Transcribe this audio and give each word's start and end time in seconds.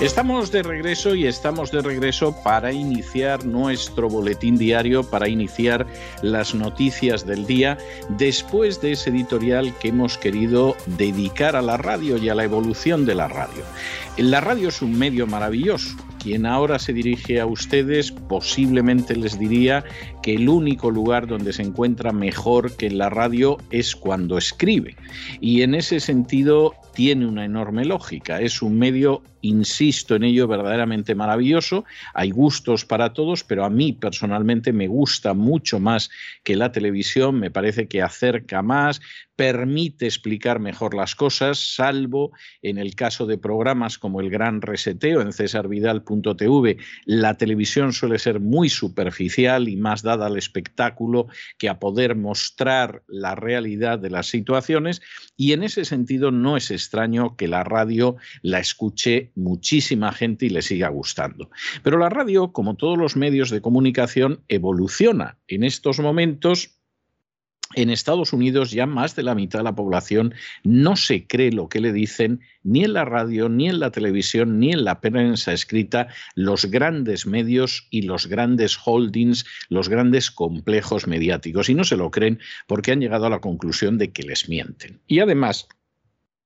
Estamos 0.00 0.52
de 0.52 0.62
regreso 0.62 1.16
y 1.16 1.26
estamos 1.26 1.72
de 1.72 1.82
regreso 1.82 2.32
para 2.44 2.72
iniciar 2.72 3.44
nuestro 3.44 4.08
boletín 4.08 4.56
diario, 4.56 5.02
para 5.02 5.28
iniciar 5.28 5.88
las 6.22 6.54
noticias 6.54 7.26
del 7.26 7.46
día, 7.46 7.76
después 8.10 8.80
de 8.80 8.92
ese 8.92 9.10
editorial 9.10 9.74
que 9.80 9.88
hemos 9.88 10.16
querido 10.16 10.76
dedicar 10.86 11.56
a 11.56 11.62
la 11.62 11.78
radio 11.78 12.16
y 12.16 12.28
a 12.28 12.36
la 12.36 12.44
evolución 12.44 13.06
de 13.06 13.16
la 13.16 13.26
radio. 13.26 13.64
La 14.18 14.40
radio 14.40 14.68
es 14.68 14.82
un 14.82 14.96
medio 14.96 15.26
maravilloso. 15.26 15.96
Quien 16.22 16.46
ahora 16.46 16.78
se 16.78 16.92
dirige 16.92 17.40
a 17.40 17.46
ustedes 17.46 18.12
posiblemente 18.12 19.16
les 19.16 19.36
diría 19.36 19.84
que 20.22 20.34
el 20.34 20.48
único 20.48 20.92
lugar 20.92 21.26
donde 21.26 21.52
se 21.52 21.62
encuentra 21.62 22.12
mejor 22.12 22.76
que 22.76 22.86
en 22.86 22.98
la 22.98 23.08
radio 23.08 23.56
es 23.70 23.96
cuando 23.96 24.38
escribe. 24.38 24.94
Y 25.40 25.62
en 25.62 25.74
ese 25.74 25.98
sentido 25.98 26.74
tiene 26.98 27.28
una 27.28 27.44
enorme 27.44 27.84
lógica. 27.84 28.40
Es 28.40 28.60
un 28.60 28.76
medio, 28.76 29.22
insisto 29.40 30.16
en 30.16 30.24
ello, 30.24 30.48
verdaderamente 30.48 31.14
maravilloso. 31.14 31.84
Hay 32.12 32.32
gustos 32.32 32.84
para 32.84 33.12
todos, 33.12 33.44
pero 33.44 33.64
a 33.64 33.70
mí 33.70 33.92
personalmente 33.92 34.72
me 34.72 34.88
gusta 34.88 35.32
mucho 35.32 35.78
más 35.78 36.10
que 36.42 36.56
la 36.56 36.72
televisión. 36.72 37.38
Me 37.38 37.52
parece 37.52 37.86
que 37.86 38.02
acerca 38.02 38.62
más, 38.62 39.00
permite 39.38 40.06
explicar 40.06 40.58
mejor 40.58 40.94
las 40.94 41.14
cosas, 41.14 41.76
salvo 41.76 42.32
en 42.60 42.76
el 42.76 42.96
caso 42.96 43.24
de 43.24 43.38
programas 43.38 43.96
como 43.96 44.20
el 44.20 44.30
Gran 44.30 44.60
Reseteo 44.60 45.20
en 45.20 45.32
cesarvidal.tv. 45.32 46.78
La 47.04 47.34
televisión 47.34 47.92
suele 47.92 48.18
ser 48.18 48.40
muy 48.40 48.68
superficial 48.68 49.68
y 49.68 49.76
más 49.76 50.02
dada 50.02 50.26
al 50.26 50.36
espectáculo 50.36 51.28
que 51.56 51.68
a 51.68 51.78
poder 51.78 52.16
mostrar 52.16 53.04
la 53.06 53.36
realidad 53.36 54.00
de 54.00 54.10
las 54.10 54.26
situaciones 54.26 55.00
y 55.38 55.52
en 55.52 55.62
ese 55.62 55.84
sentido 55.84 56.32
no 56.32 56.56
es 56.56 56.70
extraño 56.72 57.36
que 57.36 57.46
la 57.46 57.62
radio 57.62 58.16
la 58.42 58.58
escuche 58.58 59.30
muchísima 59.36 60.12
gente 60.12 60.46
y 60.46 60.50
le 60.50 60.62
siga 60.62 60.88
gustando. 60.88 61.48
Pero 61.84 61.96
la 61.96 62.08
radio, 62.08 62.52
como 62.52 62.74
todos 62.74 62.98
los 62.98 63.16
medios 63.16 63.48
de 63.48 63.62
comunicación, 63.62 64.40
evoluciona. 64.48 65.38
En 65.46 65.62
estos 65.62 66.00
momentos 66.00 66.77
en 67.74 67.90
Estados 67.90 68.32
Unidos 68.32 68.70
ya 68.70 68.86
más 68.86 69.14
de 69.14 69.22
la 69.22 69.34
mitad 69.34 69.60
de 69.60 69.64
la 69.64 69.74
población 69.74 70.34
no 70.64 70.96
se 70.96 71.26
cree 71.26 71.52
lo 71.52 71.68
que 71.68 71.80
le 71.80 71.92
dicen 71.92 72.40
ni 72.62 72.84
en 72.84 72.94
la 72.94 73.04
radio, 73.04 73.48
ni 73.48 73.68
en 73.68 73.80
la 73.80 73.90
televisión, 73.90 74.58
ni 74.58 74.72
en 74.72 74.84
la 74.84 75.00
prensa 75.00 75.52
escrita 75.52 76.08
los 76.34 76.66
grandes 76.66 77.26
medios 77.26 77.86
y 77.90 78.02
los 78.02 78.26
grandes 78.26 78.78
holdings, 78.84 79.44
los 79.68 79.88
grandes 79.88 80.30
complejos 80.30 81.06
mediáticos. 81.06 81.68
Y 81.68 81.74
no 81.74 81.84
se 81.84 81.96
lo 81.96 82.10
creen 82.10 82.40
porque 82.66 82.92
han 82.92 83.00
llegado 83.00 83.26
a 83.26 83.30
la 83.30 83.40
conclusión 83.40 83.98
de 83.98 84.12
que 84.12 84.22
les 84.22 84.48
mienten. 84.48 85.00
Y 85.06 85.20
además, 85.20 85.68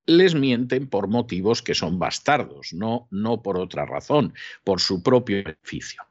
les 0.05 0.35
mienten 0.35 0.87
por 0.87 1.07
motivos 1.07 1.61
que 1.61 1.75
son 1.75 1.99
bastardos, 1.99 2.73
no, 2.73 3.07
no 3.11 3.41
por 3.41 3.57
otra 3.57 3.85
razón, 3.85 4.33
por 4.63 4.81
su 4.81 5.01
propio 5.01 5.43
beneficio. 5.43 6.03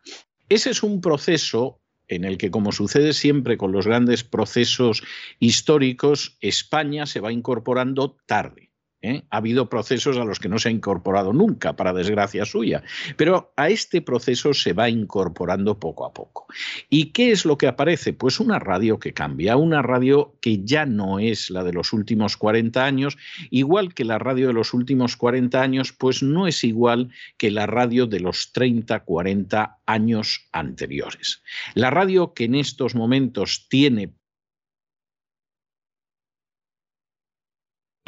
Ese 0.49 0.71
es 0.71 0.83
un 0.83 1.01
proceso 1.01 1.82
en 2.15 2.25
el 2.25 2.39
que, 2.39 2.51
como 2.51 2.73
sucede 2.73 3.13
siempre 3.13 3.57
con 3.57 3.73
los 3.73 3.87
grandes 3.87 4.25
procesos 4.25 5.03
históricos, 5.39 6.37
España 6.41 7.07
se 7.07 7.21
va 7.21 7.33
incorporando 7.33 8.17
tarde. 8.27 8.62
¿Eh? 9.03 9.25
Ha 9.31 9.37
habido 9.37 9.69
procesos 9.69 10.17
a 10.17 10.25
los 10.25 10.39
que 10.39 10.49
no 10.49 10.59
se 10.59 10.69
ha 10.69 10.73
incorporado 10.73 11.33
nunca, 11.33 11.77
para 11.77 11.93
desgracia 11.93 12.45
suya, 12.45 12.83
pero 13.17 13.53
a 13.57 13.69
este 13.69 14.01
proceso 14.01 14.55
se 14.55 14.73
va 14.73 14.89
incorporando 14.89 15.79
poco 15.79 16.07
a 16.07 16.15
poco. 16.15 16.47
¿Y 16.89 17.07
qué 17.07 17.33
es 17.33 17.45
lo 17.45 17.59
que 17.59 17.67
aparece? 17.67 18.13
Pues 18.13 18.41
una 18.41 18.59
radio 18.59 18.99
que 18.99 19.13
cambia, 19.13 19.57
una 19.57 19.83
radio 19.83 20.37
que 20.41 20.65
ya 20.65 20.87
no 20.87 21.19
es 21.19 21.51
la 21.51 21.65
de 21.65 21.73
los 21.73 21.93
últimos 21.93 22.37
40 22.37 22.85
años, 22.85 23.19
igual 23.51 23.95
que 23.95 24.05
la 24.05 24.19
radio 24.19 24.47
de 24.47 24.55
los 24.55 24.73
últimos 24.73 25.17
40 25.17 25.61
años, 25.61 25.93
pues 25.93 26.23
no 26.23 26.47
es 26.47 26.65
igual 26.65 27.11
que 27.37 27.51
la 27.51 27.67
radio 27.67 28.07
de 28.07 28.21
los 28.21 28.53
30, 28.53 29.01
40 29.01 29.79
años 29.87 30.49
anteriores. 30.53 31.43
La 31.75 31.91
radio 31.91 32.33
que 32.35 32.45
en 32.45 32.55
estos 32.55 32.95
momentos 32.95 33.67
tiene 33.69 34.15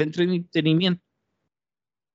entretenimiento. 0.02 1.02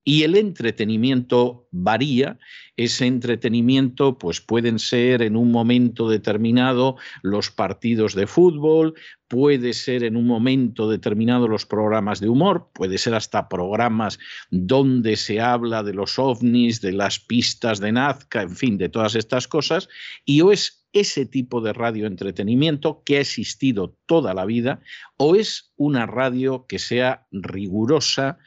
Y 0.05 0.23
el 0.23 0.37
entretenimiento 0.37 1.67
varía. 1.71 2.39
Ese 2.77 3.05
entretenimiento, 3.05 4.17
pues 4.17 4.41
pueden 4.41 4.79
ser 4.79 5.21
en 5.21 5.35
un 5.35 5.51
momento 5.51 6.09
determinado 6.09 6.95
los 7.21 7.51
partidos 7.51 8.15
de 8.15 8.25
fútbol, 8.25 8.95
puede 9.27 9.73
ser 9.73 10.03
en 10.03 10.15
un 10.15 10.25
momento 10.25 10.89
determinado 10.89 11.47
los 11.47 11.65
programas 11.65 12.21
de 12.21 12.29
humor, 12.29 12.71
puede 12.73 12.97
ser 12.97 13.13
hasta 13.13 13.49
programas 13.49 14.17
donde 14.49 15.17
se 15.17 15.41
habla 15.41 15.83
de 15.83 15.93
los 15.93 16.17
ovnis, 16.17 16.81
de 16.81 16.93
las 16.93 17.19
pistas 17.19 17.79
de 17.79 17.91
Nazca, 17.91 18.41
en 18.41 18.55
fin, 18.55 18.77
de 18.77 18.89
todas 18.89 19.15
estas 19.15 19.47
cosas, 19.47 19.89
y 20.25 20.41
o 20.41 20.51
es 20.51 20.78
ese 20.93 21.25
tipo 21.25 21.61
de 21.61 21.73
radio 21.73 22.07
entretenimiento 22.07 23.03
que 23.05 23.17
ha 23.17 23.21
existido 23.21 23.95
toda 24.05 24.33
la 24.33 24.45
vida 24.45 24.81
o 25.17 25.35
es 25.35 25.71
una 25.75 26.05
radio 26.05 26.65
que 26.67 26.79
sea 26.79 27.27
rigurosa, 27.31 28.39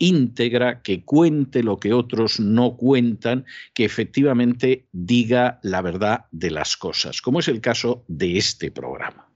íntegra, 0.00 0.82
que 0.82 1.04
cuente 1.04 1.62
lo 1.62 1.78
que 1.78 1.92
otros 1.92 2.40
no 2.40 2.76
cuentan, 2.76 3.44
que 3.74 3.84
efectivamente 3.84 4.88
diga 4.90 5.60
la 5.62 5.82
verdad 5.82 6.24
de 6.32 6.50
las 6.50 6.76
cosas, 6.76 7.22
como 7.22 7.38
es 7.38 7.46
el 7.46 7.60
caso 7.60 8.04
de 8.08 8.36
este 8.38 8.72
programa. 8.72 9.28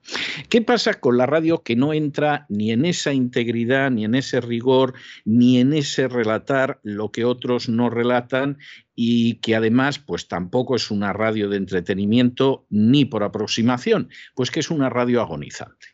¿Qué 0.49 0.61
pasa 0.61 0.95
con 0.95 1.17
la 1.17 1.25
radio 1.25 1.63
que 1.63 1.75
no 1.75 1.93
entra 1.93 2.45
ni 2.49 2.71
en 2.71 2.85
esa 2.85 3.13
integridad, 3.13 3.89
ni 3.89 4.05
en 4.05 4.15
ese 4.15 4.41
rigor, 4.41 4.93
ni 5.23 5.59
en 5.59 5.73
ese 5.73 6.07
relatar 6.07 6.79
lo 6.83 7.11
que 7.11 7.25
otros 7.25 7.69
no 7.69 7.89
relatan 7.89 8.57
y 8.93 9.35
que 9.35 9.55
además 9.55 9.99
pues 9.99 10.27
tampoco 10.27 10.75
es 10.75 10.91
una 10.91 11.13
radio 11.13 11.49
de 11.49 11.57
entretenimiento 11.57 12.65
ni 12.69 13.05
por 13.05 13.23
aproximación, 13.23 14.09
pues 14.35 14.51
que 14.51 14.59
es 14.59 14.69
una 14.69 14.89
radio 14.89 15.21
agonizante. 15.21 15.87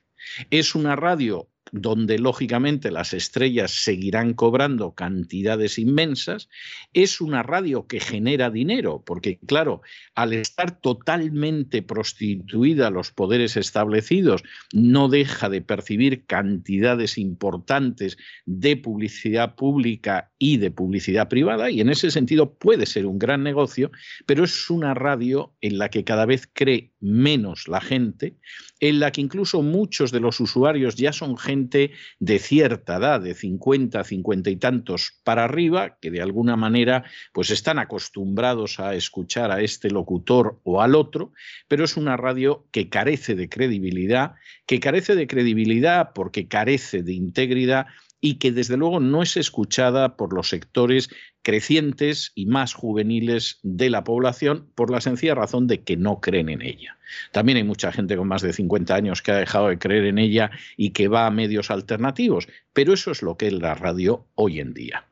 Es 0.50 0.76
una 0.76 0.96
radio 0.96 1.51
donde 1.72 2.20
lógicamente 2.20 2.92
las 2.92 3.14
estrellas 3.14 3.72
seguirán 3.72 4.34
cobrando 4.34 4.94
cantidades 4.94 5.78
inmensas, 5.78 6.50
es 6.94 7.22
una 7.22 7.44
radio 7.44 7.88
que 7.88 8.00
genera 8.00 8.50
dinero, 8.50 9.04
porque 9.06 9.40
claro, 9.46 9.82
al 10.16 10.34
estar 10.34 10.80
totalmente 10.80 11.82
prostituida 11.82 12.88
a 12.88 12.92
los 12.92 13.12
poderes 13.12 13.58
establecidos, 13.58 14.44
no 14.74 15.08
deja 15.08 15.50
de 15.50 15.62
percibir 15.62 16.26
cantidades 16.26 17.18
importantes 17.18 18.18
de 18.46 18.78
publicidad 18.78 19.56
pública 19.56 20.31
y 20.44 20.58
de 20.58 20.72
publicidad 20.72 21.30
privada, 21.30 21.70
y 21.70 21.82
en 21.82 21.90
ese 21.90 22.10
sentido 22.10 22.56
puede 22.56 22.88
ser 22.88 23.06
un 23.06 23.20
gran 23.20 23.44
negocio, 23.44 23.92
pero 24.26 24.44
es 24.44 24.72
una 24.72 24.96
radio 24.96 25.54
en 25.62 25.78
la 25.78 25.90
que 25.90 26.04
cada 26.04 26.26
vez 26.26 26.50
cree 26.52 26.94
menos 27.00 27.68
la 27.68 27.80
gente, 27.80 28.38
en 28.80 29.00
la 29.00 29.12
que 29.12 29.22
incluso 29.22 29.62
muchos 29.62 30.12
de 30.12 30.20
los 30.20 30.40
usuarios 30.40 30.96
ya 30.96 31.14
son 31.14 31.38
gente 31.38 31.92
de 32.20 32.40
cierta 32.40 32.98
edad, 32.98 33.22
de 33.22 33.36
50, 33.36 34.04
50 34.04 34.50
y 34.50 34.56
tantos 34.56 35.14
para 35.24 35.44
arriba, 35.44 36.00
que 36.02 36.10
de 36.10 36.24
alguna 36.24 36.56
manera 36.56 37.04
pues 37.34 37.52
están 37.52 37.78
acostumbrados 37.78 38.80
a 38.80 38.96
escuchar 38.96 39.52
a 39.52 39.62
este 39.62 39.92
locutor 39.92 40.60
o 40.64 40.82
al 40.82 40.96
otro, 40.96 41.34
pero 41.68 41.86
es 41.86 41.98
una 41.98 42.18
radio 42.18 42.66
que 42.72 42.90
carece 42.90 43.36
de 43.36 43.48
credibilidad, 43.48 44.34
que 44.66 44.80
carece 44.80 45.14
de 45.14 45.28
credibilidad 45.28 46.14
porque 46.16 46.48
carece 46.48 47.04
de 47.04 47.14
integridad 47.14 47.86
y 48.22 48.36
que 48.36 48.52
desde 48.52 48.78
luego 48.78 49.00
no 49.00 49.24
es 49.24 49.36
escuchada 49.36 50.16
por 50.16 50.32
los 50.32 50.50
sectores 50.50 51.10
crecientes 51.42 52.32
y 52.36 52.46
más 52.46 52.74
juveniles 52.74 53.60
de 53.64 53.90
la 53.90 54.04
población 54.04 54.68
por 54.76 54.92
la 54.92 55.02
sencilla 55.02 55.36
razón 55.36 55.68
de 55.68 55.82
que 55.82 55.98
no 55.98 56.22
creen 56.22 56.50
en 56.50 56.62
ella. 56.62 56.98
También 57.32 57.58
hay 57.58 57.64
mucha 57.64 57.92
gente 57.92 58.16
con 58.16 58.28
más 58.28 58.44
de 58.44 58.54
50 58.54 58.94
años 58.94 59.22
que 59.22 59.32
ha 59.32 59.38
dejado 59.38 59.68
de 59.68 59.80
creer 59.80 60.06
en 60.06 60.20
ella 60.20 60.52
y 60.78 60.92
que 60.92 61.08
va 61.08 61.26
a 61.26 61.32
medios 61.32 61.72
alternativos, 61.72 62.48
pero 62.74 62.94
eso 62.94 63.12
es 63.12 63.24
lo 63.24 63.36
que 63.36 63.48
es 63.48 63.54
la 63.54 63.74
radio 63.74 64.28
hoy 64.36 64.60
en 64.60 64.74
día. 64.74 65.06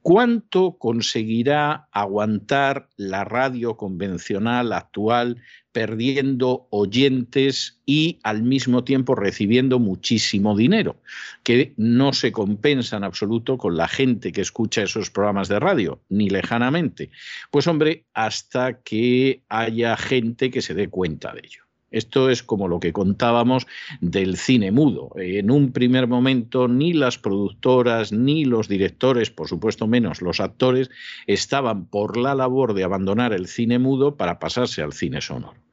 ¿Cuánto 0.00 0.76
conseguirá 0.78 1.88
aguantar 1.90 2.88
la 2.96 3.24
radio 3.24 3.76
convencional 3.76 4.72
actual 4.74 5.40
perdiendo 5.74 6.68
oyentes 6.70 7.80
y 7.84 8.20
al 8.22 8.44
mismo 8.44 8.84
tiempo 8.84 9.16
recibiendo 9.16 9.80
muchísimo 9.80 10.56
dinero, 10.56 11.02
que 11.42 11.74
no 11.76 12.12
se 12.12 12.30
compensa 12.30 12.96
en 12.96 13.02
absoluto 13.02 13.58
con 13.58 13.76
la 13.76 13.88
gente 13.88 14.30
que 14.30 14.40
escucha 14.40 14.84
esos 14.84 15.10
programas 15.10 15.48
de 15.48 15.58
radio, 15.58 16.00
ni 16.08 16.30
lejanamente? 16.30 17.10
Pues 17.50 17.66
hombre, 17.66 18.04
hasta 18.14 18.82
que 18.82 19.42
haya 19.48 19.96
gente 19.96 20.52
que 20.52 20.62
se 20.62 20.74
dé 20.74 20.88
cuenta 20.88 21.34
de 21.34 21.40
ello. 21.40 21.64
Esto 21.90 22.30
es 22.30 22.42
como 22.42 22.68
lo 22.68 22.78
que 22.78 22.92
contábamos 22.92 23.66
del 24.00 24.36
cine 24.36 24.70
mudo. 24.70 25.10
En 25.16 25.50
un 25.50 25.72
primer 25.72 26.06
momento 26.06 26.68
ni 26.68 26.92
las 26.92 27.18
productoras 27.18 28.12
ni 28.12 28.44
los 28.44 28.68
directores, 28.68 29.30
por 29.30 29.48
supuesto 29.48 29.86
menos 29.88 30.22
los 30.22 30.38
actores, 30.40 30.90
estaban 31.26 31.86
por 31.86 32.16
la 32.16 32.34
labor 32.34 32.74
de 32.74 32.84
abandonar 32.84 33.32
el 33.32 33.48
cine 33.48 33.78
mudo 33.80 34.16
para 34.16 34.38
pasarse 34.38 34.82
al 34.82 34.92
cine 34.92 35.20
sonoro. 35.20 35.63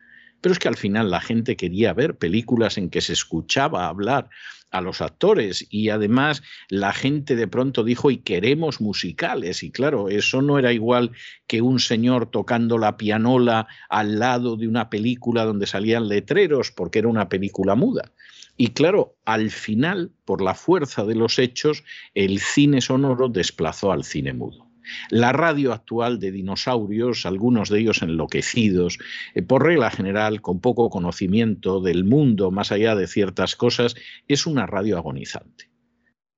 Pero 0.41 0.53
es 0.53 0.59
que 0.59 0.67
al 0.67 0.77
final 0.77 1.11
la 1.11 1.21
gente 1.21 1.55
quería 1.55 1.93
ver 1.93 2.17
películas 2.17 2.77
en 2.77 2.89
que 2.89 3.01
se 3.01 3.13
escuchaba 3.13 3.87
hablar 3.87 4.29
a 4.71 4.81
los 4.81 5.01
actores 5.01 5.67
y 5.69 5.89
además 5.89 6.41
la 6.69 6.93
gente 6.93 7.35
de 7.35 7.47
pronto 7.47 7.83
dijo 7.83 8.09
y 8.09 8.17
queremos 8.17 8.81
musicales 8.81 9.63
y 9.63 9.71
claro, 9.71 10.09
eso 10.09 10.41
no 10.41 10.57
era 10.57 10.71
igual 10.73 11.11
que 11.45 11.61
un 11.61 11.79
señor 11.79 12.31
tocando 12.31 12.77
la 12.77 12.97
pianola 12.97 13.67
al 13.89 14.17
lado 14.17 14.55
de 14.55 14.67
una 14.67 14.89
película 14.89 15.43
donde 15.43 15.67
salían 15.67 16.07
letreros 16.07 16.71
porque 16.71 16.99
era 16.99 17.09
una 17.09 17.29
película 17.29 17.75
muda. 17.75 18.11
Y 18.57 18.69
claro, 18.69 19.15
al 19.25 19.49
final, 19.49 20.11
por 20.25 20.41
la 20.41 20.53
fuerza 20.53 21.03
de 21.03 21.15
los 21.15 21.39
hechos, 21.39 21.83
el 22.13 22.39
cine 22.39 22.81
sonoro 22.81 23.27
desplazó 23.27 23.91
al 23.91 24.03
cine 24.03 24.33
mudo. 24.33 24.70
La 25.09 25.31
radio 25.31 25.73
actual 25.73 26.19
de 26.19 26.31
dinosaurios, 26.31 27.25
algunos 27.25 27.69
de 27.69 27.79
ellos 27.79 28.01
enloquecidos, 28.01 28.99
eh, 29.33 29.41
por 29.41 29.63
regla 29.63 29.91
general 29.91 30.41
con 30.41 30.59
poco 30.59 30.89
conocimiento 30.89 31.81
del 31.81 32.03
mundo 32.03 32.51
más 32.51 32.71
allá 32.71 32.95
de 32.95 33.07
ciertas 33.07 33.55
cosas, 33.55 33.95
es 34.27 34.45
una 34.45 34.65
radio 34.65 34.97
agonizante. 34.97 35.71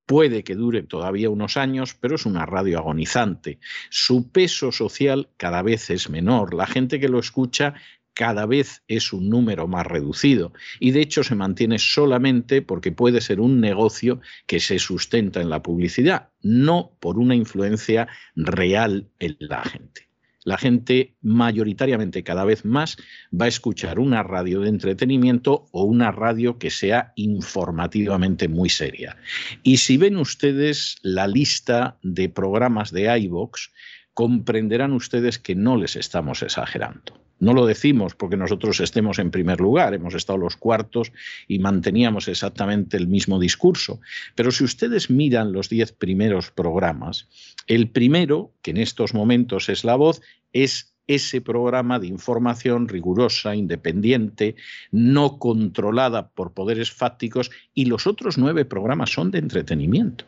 Puede 0.05 0.43
que 0.43 0.55
dure 0.55 0.83
todavía 0.83 1.29
unos 1.29 1.55
años, 1.55 1.95
pero 1.99 2.15
es 2.15 2.25
una 2.25 2.45
radio 2.45 2.77
agonizante. 2.77 3.59
Su 3.89 4.31
peso 4.31 4.73
social 4.73 5.29
cada 5.37 5.61
vez 5.61 5.89
es 5.89 6.09
menor. 6.09 6.53
La 6.53 6.67
gente 6.67 6.99
que 6.99 7.07
lo 7.07 7.19
escucha 7.19 7.75
cada 8.13 8.45
vez 8.45 8.83
es 8.87 9.13
un 9.13 9.29
número 9.29 9.67
más 9.67 9.85
reducido 9.85 10.53
y 10.79 10.91
de 10.91 11.01
hecho 11.01 11.23
se 11.23 11.35
mantiene 11.35 11.79
solamente 11.79 12.61
porque 12.61 12.91
puede 12.91 13.21
ser 13.21 13.39
un 13.39 13.59
negocio 13.59 14.21
que 14.47 14.59
se 14.59 14.79
sustenta 14.79 15.41
en 15.41 15.49
la 15.49 15.63
publicidad, 15.63 16.29
no 16.41 16.95
por 16.99 17.17
una 17.17 17.35
influencia 17.35 18.07
real 18.35 19.07
en 19.19 19.37
la 19.39 19.63
gente. 19.63 20.07
La 20.45 20.57
gente 20.57 21.15
mayoritariamente 21.21 22.23
cada 22.23 22.43
vez 22.43 22.65
más 22.65 22.97
va 23.33 23.45
a 23.45 23.49
escuchar 23.49 23.97
una 23.99 24.23
radio 24.23 24.59
de 24.59 24.69
entretenimiento 24.69 25.67
o 25.71 25.83
una 25.83 26.11
radio 26.11 26.57
que 26.57 26.69
sea 26.69 27.13
informativamente 27.15 28.49
muy 28.49 28.69
seria. 28.69 29.15
Y 29.63 29.77
si 29.77 29.95
ven 29.95 30.17
ustedes 30.17 30.97
la 31.01 31.27
lista 31.27 31.97
de 32.03 32.27
programas 32.27 32.91
de 32.91 33.17
iVox, 33.19 33.71
comprenderán 34.13 34.91
ustedes 34.91 35.39
que 35.39 35.55
no 35.55 35.77
les 35.77 35.95
estamos 35.95 36.43
exagerando. 36.43 37.22
No 37.39 37.53
lo 37.53 37.65
decimos 37.65 38.15
porque 38.15 38.37
nosotros 38.37 38.79
estemos 38.79 39.19
en 39.19 39.31
primer 39.31 39.59
lugar, 39.59 39.93
hemos 39.93 40.13
estado 40.13 40.37
los 40.37 40.55
cuartos 40.55 41.11
y 41.47 41.59
manteníamos 41.59 42.27
exactamente 42.27 42.95
el 42.95 43.07
mismo 43.07 43.39
discurso. 43.39 43.99
Pero 44.35 44.51
si 44.51 44.63
ustedes 44.63 45.09
miran 45.09 45.51
los 45.51 45.69
diez 45.69 45.91
primeros 45.91 46.51
programas, 46.51 47.27
el 47.67 47.89
primero, 47.89 48.53
que 48.61 48.71
en 48.71 48.77
estos 48.77 49.13
momentos 49.13 49.67
es 49.69 49.83
La 49.83 49.95
Voz, 49.95 50.21
es 50.53 50.93
ese 51.07 51.41
programa 51.41 51.99
de 51.99 52.07
información 52.07 52.87
rigurosa, 52.87 53.55
independiente, 53.55 54.55
no 54.91 55.37
controlada 55.37 56.29
por 56.29 56.53
poderes 56.53 56.91
fácticos, 56.91 57.51
y 57.73 57.85
los 57.85 58.07
otros 58.07 58.37
nueve 58.37 58.63
programas 58.63 59.11
son 59.11 59.31
de 59.31 59.39
entretenimiento. 59.39 60.25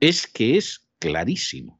Es 0.00 0.26
que 0.26 0.56
es 0.56 0.88
clarísimo. 0.98 1.78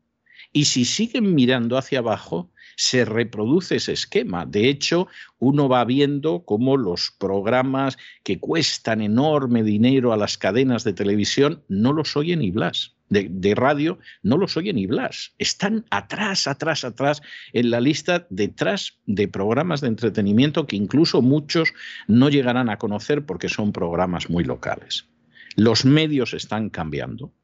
Y 0.53 0.67
si 0.67 0.85
siguen 0.85 1.35
mirando 1.35 1.77
hacia 1.77 2.01
abajo, 2.01 2.52
se 2.77 3.05
reproduce 3.05 3.77
ese 3.77 3.93
esquema. 3.93 4.47
De 4.47 4.69
hecho, 4.69 5.09
uno 5.39 5.69
va 5.69 5.85
viendo 5.85 6.45
cómo 6.45 6.77
los 6.77 7.11
programas 7.19 7.99
que 8.25 8.39
cuestan 8.39 9.01
enorme 9.01 9.63
dinero 9.63 10.13
a 10.13 10.17
las 10.17 10.39
cadenas 10.39 10.85
de 10.85 10.93
televisión 10.93 11.63
no 11.69 11.93
los 11.93 12.17
oye 12.17 12.37
ni 12.37 12.51
Blas. 12.51 12.97
De, 13.09 13.55
radio 13.55 13.99
no 14.23 14.39
los 14.39 14.57
oye 14.57 14.73
ni 14.73 14.87
Blas. 14.87 15.35
Están 15.37 15.85
atrás, 15.91 16.47
atrás, 16.47 16.83
atrás 16.83 17.21
en 17.53 17.71
la 17.71 17.79
lista, 17.79 18.27
detrás 18.31 18.99
de 19.05 19.29
programas 19.29 19.83
de 19.83 19.89
entretenimiento 19.89 20.67
que 20.67 20.77
incluso 20.77 21.21
muchos 21.21 21.75
no 22.09 22.31
llegarán 22.31 22.71
a 22.71 22.79
conocer 22.79 23.27
porque 23.27 23.51
son 23.51 23.73
programas 23.73 24.31
muy 24.31 24.45
locales. 24.45 25.09
Los 25.57 25.85
medios 25.85 26.33
están 26.33 26.71
cambiando, 26.71 27.35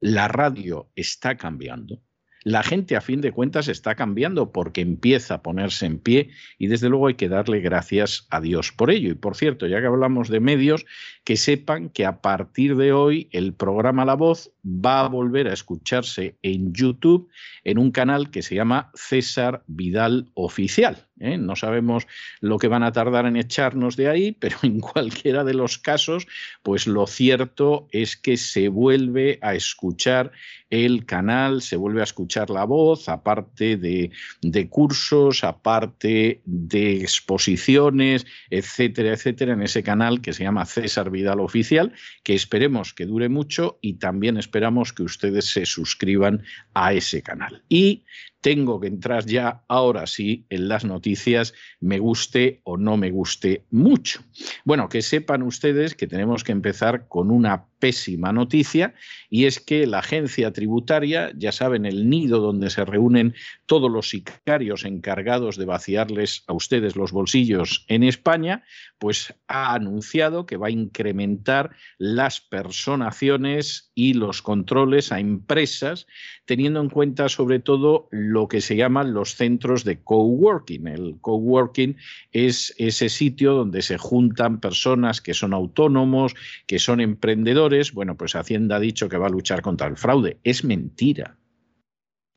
la 0.00 0.28
radio 0.28 0.88
está 0.96 1.36
cambiando 1.36 2.00
la 2.42 2.62
gente 2.62 2.96
a 2.96 3.00
fin 3.00 3.20
de 3.20 3.32
cuentas 3.32 3.68
está 3.68 3.94
cambiando 3.94 4.52
porque 4.52 4.80
empieza 4.80 5.34
a 5.34 5.42
ponerse 5.42 5.86
en 5.86 5.98
pie 5.98 6.30
y 6.58 6.68
desde 6.68 6.88
luego 6.88 7.08
hay 7.08 7.14
que 7.14 7.28
darle 7.28 7.60
gracias 7.60 8.26
a 8.30 8.40
Dios 8.40 8.72
por 8.72 8.90
ello. 8.90 9.10
Y 9.10 9.14
por 9.14 9.36
cierto, 9.36 9.66
ya 9.66 9.80
que 9.80 9.86
hablamos 9.86 10.28
de 10.28 10.40
medios, 10.40 10.86
que 11.24 11.36
sepan 11.36 11.90
que 11.90 12.06
a 12.06 12.20
partir 12.20 12.76
de 12.76 12.92
hoy 12.92 13.28
el 13.32 13.52
programa 13.52 14.04
La 14.04 14.14
Voz 14.14 14.52
va 14.64 15.00
a 15.00 15.08
volver 15.08 15.48
a 15.48 15.52
escucharse 15.52 16.36
en 16.42 16.72
YouTube 16.72 17.28
en 17.64 17.78
un 17.78 17.90
canal 17.90 18.30
que 18.30 18.42
se 18.42 18.54
llama 18.54 18.90
César 18.94 19.62
Vidal 19.66 20.30
Oficial. 20.34 21.09
¿Eh? 21.20 21.38
No 21.38 21.54
sabemos 21.54 22.06
lo 22.40 22.58
que 22.58 22.68
van 22.68 22.82
a 22.82 22.92
tardar 22.92 23.26
en 23.26 23.36
echarnos 23.36 23.96
de 23.96 24.08
ahí, 24.08 24.32
pero 24.32 24.56
en 24.62 24.80
cualquiera 24.80 25.44
de 25.44 25.54
los 25.54 25.78
casos, 25.78 26.26
pues 26.62 26.86
lo 26.86 27.06
cierto 27.06 27.88
es 27.92 28.16
que 28.16 28.36
se 28.36 28.68
vuelve 28.68 29.38
a 29.42 29.54
escuchar 29.54 30.32
el 30.70 31.04
canal, 31.04 31.62
se 31.62 31.76
vuelve 31.76 32.00
a 32.00 32.04
escuchar 32.04 32.48
la 32.48 32.64
voz, 32.64 33.08
aparte 33.08 33.76
de, 33.76 34.10
de 34.40 34.68
cursos, 34.68 35.42
aparte 35.42 36.40
de 36.44 37.00
exposiciones, 37.00 38.24
etcétera, 38.50 39.12
etcétera, 39.12 39.52
en 39.52 39.62
ese 39.62 39.82
canal 39.82 40.20
que 40.20 40.32
se 40.32 40.44
llama 40.44 40.66
César 40.66 41.10
Vidal 41.10 41.40
Oficial, 41.40 41.92
que 42.22 42.34
esperemos 42.34 42.94
que 42.94 43.06
dure 43.06 43.28
mucho 43.28 43.78
y 43.80 43.94
también 43.94 44.36
esperamos 44.36 44.92
que 44.92 45.02
ustedes 45.02 45.46
se 45.46 45.66
suscriban 45.66 46.42
a 46.74 46.92
ese 46.92 47.22
canal. 47.22 47.62
Y 47.68 48.04
tengo 48.40 48.80
que 48.80 48.88
entrar 48.88 49.26
ya 49.26 49.62
ahora 49.68 50.06
sí 50.06 50.46
en 50.50 50.68
las 50.68 50.84
noticias, 50.84 51.54
me 51.80 51.98
guste 51.98 52.60
o 52.64 52.76
no 52.76 52.96
me 52.96 53.10
guste 53.10 53.64
mucho. 53.70 54.20
Bueno, 54.64 54.88
que 54.88 55.02
sepan 55.02 55.42
ustedes 55.42 55.94
que 55.94 56.06
tenemos 56.06 56.44
que 56.44 56.52
empezar 56.52 57.08
con 57.08 57.30
una 57.30 57.66
pésima 57.80 58.32
noticia 58.32 58.94
y 59.28 59.46
es 59.46 59.58
que 59.58 59.86
la 59.86 59.98
agencia 59.98 60.52
tributaria, 60.52 61.32
ya 61.36 61.50
saben, 61.50 61.86
el 61.86 62.08
nido 62.08 62.40
donde 62.40 62.70
se 62.70 62.84
reúnen 62.84 63.34
todos 63.66 63.90
los 63.90 64.10
sicarios 64.10 64.84
encargados 64.84 65.56
de 65.56 65.64
vaciarles 65.64 66.44
a 66.46 66.52
ustedes 66.52 66.94
los 66.96 67.12
bolsillos 67.12 67.84
en 67.88 68.02
España, 68.04 68.62
pues 68.98 69.34
ha 69.48 69.74
anunciado 69.74 70.46
que 70.46 70.56
va 70.56 70.68
a 70.68 70.70
incrementar 70.70 71.70
las 71.98 72.40
personaciones 72.40 73.90
y 73.94 74.14
los 74.14 74.42
controles 74.42 75.10
a 75.10 75.20
empresas, 75.20 76.06
teniendo 76.44 76.80
en 76.80 76.90
cuenta 76.90 77.28
sobre 77.28 77.60
todo 77.60 78.08
lo 78.30 78.46
que 78.46 78.60
se 78.60 78.76
llaman 78.76 79.12
los 79.12 79.34
centros 79.34 79.82
de 79.82 80.02
coworking. 80.02 80.86
El 80.86 81.18
coworking 81.20 81.96
es 82.30 82.72
ese 82.78 83.08
sitio 83.08 83.54
donde 83.54 83.82
se 83.82 83.98
juntan 83.98 84.60
personas 84.60 85.20
que 85.20 85.34
son 85.34 85.52
autónomos, 85.52 86.34
que 86.68 86.78
son 86.78 87.00
emprendedores, 87.00 87.92
bueno, 87.92 88.16
pues 88.16 88.36
Hacienda 88.36 88.76
ha 88.76 88.80
dicho 88.80 89.08
que 89.08 89.18
va 89.18 89.26
a 89.26 89.30
luchar 89.30 89.62
contra 89.62 89.88
el 89.88 89.96
fraude. 89.96 90.38
Es 90.44 90.62
mentira. 90.62 91.36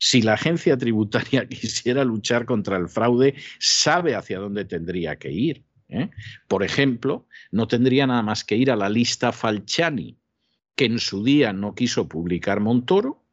Si 0.00 0.20
la 0.20 0.34
agencia 0.34 0.76
tributaria 0.76 1.46
quisiera 1.48 2.04
luchar 2.04 2.44
contra 2.44 2.76
el 2.76 2.88
fraude, 2.88 3.36
sabe 3.60 4.16
hacia 4.16 4.40
dónde 4.40 4.64
tendría 4.64 5.16
que 5.16 5.30
ir. 5.30 5.64
¿eh? 5.88 6.10
Por 6.48 6.64
ejemplo, 6.64 7.28
no 7.52 7.68
tendría 7.68 8.08
nada 8.08 8.22
más 8.22 8.42
que 8.42 8.56
ir 8.56 8.72
a 8.72 8.76
la 8.76 8.88
lista 8.88 9.30
Falciani, 9.30 10.18
que 10.74 10.86
en 10.86 10.98
su 10.98 11.22
día 11.22 11.52
no 11.52 11.76
quiso 11.76 12.08
publicar 12.08 12.58
Montoro, 12.58 13.23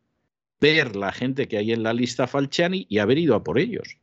ver 0.61 0.95
la 0.95 1.11
gente 1.11 1.47
que 1.47 1.57
hay 1.57 1.73
en 1.73 1.83
la 1.83 1.93
lista 1.93 2.27
Falciani 2.27 2.85
y 2.87 2.99
haber 2.99 3.17
ido 3.17 3.35
a 3.35 3.43
por 3.43 3.59
ellos. 3.59 3.97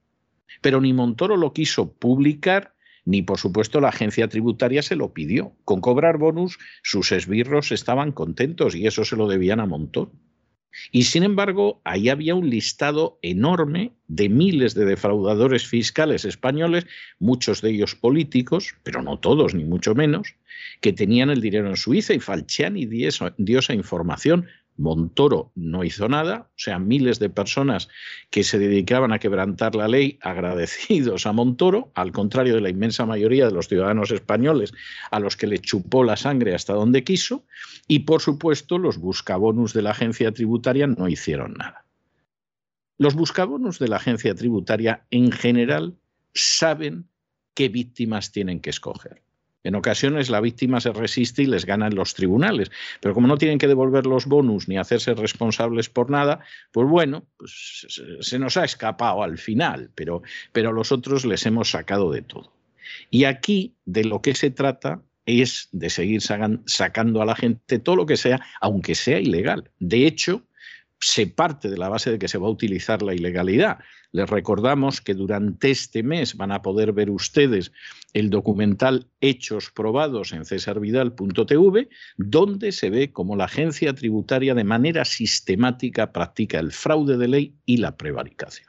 Pero 0.60 0.80
ni 0.80 0.92
Montoro 0.92 1.36
lo 1.36 1.52
quiso 1.52 1.92
publicar, 1.92 2.74
ni 3.04 3.22
por 3.22 3.38
supuesto 3.38 3.80
la 3.80 3.88
agencia 3.88 4.28
tributaria 4.28 4.82
se 4.82 4.96
lo 4.96 5.14
pidió. 5.14 5.52
Con 5.64 5.80
cobrar 5.80 6.18
bonus, 6.18 6.58
sus 6.82 7.12
esbirros 7.12 7.70
estaban 7.70 8.12
contentos 8.12 8.74
y 8.74 8.86
eso 8.86 9.04
se 9.04 9.16
lo 9.16 9.28
debían 9.28 9.60
a 9.60 9.66
montón. 9.66 10.10
Y 10.92 11.04
sin 11.04 11.22
embargo, 11.22 11.80
ahí 11.84 12.08
había 12.08 12.34
un 12.34 12.50
listado 12.50 13.18
enorme 13.22 13.92
de 14.06 14.28
miles 14.28 14.74
de 14.74 14.84
defraudadores 14.84 15.66
fiscales 15.66 16.24
españoles, 16.24 16.86
muchos 17.18 17.62
de 17.62 17.70
ellos 17.70 17.94
políticos, 17.94 18.74
pero 18.82 19.02
no 19.02 19.18
todos, 19.18 19.54
ni 19.54 19.64
mucho 19.64 19.94
menos, 19.94 20.34
que 20.80 20.92
tenían 20.92 21.30
el 21.30 21.40
dinero 21.40 21.68
en 21.68 21.76
Suiza 21.76 22.14
y 22.14 22.20
Falciani 22.20 22.86
dio 22.86 23.58
esa 23.58 23.74
información 23.74 24.46
Montoro 24.78 25.52
no 25.54 25.84
hizo 25.84 26.08
nada, 26.08 26.48
o 26.50 26.58
sea, 26.58 26.78
miles 26.78 27.18
de 27.18 27.28
personas 27.28 27.88
que 28.30 28.44
se 28.44 28.58
dedicaban 28.58 29.12
a 29.12 29.18
quebrantar 29.18 29.74
la 29.74 29.88
ley 29.88 30.18
agradecidos 30.22 31.26
a 31.26 31.32
Montoro, 31.32 31.90
al 31.94 32.12
contrario 32.12 32.54
de 32.54 32.60
la 32.60 32.70
inmensa 32.70 33.04
mayoría 33.04 33.46
de 33.46 33.52
los 33.52 33.68
ciudadanos 33.68 34.10
españoles 34.12 34.72
a 35.10 35.20
los 35.20 35.36
que 35.36 35.48
le 35.48 35.58
chupó 35.58 36.04
la 36.04 36.16
sangre 36.16 36.54
hasta 36.54 36.72
donde 36.72 37.04
quiso, 37.04 37.44
y 37.88 38.00
por 38.00 38.22
supuesto 38.22 38.78
los 38.78 38.98
buscabonus 38.98 39.72
de 39.74 39.82
la 39.82 39.90
agencia 39.90 40.32
tributaria 40.32 40.86
no 40.86 41.08
hicieron 41.08 41.54
nada. 41.54 41.84
Los 42.98 43.14
buscabonus 43.14 43.78
de 43.78 43.88
la 43.88 43.96
agencia 43.96 44.34
tributaria 44.34 45.06
en 45.10 45.30
general 45.32 45.96
saben 46.34 47.08
qué 47.54 47.68
víctimas 47.68 48.32
tienen 48.32 48.60
que 48.60 48.70
escoger. 48.70 49.22
En 49.68 49.74
ocasiones 49.74 50.30
la 50.30 50.40
víctima 50.40 50.80
se 50.80 50.94
resiste 50.94 51.42
y 51.42 51.46
les 51.46 51.66
gana 51.66 51.88
en 51.88 51.94
los 51.94 52.14
tribunales, 52.14 52.70
pero 53.02 53.12
como 53.12 53.26
no 53.26 53.36
tienen 53.36 53.58
que 53.58 53.68
devolver 53.68 54.06
los 54.06 54.24
bonus 54.24 54.66
ni 54.66 54.78
hacerse 54.78 55.12
responsables 55.12 55.90
por 55.90 56.08
nada, 56.08 56.40
pues 56.72 56.88
bueno, 56.88 57.26
pues 57.36 57.86
se 58.20 58.38
nos 58.38 58.56
ha 58.56 58.64
escapado 58.64 59.22
al 59.22 59.36
final, 59.36 59.90
pero, 59.94 60.22
pero 60.52 60.70
a 60.70 60.72
los 60.72 60.90
otros 60.90 61.26
les 61.26 61.44
hemos 61.44 61.70
sacado 61.70 62.10
de 62.10 62.22
todo. 62.22 62.54
Y 63.10 63.24
aquí 63.24 63.74
de 63.84 64.04
lo 64.04 64.22
que 64.22 64.34
se 64.34 64.50
trata 64.50 65.02
es 65.26 65.68
de 65.72 65.90
seguir 65.90 66.22
sacando 66.22 67.20
a 67.20 67.26
la 67.26 67.36
gente 67.36 67.78
todo 67.78 67.96
lo 67.96 68.06
que 68.06 68.16
sea, 68.16 68.40
aunque 68.62 68.94
sea 68.94 69.20
ilegal. 69.20 69.70
De 69.80 70.06
hecho, 70.06 70.47
se 71.00 71.26
parte 71.26 71.70
de 71.70 71.78
la 71.78 71.88
base 71.88 72.10
de 72.10 72.18
que 72.18 72.28
se 72.28 72.38
va 72.38 72.48
a 72.48 72.50
utilizar 72.50 73.02
la 73.02 73.14
ilegalidad. 73.14 73.78
Les 74.10 74.28
recordamos 74.28 75.00
que 75.00 75.14
durante 75.14 75.70
este 75.70 76.02
mes 76.02 76.36
van 76.36 76.50
a 76.50 76.62
poder 76.62 76.92
ver 76.92 77.10
ustedes 77.10 77.72
el 78.14 78.30
documental 78.30 79.06
Hechos 79.20 79.70
Probados 79.70 80.32
en 80.32 80.44
cesarvidal.tv, 80.44 81.88
donde 82.16 82.72
se 82.72 82.90
ve 82.90 83.12
cómo 83.12 83.36
la 83.36 83.44
agencia 83.44 83.94
tributaria 83.94 84.54
de 84.54 84.64
manera 84.64 85.04
sistemática 85.04 86.12
practica 86.12 86.58
el 86.58 86.72
fraude 86.72 87.16
de 87.16 87.28
ley 87.28 87.54
y 87.66 87.76
la 87.76 87.96
prevaricación 87.96 88.67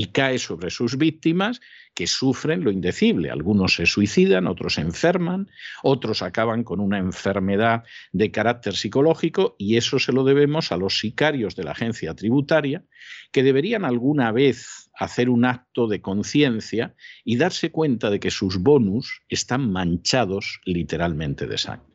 y 0.00 0.06
cae 0.06 0.38
sobre 0.38 0.70
sus 0.70 0.96
víctimas 0.96 1.60
que 1.92 2.06
sufren 2.06 2.64
lo 2.64 2.70
indecible. 2.70 3.30
Algunos 3.30 3.74
se 3.74 3.84
suicidan, 3.84 4.46
otros 4.46 4.76
se 4.76 4.80
enferman, 4.80 5.50
otros 5.82 6.22
acaban 6.22 6.64
con 6.64 6.80
una 6.80 6.96
enfermedad 6.96 7.84
de 8.10 8.30
carácter 8.30 8.76
psicológico 8.76 9.56
y 9.58 9.76
eso 9.76 9.98
se 9.98 10.14
lo 10.14 10.24
debemos 10.24 10.72
a 10.72 10.78
los 10.78 11.00
sicarios 11.00 11.54
de 11.54 11.64
la 11.64 11.72
agencia 11.72 12.14
tributaria 12.14 12.82
que 13.30 13.42
deberían 13.42 13.84
alguna 13.84 14.32
vez 14.32 14.90
hacer 14.94 15.28
un 15.28 15.44
acto 15.44 15.86
de 15.86 16.00
conciencia 16.00 16.94
y 17.22 17.36
darse 17.36 17.70
cuenta 17.70 18.08
de 18.08 18.20
que 18.20 18.30
sus 18.30 18.56
bonus 18.56 19.20
están 19.28 19.70
manchados 19.70 20.62
literalmente 20.64 21.46
de 21.46 21.58
sangre. 21.58 21.92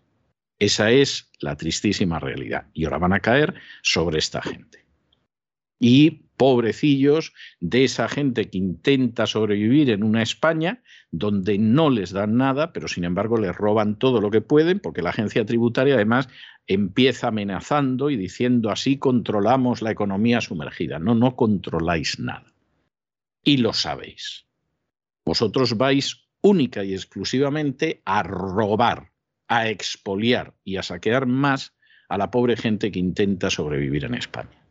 Esa 0.60 0.92
es 0.92 1.32
la 1.40 1.58
tristísima 1.58 2.20
realidad 2.20 2.68
y 2.72 2.86
ahora 2.86 3.00
van 3.00 3.14
a 3.14 3.20
caer 3.20 3.56
sobre 3.82 4.20
esta 4.20 4.44
gente. 4.44 4.86
Y 5.80 6.25
pobrecillos 6.38 7.34
de 7.60 7.84
esa 7.84 8.08
gente 8.10 8.50
que 8.50 8.58
intenta 8.58 9.26
sobrevivir 9.26 9.90
en 9.90 10.04
una 10.04 10.22
España 10.22 10.84
donde 11.12 11.58
no 11.58 11.90
les 11.90 12.12
dan 12.12 12.38
nada, 12.38 12.74
pero 12.74 12.88
sin 12.88 13.04
embargo 13.06 13.38
les 13.38 13.56
roban 13.56 13.98
todo 13.98 14.22
lo 14.22 14.32
que 14.32 14.42
pueden, 14.42 14.80
porque 14.80 15.02
la 15.02 15.12
agencia 15.12 15.46
tributaria 15.46 15.96
además 15.96 16.28
empieza 16.68 17.28
amenazando 17.28 18.10
y 18.10 18.18
diciendo 18.18 18.72
así 18.72 18.98
controlamos 18.98 19.82
la 19.82 19.92
economía 19.92 20.42
sumergida. 20.42 21.00
No, 21.00 21.16
no 21.16 21.36
controláis 21.36 22.20
nada. 22.20 22.54
Y 23.44 23.58
lo 23.58 23.74
sabéis. 23.74 24.46
Vosotros 25.24 25.78
vais 25.78 26.28
única 26.42 26.84
y 26.84 26.94
exclusivamente 26.94 28.02
a 28.06 28.24
robar, 28.24 29.12
a 29.48 29.70
expoliar 29.70 30.54
y 30.64 30.78
a 30.78 30.84
saquear 30.84 31.26
más 31.26 31.74
a 32.10 32.18
la 32.18 32.30
pobre 32.30 32.56
gente 32.56 32.92
que 32.92 33.00
intenta 33.00 33.50
sobrevivir 33.50 34.06
en 34.06 34.16
España. 34.16 34.65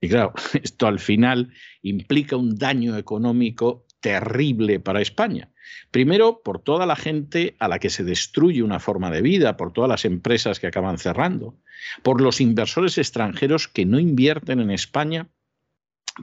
Y 0.00 0.08
claro, 0.08 0.32
esto 0.62 0.86
al 0.86 0.98
final 0.98 1.52
implica 1.82 2.36
un 2.36 2.56
daño 2.56 2.96
económico 2.96 3.86
terrible 4.00 4.78
para 4.78 5.00
España. 5.00 5.50
Primero, 5.90 6.42
por 6.44 6.60
toda 6.60 6.86
la 6.86 6.96
gente 6.96 7.56
a 7.58 7.68
la 7.68 7.78
que 7.78 7.90
se 7.90 8.04
destruye 8.04 8.62
una 8.62 8.78
forma 8.78 9.10
de 9.10 9.22
vida, 9.22 9.56
por 9.56 9.72
todas 9.72 9.88
las 9.88 10.04
empresas 10.04 10.60
que 10.60 10.68
acaban 10.68 10.98
cerrando, 10.98 11.58
por 12.02 12.20
los 12.20 12.40
inversores 12.40 12.98
extranjeros 12.98 13.66
que 13.68 13.84
no 13.84 13.98
invierten 13.98 14.60
en 14.60 14.70
España 14.70 15.28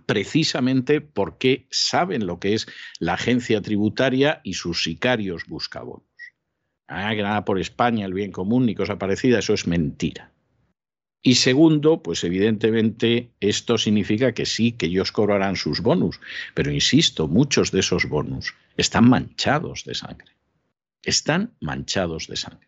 precisamente 0.05 1.01
porque 1.01 1.67
saben 1.69 2.25
lo 2.25 2.39
que 2.39 2.55
es 2.55 2.67
la 2.99 3.13
agencia 3.13 3.61
tributaria 3.61 4.41
y 4.43 4.53
sus 4.53 4.83
sicarios 4.83 5.45
buscabonos. 5.47 6.07
Ah, 6.87 7.13
que 7.15 7.21
nada 7.21 7.45
por 7.45 7.59
España, 7.59 8.05
el 8.05 8.13
bien 8.13 8.31
común 8.31 8.65
ni 8.65 8.75
cosa 8.75 8.97
parecida, 8.97 9.39
eso 9.39 9.53
es 9.53 9.67
mentira. 9.67 10.32
Y 11.25 11.35
segundo, 11.35 12.03
pues 12.03 12.25
evidentemente 12.25 13.31
esto 13.39 13.77
significa 13.77 14.33
que 14.33 14.45
sí, 14.45 14.73
que 14.73 14.87
ellos 14.87 15.13
cobrarán 15.13 15.55
sus 15.55 15.79
bonus, 15.79 16.19
pero 16.53 16.69
insisto, 16.69 17.29
muchos 17.29 17.71
de 17.71 17.79
esos 17.79 18.09
bonus 18.09 18.53
están 18.75 19.07
manchados 19.07 19.85
de 19.85 19.95
sangre. 19.95 20.33
Están 21.01 21.53
manchados 21.61 22.27
de 22.27 22.35
sangre. 22.35 22.67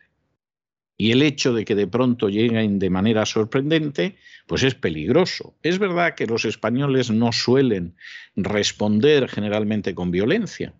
Y 0.98 1.12
el 1.12 1.22
hecho 1.22 1.54
de 1.54 1.66
que 1.66 1.76
de 1.76 1.88
pronto 1.88 2.30
lleguen 2.30 2.80
de 2.80 2.90
manera 2.90 3.26
sorprendente, 3.26 4.16
pues 4.48 4.64
es 4.64 4.74
peligroso. 4.74 5.58
Es 5.62 5.78
verdad 5.78 6.16
que 6.16 6.26
los 6.26 6.46
españoles 6.46 7.12
no 7.12 7.34
suelen 7.34 7.98
responder 8.38 9.28
generalmente 9.28 9.94
con 9.94 10.12
violencia, 10.12 10.74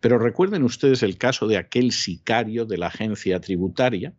pero 0.00 0.18
recuerden 0.18 0.64
ustedes 0.64 1.02
el 1.02 1.16
caso 1.16 1.46
de 1.46 1.56
aquel 1.56 1.92
sicario 1.92 2.66
de 2.66 2.76
la 2.76 2.88
agencia 2.88 3.40
tributaria, 3.40 4.12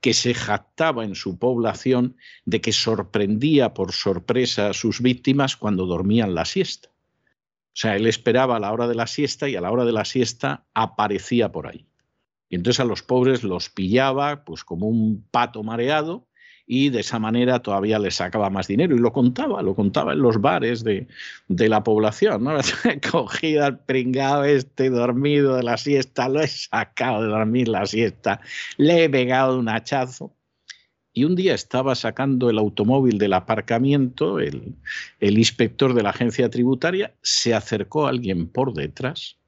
que 0.00 0.14
se 0.14 0.34
jactaba 0.34 1.04
en 1.04 1.14
su 1.14 1.38
población 1.38 2.16
de 2.44 2.60
que 2.60 2.72
sorprendía 2.72 3.74
por 3.74 3.92
sorpresa 3.92 4.68
a 4.68 4.74
sus 4.74 5.00
víctimas 5.00 5.56
cuando 5.56 5.86
dormían 5.86 6.34
la 6.34 6.44
siesta. 6.44 6.90
O 6.90 7.78
sea, 7.78 7.96
él 7.96 8.06
esperaba 8.06 8.56
a 8.56 8.60
la 8.60 8.72
hora 8.72 8.88
de 8.88 8.94
la 8.94 9.06
siesta 9.06 9.48
y 9.48 9.56
a 9.56 9.60
la 9.60 9.70
hora 9.70 9.84
de 9.84 9.92
la 9.92 10.04
siesta 10.04 10.64
aparecía 10.74 11.52
por 11.52 11.66
ahí. 11.66 11.86
Y 12.48 12.56
entonces 12.56 12.80
a 12.80 12.84
los 12.84 13.02
pobres 13.02 13.42
los 13.42 13.68
pillaba 13.68 14.44
pues 14.44 14.64
como 14.64 14.86
un 14.86 15.26
pato 15.30 15.62
mareado 15.62 16.26
y 16.66 16.90
de 16.90 17.00
esa 17.00 17.20
manera 17.20 17.60
todavía 17.60 17.98
le 17.98 18.10
sacaba 18.10 18.50
más 18.50 18.66
dinero 18.66 18.96
y 18.96 18.98
lo 18.98 19.12
contaba, 19.12 19.62
lo 19.62 19.74
contaba 19.74 20.14
en 20.14 20.18
los 20.18 20.40
bares 20.40 20.82
de, 20.82 21.06
la 21.48 21.84
población. 21.84 22.42
¿no? 22.42 22.58
Cogido 23.10 23.64
al 23.64 23.78
pringado 23.78 24.44
este 24.44 24.90
dormido 24.90 25.54
de 25.54 25.62
la 25.62 25.76
siesta, 25.76 26.28
lo 26.28 26.40
he 26.40 26.48
sacado 26.48 27.22
de 27.22 27.28
dormir 27.28 27.68
la 27.68 27.86
siesta, 27.86 28.40
le 28.76 29.04
he 29.04 29.10
pegado 29.10 29.58
un 29.58 29.68
hachazo. 29.68 30.32
Y 31.12 31.24
un 31.24 31.34
día 31.34 31.54
estaba 31.54 31.94
sacando 31.94 32.50
el 32.50 32.58
automóvil 32.58 33.16
del 33.16 33.32
aparcamiento, 33.32 34.38
el, 34.38 34.74
el 35.18 35.38
inspector 35.38 35.94
de 35.94 36.02
la 36.02 36.10
agencia 36.10 36.50
tributaria 36.50 37.14
se 37.22 37.54
acercó 37.54 38.06
a 38.06 38.10
alguien 38.10 38.48
por 38.48 38.74
detrás 38.74 39.38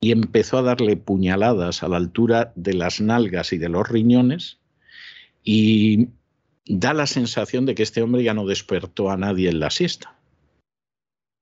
y 0.00 0.10
empezó 0.10 0.58
a 0.58 0.62
darle 0.62 0.96
puñaladas 0.96 1.84
a 1.84 1.88
la 1.88 1.98
altura 1.98 2.52
de 2.56 2.74
las 2.74 3.00
nalgas 3.00 3.52
y 3.52 3.58
de 3.58 3.68
los 3.68 3.88
riñones 3.88 4.58
y 5.44 6.08
da 6.66 6.94
la 6.94 7.06
sensación 7.06 7.66
de 7.66 7.74
que 7.74 7.82
este 7.82 8.02
hombre 8.02 8.22
ya 8.22 8.34
no 8.34 8.46
despertó 8.46 9.10
a 9.10 9.16
nadie 9.16 9.48
en 9.48 9.60
la 9.60 9.70
siesta. 9.70 10.18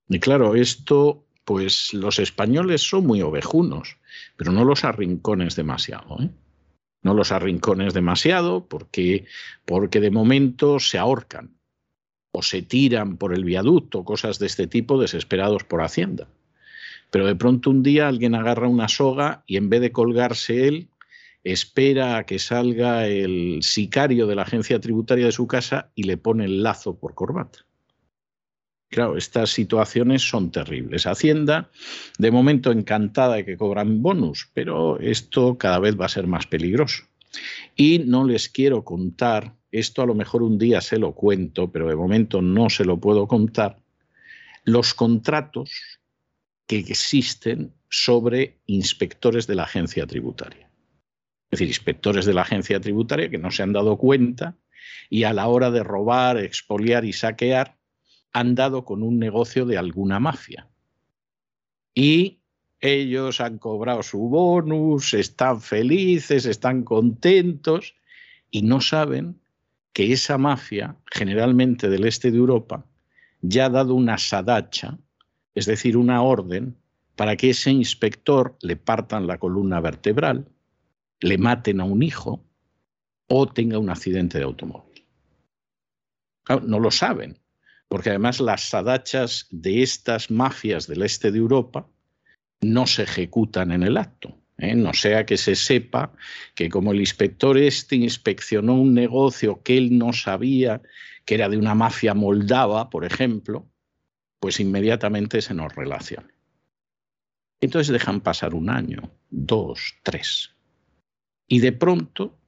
Y 0.08 0.18
claro, 0.18 0.54
esto, 0.54 1.24
pues 1.44 1.94
los 1.94 2.18
españoles 2.18 2.82
son 2.82 3.06
muy 3.06 3.22
ovejunos, 3.22 3.98
pero 4.36 4.52
no 4.52 4.64
los 4.64 4.84
arrincones 4.84 5.56
demasiado. 5.56 6.20
¿eh? 6.20 6.30
No 7.02 7.14
los 7.14 7.32
arrincones 7.32 7.94
demasiado 7.94 8.66
porque, 8.68 9.26
porque 9.64 10.00
de 10.00 10.10
momento 10.10 10.80
se 10.80 10.98
ahorcan 10.98 11.56
o 12.32 12.42
se 12.42 12.62
tiran 12.62 13.16
por 13.16 13.34
el 13.34 13.44
viaducto, 13.44 14.04
cosas 14.04 14.38
de 14.38 14.46
este 14.46 14.66
tipo, 14.66 15.00
desesperados 15.00 15.64
por 15.64 15.82
Hacienda. 15.82 16.28
Pero 17.10 17.26
de 17.26 17.36
pronto 17.36 17.70
un 17.70 17.82
día 17.82 18.08
alguien 18.08 18.34
agarra 18.34 18.68
una 18.68 18.88
soga 18.88 19.44
y 19.46 19.58
en 19.58 19.68
vez 19.68 19.82
de 19.82 19.92
colgarse 19.92 20.66
él, 20.66 20.88
espera 21.44 22.18
a 22.18 22.26
que 22.26 22.38
salga 22.38 23.06
el 23.06 23.62
sicario 23.62 24.26
de 24.26 24.34
la 24.34 24.42
agencia 24.42 24.80
tributaria 24.80 25.26
de 25.26 25.32
su 25.32 25.46
casa 25.46 25.90
y 25.94 26.04
le 26.04 26.16
pone 26.16 26.44
el 26.44 26.62
lazo 26.62 26.98
por 26.98 27.14
corbata. 27.14 27.60
Claro, 28.88 29.16
estas 29.16 29.50
situaciones 29.50 30.22
son 30.22 30.50
terribles. 30.50 31.06
Hacienda, 31.06 31.70
de 32.18 32.30
momento 32.30 32.70
encantada 32.70 33.36
de 33.36 33.44
que 33.44 33.56
cobran 33.56 34.02
bonus, 34.02 34.50
pero 34.52 35.00
esto 35.00 35.56
cada 35.56 35.78
vez 35.78 35.98
va 35.98 36.06
a 36.06 36.10
ser 36.10 36.26
más 36.26 36.46
peligroso. 36.46 37.04
Y 37.74 38.00
no 38.00 38.26
les 38.26 38.50
quiero 38.50 38.84
contar, 38.84 39.54
esto 39.70 40.02
a 40.02 40.06
lo 40.06 40.14
mejor 40.14 40.42
un 40.42 40.58
día 40.58 40.82
se 40.82 40.98
lo 40.98 41.14
cuento, 41.14 41.72
pero 41.72 41.88
de 41.88 41.96
momento 41.96 42.42
no 42.42 42.68
se 42.68 42.84
lo 42.84 43.00
puedo 43.00 43.26
contar, 43.26 43.78
los 44.64 44.92
contratos 44.92 45.70
que 46.66 46.76
existen 46.76 47.72
sobre 47.88 48.58
inspectores 48.66 49.46
de 49.46 49.54
la 49.54 49.64
agencia 49.64 50.06
tributaria 50.06 50.71
es 51.52 51.58
decir, 51.58 51.68
inspectores 51.68 52.24
de 52.24 52.32
la 52.32 52.42
agencia 52.42 52.80
tributaria 52.80 53.28
que 53.28 53.36
no 53.36 53.50
se 53.50 53.62
han 53.62 53.74
dado 53.74 53.98
cuenta 53.98 54.56
y 55.10 55.24
a 55.24 55.34
la 55.34 55.48
hora 55.48 55.70
de 55.70 55.82
robar, 55.82 56.38
expoliar 56.38 57.04
y 57.04 57.12
saquear 57.12 57.76
han 58.32 58.54
dado 58.54 58.86
con 58.86 59.02
un 59.02 59.18
negocio 59.18 59.66
de 59.66 59.76
alguna 59.76 60.18
mafia. 60.18 60.70
Y 61.94 62.40
ellos 62.80 63.42
han 63.42 63.58
cobrado 63.58 64.02
su 64.02 64.18
bonus, 64.30 65.12
están 65.12 65.60
felices, 65.60 66.46
están 66.46 66.84
contentos 66.84 67.96
y 68.50 68.62
no 68.62 68.80
saben 68.80 69.38
que 69.92 70.10
esa 70.10 70.38
mafia, 70.38 70.96
generalmente 71.04 71.90
del 71.90 72.06
este 72.06 72.30
de 72.30 72.38
Europa, 72.38 72.86
ya 73.42 73.66
ha 73.66 73.68
dado 73.68 73.94
una 73.94 74.16
sadacha, 74.16 74.98
es 75.54 75.66
decir, 75.66 75.98
una 75.98 76.22
orden, 76.22 76.78
para 77.14 77.36
que 77.36 77.50
ese 77.50 77.70
inspector 77.70 78.56
le 78.62 78.76
partan 78.76 79.26
la 79.26 79.36
columna 79.36 79.80
vertebral, 79.80 80.48
le 81.22 81.38
maten 81.38 81.80
a 81.80 81.84
un 81.84 82.02
hijo 82.02 82.44
o 83.28 83.48
tenga 83.48 83.78
un 83.78 83.90
accidente 83.90 84.38
de 84.38 84.44
automóvil. 84.44 85.06
no 86.66 86.80
lo 86.80 86.90
saben, 86.90 87.38
porque 87.88 88.10
además 88.10 88.40
las 88.40 88.68
sadachas 88.68 89.46
de 89.50 89.82
estas 89.82 90.30
mafias 90.30 90.86
del 90.86 91.02
este 91.02 91.30
de 91.30 91.38
Europa 91.38 91.88
no 92.60 92.86
se 92.86 93.04
ejecutan 93.04 93.72
en 93.72 93.82
el 93.82 93.96
acto. 93.96 94.38
¿eh? 94.58 94.74
no 94.74 94.92
sea 94.94 95.26
que 95.26 95.36
se 95.36 95.54
sepa 95.54 96.12
que 96.54 96.68
como 96.68 96.92
el 96.92 97.00
inspector 97.00 97.58
este 97.58 97.96
inspeccionó 97.96 98.74
un 98.74 98.94
negocio 98.94 99.62
que 99.62 99.76
él 99.76 99.98
no 99.98 100.12
sabía 100.12 100.82
que 101.24 101.34
era 101.34 101.48
de 101.48 101.56
una 101.56 101.74
mafia 101.74 102.14
moldava, 102.14 102.90
por 102.90 103.04
ejemplo, 103.04 103.68
pues 104.40 104.58
inmediatamente 104.58 105.40
se 105.40 105.54
nos 105.54 105.74
relaciona. 105.74 106.28
Entonces 107.60 107.92
dejan 107.92 108.20
pasar 108.20 108.54
un 108.54 108.70
año, 108.70 109.12
dos, 109.30 109.94
tres. 110.02 110.56
Y 111.52 111.58
de 111.58 111.72
pronto 111.72 112.38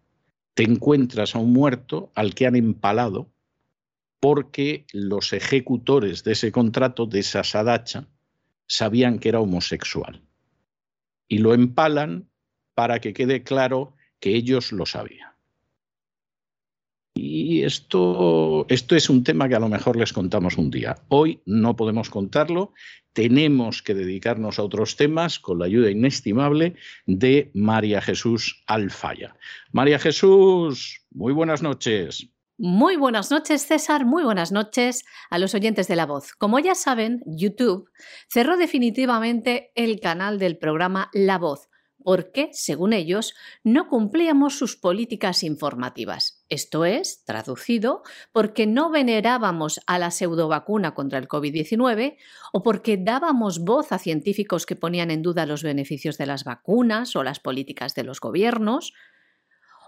te 0.54 0.62
encuentras 0.62 1.34
a 1.34 1.38
un 1.38 1.52
muerto 1.52 2.10
al 2.14 2.34
que 2.34 2.46
han 2.46 2.56
empalado 2.56 3.30
porque 4.18 4.86
los 4.94 5.34
ejecutores 5.34 6.24
de 6.24 6.32
ese 6.32 6.50
contrato, 6.50 7.04
de 7.04 7.18
esa 7.18 7.44
sadacha, 7.44 8.08
sabían 8.66 9.18
que 9.18 9.28
era 9.28 9.40
homosexual. 9.40 10.22
Y 11.28 11.36
lo 11.36 11.52
empalan 11.52 12.30
para 12.72 12.98
que 12.98 13.12
quede 13.12 13.42
claro 13.42 13.94
que 14.20 14.34
ellos 14.36 14.72
lo 14.72 14.86
sabían. 14.86 15.33
Y 17.14 17.62
esto, 17.62 18.66
esto 18.68 18.96
es 18.96 19.08
un 19.08 19.22
tema 19.22 19.48
que 19.48 19.54
a 19.54 19.60
lo 19.60 19.68
mejor 19.68 19.96
les 19.96 20.12
contamos 20.12 20.58
un 20.58 20.70
día. 20.70 20.96
Hoy 21.08 21.40
no 21.46 21.76
podemos 21.76 22.10
contarlo, 22.10 22.72
tenemos 23.12 23.82
que 23.82 23.94
dedicarnos 23.94 24.58
a 24.58 24.64
otros 24.64 24.96
temas 24.96 25.38
con 25.38 25.60
la 25.60 25.66
ayuda 25.66 25.90
inestimable 25.90 26.74
de 27.06 27.52
María 27.54 28.00
Jesús 28.00 28.64
Alfaya. 28.66 29.36
María 29.70 30.00
Jesús, 30.00 31.06
muy 31.12 31.32
buenas 31.32 31.62
noches. 31.62 32.28
Muy 32.58 32.96
buenas 32.96 33.30
noches, 33.30 33.66
César. 33.66 34.04
Muy 34.04 34.24
buenas 34.24 34.52
noches 34.52 35.04
a 35.30 35.38
los 35.38 35.54
oyentes 35.54 35.88
de 35.88 35.96
La 35.96 36.06
Voz. 36.06 36.32
Como 36.34 36.58
ya 36.58 36.74
saben, 36.74 37.22
YouTube 37.26 37.90
cerró 38.28 38.56
definitivamente 38.56 39.72
el 39.74 40.00
canal 40.00 40.38
del 40.38 40.58
programa 40.58 41.10
La 41.12 41.38
Voz 41.38 41.68
porque, 42.04 42.50
según 42.52 42.92
ellos, 42.92 43.34
no 43.64 43.88
cumplíamos 43.88 44.58
sus 44.58 44.76
políticas 44.76 45.42
informativas. 45.42 46.44
Esto 46.50 46.84
es, 46.84 47.24
traducido, 47.24 48.02
porque 48.30 48.66
no 48.66 48.90
venerábamos 48.90 49.80
a 49.86 49.98
la 49.98 50.10
pseudovacuna 50.10 50.94
contra 50.94 51.18
el 51.18 51.26
COVID-19 51.26 52.18
o 52.52 52.62
porque 52.62 52.98
dábamos 52.98 53.64
voz 53.64 53.90
a 53.90 53.98
científicos 53.98 54.66
que 54.66 54.76
ponían 54.76 55.10
en 55.10 55.22
duda 55.22 55.46
los 55.46 55.62
beneficios 55.62 56.18
de 56.18 56.26
las 56.26 56.44
vacunas 56.44 57.16
o 57.16 57.24
las 57.24 57.40
políticas 57.40 57.94
de 57.94 58.04
los 58.04 58.20
gobiernos, 58.20 58.92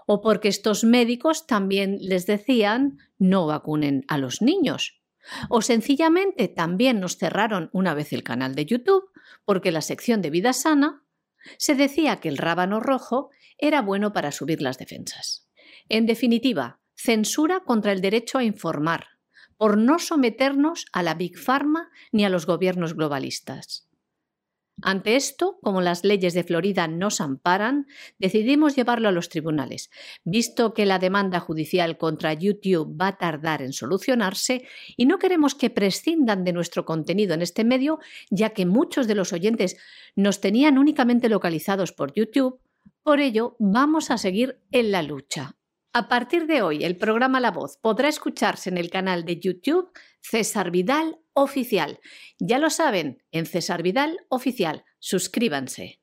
o 0.07 0.21
porque 0.21 0.47
estos 0.47 0.83
médicos 0.83 1.45
también 1.45 1.99
les 2.01 2.25
decían 2.25 2.97
no 3.19 3.45
vacunen 3.45 4.05
a 4.07 4.17
los 4.17 4.41
niños. 4.41 5.01
O 5.49 5.61
sencillamente 5.61 6.47
también 6.47 6.99
nos 6.99 7.17
cerraron 7.17 7.69
una 7.73 7.93
vez 7.93 8.11
el 8.11 8.23
canal 8.23 8.55
de 8.55 8.65
YouTube 8.65 9.11
porque 9.45 9.71
la 9.71 9.81
sección 9.81 10.21
de 10.21 10.29
vida 10.29 10.53
sana 10.53 11.03
se 11.57 11.75
decía 11.75 12.17
que 12.17 12.29
el 12.29 12.37
rábano 12.37 12.79
rojo 12.79 13.29
era 13.57 13.81
bueno 13.81 14.13
para 14.13 14.31
subir 14.31 14.61
las 14.61 14.77
defensas. 14.77 15.47
En 15.89 16.05
definitiva, 16.05 16.79
censura 16.95 17.61
contra 17.61 17.91
el 17.91 18.01
derecho 18.01 18.37
a 18.37 18.43
informar, 18.43 19.07
por 19.57 19.77
no 19.77 19.99
someternos 19.99 20.85
a 20.91 21.03
la 21.03 21.15
Big 21.15 21.37
Pharma 21.37 21.89
ni 22.11 22.25
a 22.25 22.29
los 22.29 22.45
gobiernos 22.45 22.93
globalistas. 22.93 23.87
Ante 24.83 25.15
esto, 25.15 25.57
como 25.63 25.81
las 25.81 26.03
leyes 26.03 26.35
de 26.35 26.43
Florida 26.43 26.87
nos 26.87 27.19
amparan, 27.19 27.87
decidimos 28.19 28.75
llevarlo 28.75 29.09
a 29.09 29.11
los 29.11 29.27
tribunales, 29.27 29.89
visto 30.23 30.75
que 30.75 30.85
la 30.85 30.99
demanda 30.99 31.39
judicial 31.39 31.97
contra 31.97 32.33
YouTube 32.33 32.95
va 32.99 33.07
a 33.07 33.17
tardar 33.17 33.63
en 33.63 33.73
solucionarse 33.73 34.67
y 34.95 35.07
no 35.07 35.17
queremos 35.17 35.55
que 35.55 35.71
prescindan 35.71 36.43
de 36.43 36.53
nuestro 36.53 36.85
contenido 36.85 37.33
en 37.33 37.41
este 37.41 37.63
medio, 37.63 37.99
ya 38.29 38.51
que 38.51 38.67
muchos 38.67 39.07
de 39.07 39.15
los 39.15 39.33
oyentes 39.33 39.77
nos 40.15 40.41
tenían 40.41 40.77
únicamente 40.77 41.27
localizados 41.27 41.91
por 41.91 42.13
YouTube. 42.13 42.59
Por 43.01 43.19
ello, 43.19 43.55
vamos 43.57 44.11
a 44.11 44.19
seguir 44.19 44.59
en 44.71 44.91
la 44.91 45.01
lucha. 45.01 45.55
A 45.93 46.07
partir 46.07 46.45
de 46.45 46.61
hoy, 46.61 46.83
el 46.83 46.97
programa 46.97 47.39
La 47.39 47.49
Voz 47.49 47.79
podrá 47.81 48.09
escucharse 48.09 48.69
en 48.69 48.77
el 48.77 48.91
canal 48.91 49.25
de 49.25 49.39
YouTube 49.39 49.89
César 50.21 50.69
Vidal 50.69 51.17
Oficial. 51.39 51.99
Ya 52.39 52.57
lo 52.57 52.71
saben, 52.71 53.21
en 53.31 53.45
César 53.45 53.83
Vidal 53.83 54.17
Oficial. 54.27 54.85
Suscríbanse. 54.97 56.01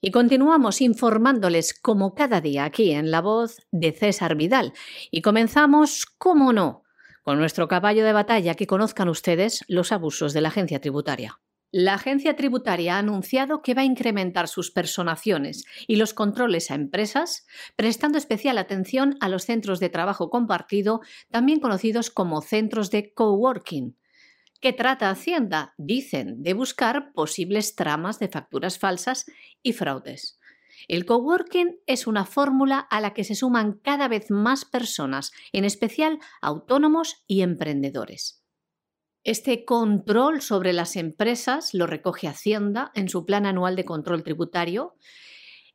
Y 0.00 0.12
continuamos 0.12 0.80
informándoles 0.80 1.74
como 1.74 2.14
cada 2.14 2.40
día 2.40 2.64
aquí 2.64 2.92
en 2.92 3.10
La 3.10 3.20
Voz 3.20 3.66
de 3.72 3.90
César 3.90 4.36
Vidal. 4.36 4.74
Y 5.10 5.22
comenzamos, 5.22 6.06
cómo 6.06 6.52
no, 6.52 6.84
con 7.24 7.36
nuestro 7.36 7.66
caballo 7.66 8.04
de 8.04 8.12
batalla 8.12 8.54
que 8.54 8.68
conozcan 8.68 9.08
ustedes 9.08 9.64
los 9.66 9.90
abusos 9.90 10.32
de 10.32 10.40
la 10.42 10.50
agencia 10.50 10.80
tributaria. 10.80 11.40
La 11.72 11.94
agencia 11.94 12.36
tributaria 12.36 12.94
ha 12.94 13.00
anunciado 13.00 13.62
que 13.62 13.74
va 13.74 13.82
a 13.82 13.86
incrementar 13.86 14.46
sus 14.46 14.70
personaciones 14.70 15.64
y 15.88 15.96
los 15.96 16.14
controles 16.14 16.70
a 16.70 16.76
empresas, 16.76 17.44
prestando 17.74 18.18
especial 18.18 18.56
atención 18.56 19.16
a 19.18 19.28
los 19.28 19.46
centros 19.46 19.80
de 19.80 19.88
trabajo 19.88 20.30
compartido, 20.30 21.00
también 21.32 21.58
conocidos 21.58 22.08
como 22.08 22.40
centros 22.40 22.92
de 22.92 23.12
coworking. 23.12 23.96
¿Qué 24.60 24.72
trata 24.72 25.10
Hacienda? 25.10 25.74
Dicen 25.76 26.42
de 26.42 26.54
buscar 26.54 27.12
posibles 27.12 27.74
tramas 27.74 28.18
de 28.18 28.28
facturas 28.28 28.78
falsas 28.78 29.26
y 29.62 29.72
fraudes. 29.72 30.38
El 30.88 31.04
coworking 31.04 31.80
es 31.86 32.06
una 32.06 32.24
fórmula 32.24 32.78
a 32.78 33.00
la 33.00 33.12
que 33.12 33.24
se 33.24 33.34
suman 33.34 33.80
cada 33.82 34.08
vez 34.08 34.30
más 34.30 34.64
personas, 34.64 35.32
en 35.52 35.64
especial 35.64 36.18
autónomos 36.40 37.24
y 37.26 37.42
emprendedores. 37.42 38.42
Este 39.24 39.64
control 39.64 40.40
sobre 40.40 40.72
las 40.72 40.94
empresas 40.94 41.74
lo 41.74 41.86
recoge 41.86 42.28
Hacienda 42.28 42.92
en 42.94 43.08
su 43.08 43.26
Plan 43.26 43.44
Anual 43.44 43.74
de 43.74 43.84
Control 43.84 44.22
Tributario 44.22 44.94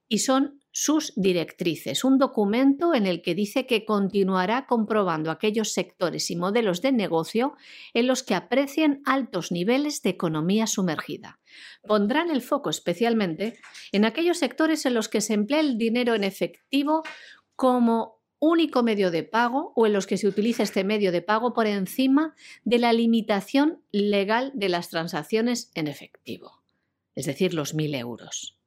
y 0.07 0.19
son 0.19 0.60
sus 0.71 1.13
directrices, 1.15 2.03
un 2.03 2.17
documento 2.17 2.93
en 2.93 3.05
el 3.05 3.21
que 3.21 3.35
dice 3.35 3.65
que 3.65 3.83
continuará 3.85 4.65
comprobando 4.67 5.29
aquellos 5.29 5.73
sectores 5.73 6.31
y 6.31 6.35
modelos 6.35 6.81
de 6.81 6.91
negocio 6.91 7.55
en 7.93 8.07
los 8.07 8.23
que 8.23 8.35
aprecien 8.35 9.01
altos 9.05 9.51
niveles 9.51 10.01
de 10.01 10.11
economía 10.11 10.67
sumergida. 10.67 11.39
Pondrán 11.83 12.29
el 12.29 12.41
foco 12.41 12.69
especialmente 12.69 13.59
en 13.91 14.05
aquellos 14.05 14.37
sectores 14.37 14.85
en 14.85 14.93
los 14.93 15.09
que 15.09 15.21
se 15.21 15.33
emplea 15.33 15.59
el 15.59 15.77
dinero 15.77 16.15
en 16.15 16.23
efectivo 16.23 17.03
como 17.55 18.21
único 18.39 18.81
medio 18.81 19.11
de 19.11 19.23
pago 19.23 19.73
o 19.75 19.85
en 19.85 19.93
los 19.93 20.07
que 20.07 20.17
se 20.17 20.27
utiliza 20.27 20.63
este 20.63 20.83
medio 20.83 21.11
de 21.11 21.21
pago 21.21 21.53
por 21.53 21.67
encima 21.67 22.33
de 22.63 22.79
la 22.79 22.91
limitación 22.91 23.83
legal 23.91 24.51
de 24.55 24.69
las 24.69 24.89
transacciones 24.89 25.71
en 25.75 25.87
efectivo, 25.87 26.63
es 27.13 27.25
decir, 27.27 27.53
los 27.53 27.75
1.000 27.75 27.99
euros. 27.99 28.60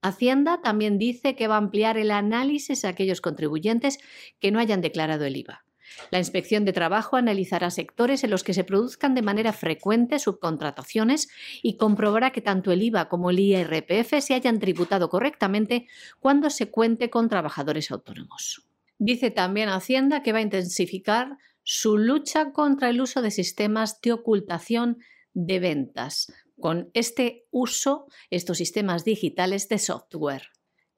Hacienda 0.00 0.60
también 0.62 0.98
dice 0.98 1.34
que 1.34 1.48
va 1.48 1.56
a 1.56 1.58
ampliar 1.58 1.98
el 1.98 2.10
análisis 2.10 2.84
a 2.84 2.90
aquellos 2.90 3.20
contribuyentes 3.20 3.98
que 4.40 4.50
no 4.50 4.60
hayan 4.60 4.80
declarado 4.80 5.24
el 5.24 5.36
IVA. 5.36 5.64
La 6.10 6.18
inspección 6.18 6.64
de 6.64 6.72
trabajo 6.72 7.16
analizará 7.16 7.70
sectores 7.70 8.22
en 8.24 8.30
los 8.30 8.44
que 8.44 8.54
se 8.54 8.64
produzcan 8.64 9.14
de 9.14 9.22
manera 9.22 9.52
frecuente 9.52 10.18
subcontrataciones 10.18 11.28
y 11.62 11.76
comprobará 11.76 12.30
que 12.30 12.40
tanto 12.40 12.72
el 12.72 12.82
IVA 12.82 13.08
como 13.08 13.30
el 13.30 13.40
IRPF 13.40 14.20
se 14.20 14.34
hayan 14.34 14.58
tributado 14.58 15.08
correctamente 15.08 15.86
cuando 16.20 16.50
se 16.50 16.70
cuente 16.70 17.10
con 17.10 17.28
trabajadores 17.28 17.90
autónomos. 17.90 18.66
Dice 18.98 19.30
también 19.30 19.68
Hacienda 19.68 20.22
que 20.22 20.32
va 20.32 20.38
a 20.38 20.42
intensificar 20.42 21.38
su 21.62 21.98
lucha 21.98 22.52
contra 22.52 22.88
el 22.88 23.00
uso 23.00 23.22
de 23.22 23.30
sistemas 23.30 24.00
de 24.00 24.12
ocultación 24.12 24.98
de 25.34 25.60
ventas, 25.60 26.32
con 26.60 26.90
este 26.94 27.46
uso, 27.50 28.06
estos 28.30 28.58
sistemas 28.58 29.04
digitales 29.04 29.68
de 29.68 29.78
software. 29.78 30.48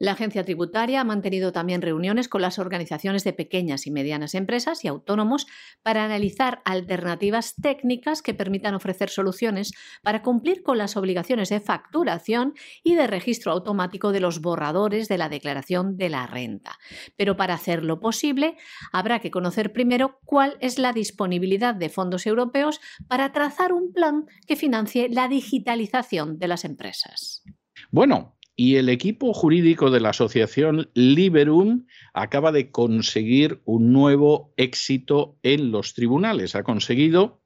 La 0.00 0.12
agencia 0.12 0.46
tributaria 0.46 1.02
ha 1.02 1.04
mantenido 1.04 1.52
también 1.52 1.82
reuniones 1.82 2.26
con 2.26 2.40
las 2.40 2.58
organizaciones 2.58 3.22
de 3.22 3.34
pequeñas 3.34 3.86
y 3.86 3.90
medianas 3.90 4.34
empresas 4.34 4.82
y 4.82 4.88
autónomos 4.88 5.46
para 5.82 6.06
analizar 6.06 6.62
alternativas 6.64 7.54
técnicas 7.60 8.22
que 8.22 8.32
permitan 8.32 8.74
ofrecer 8.74 9.10
soluciones 9.10 9.72
para 10.02 10.22
cumplir 10.22 10.62
con 10.62 10.78
las 10.78 10.96
obligaciones 10.96 11.50
de 11.50 11.60
facturación 11.60 12.54
y 12.82 12.94
de 12.94 13.08
registro 13.08 13.52
automático 13.52 14.10
de 14.10 14.20
los 14.20 14.40
borradores 14.40 15.06
de 15.08 15.18
la 15.18 15.28
declaración 15.28 15.98
de 15.98 16.08
la 16.08 16.26
renta. 16.26 16.78
Pero 17.16 17.36
para 17.36 17.52
hacerlo 17.52 18.00
posible, 18.00 18.56
habrá 18.92 19.18
que 19.18 19.30
conocer 19.30 19.70
primero 19.70 20.18
cuál 20.24 20.56
es 20.62 20.78
la 20.78 20.94
disponibilidad 20.94 21.74
de 21.74 21.90
fondos 21.90 22.26
europeos 22.26 22.80
para 23.06 23.32
trazar 23.32 23.74
un 23.74 23.92
plan 23.92 24.24
que 24.46 24.56
financie 24.56 25.10
la 25.10 25.28
digitalización 25.28 26.38
de 26.38 26.48
las 26.48 26.64
empresas. 26.64 27.44
Bueno, 27.90 28.39
y 28.60 28.76
el 28.76 28.90
equipo 28.90 29.32
jurídico 29.32 29.90
de 29.90 30.00
la 30.00 30.10
asociación 30.10 30.90
Liberum 30.92 31.86
acaba 32.12 32.52
de 32.52 32.70
conseguir 32.70 33.62
un 33.64 33.90
nuevo 33.90 34.52
éxito 34.58 35.38
en 35.42 35.70
los 35.70 35.94
tribunales. 35.94 36.54
Ha 36.54 36.62
conseguido 36.62 37.42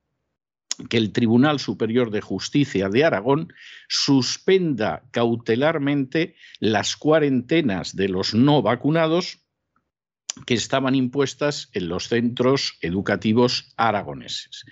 que 0.91 0.97
el 0.97 1.13
Tribunal 1.13 1.61
Superior 1.61 2.11
de 2.11 2.21
Justicia 2.21 2.89
de 2.89 3.05
Aragón 3.05 3.53
suspenda 3.89 5.05
cautelarmente 5.13 6.35
las 6.59 6.97
cuarentenas 6.97 7.95
de 7.95 8.09
los 8.09 8.35
no 8.35 8.61
vacunados 8.61 9.39
que 10.47 10.55
estaban 10.55 10.97
impuestas 10.97 11.71
en 11.75 11.91
los 11.91 12.09
centros 12.09 12.77
educativos 12.81 13.73
aragoneses. 13.77 14.65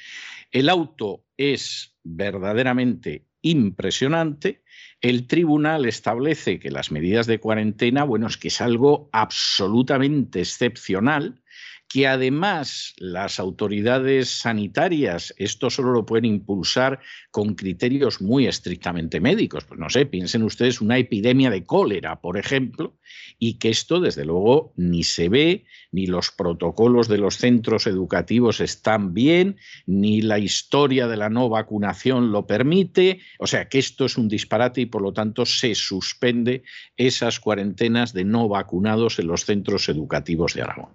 El 0.51 0.71
auto 0.71 1.25
es 1.37 1.95
verdaderamente 2.03 3.29
impresionante 3.43 4.63
el 5.03 5.27
tribunal 5.27 5.85
establece 5.85 6.61
que 6.61 6.71
las 6.71 6.93
medidas 6.93 7.27
de 7.27 7.41
cuarentena, 7.41 8.05
bueno, 8.05 8.29
es 8.29 8.37
que 8.37 8.49
es 8.49 8.61
algo 8.61 9.11
absolutamente 9.13 10.41
excepcional 10.41 11.43
que 11.89 12.07
además 12.07 12.95
las 12.97 13.39
autoridades 13.39 14.31
sanitarias 14.31 15.35
esto 15.37 15.69
solo 15.69 15.93
lo 15.93 16.07
pueden 16.07 16.25
impulsar 16.25 17.01
con 17.33 17.55
criterios 17.55 18.21
muy 18.21 18.47
estrictamente 18.47 19.19
médicos. 19.19 19.65
Pues 19.65 19.81
no 19.81 19.89
sé, 19.89 20.05
piensen 20.05 20.43
ustedes 20.43 20.83
una 20.83 20.99
epidemia 20.99 21.49
de 21.51 21.65
cólera, 21.65 22.21
por 22.21 22.37
ejemplo, 22.37 22.99
y 23.39 23.55
que 23.55 23.71
esto 23.71 24.01
desde 24.01 24.27
luego 24.27 24.75
ni 24.77 25.03
se 25.03 25.31
ve, 25.31 25.65
ni 25.93 26.07
los 26.07 26.31
protocolos 26.31 27.09
de 27.09 27.17
los 27.17 27.39
centros 27.39 27.87
educativos 27.87 28.61
están 28.61 29.15
bien, 29.15 29.57
ni 29.87 30.21
la 30.21 30.39
historia 30.39 31.09
de 31.09 31.17
la 31.17 31.31
no 31.31 31.49
vacunación 31.49 32.33
lo 32.33 32.47
permite. 32.47 33.21
O 33.39 33.47
sea 33.47 33.67
que 33.67 33.79
esto 33.79 34.05
es 34.05 34.19
un 34.19 34.29
disparate 34.29 34.83
y 34.83 34.87
por 34.87 35.01
lo 35.01 35.15
tanto 35.15 35.47
se 35.47 35.75
suspende 35.75 36.65
esas 36.99 37.41
cuarentenas 37.41 38.13
de 38.13 38.25
no 38.25 38.47
vacunados 38.47 39.19
en 39.19 39.29
los 39.29 39.47
centros 39.47 39.89
educativos 39.89 40.53
de 40.53 40.63
Aragón. 40.63 40.91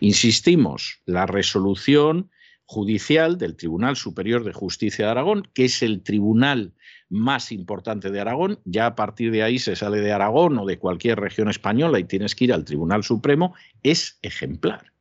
Insistimos, 0.00 1.00
la 1.06 1.26
resolución 1.26 2.30
judicial 2.66 3.38
del 3.38 3.56
Tribunal 3.56 3.96
Superior 3.96 4.44
de 4.44 4.52
Justicia 4.52 5.06
de 5.06 5.10
Aragón, 5.12 5.48
que 5.54 5.64
es 5.64 5.82
el 5.82 6.02
tribunal 6.02 6.74
más 7.08 7.52
importante 7.52 8.10
de 8.10 8.20
Aragón, 8.20 8.58
ya 8.64 8.86
a 8.86 8.94
partir 8.96 9.30
de 9.30 9.44
ahí 9.44 9.58
se 9.58 9.76
sale 9.76 10.00
de 10.00 10.12
Aragón 10.12 10.58
o 10.58 10.66
de 10.66 10.78
cualquier 10.78 11.20
región 11.20 11.48
española 11.48 12.00
y 12.00 12.04
tienes 12.04 12.34
que 12.34 12.44
ir 12.44 12.52
al 12.52 12.64
Tribunal 12.64 13.04
Supremo, 13.04 13.54
es 13.82 14.18
ejemplar. 14.22 14.95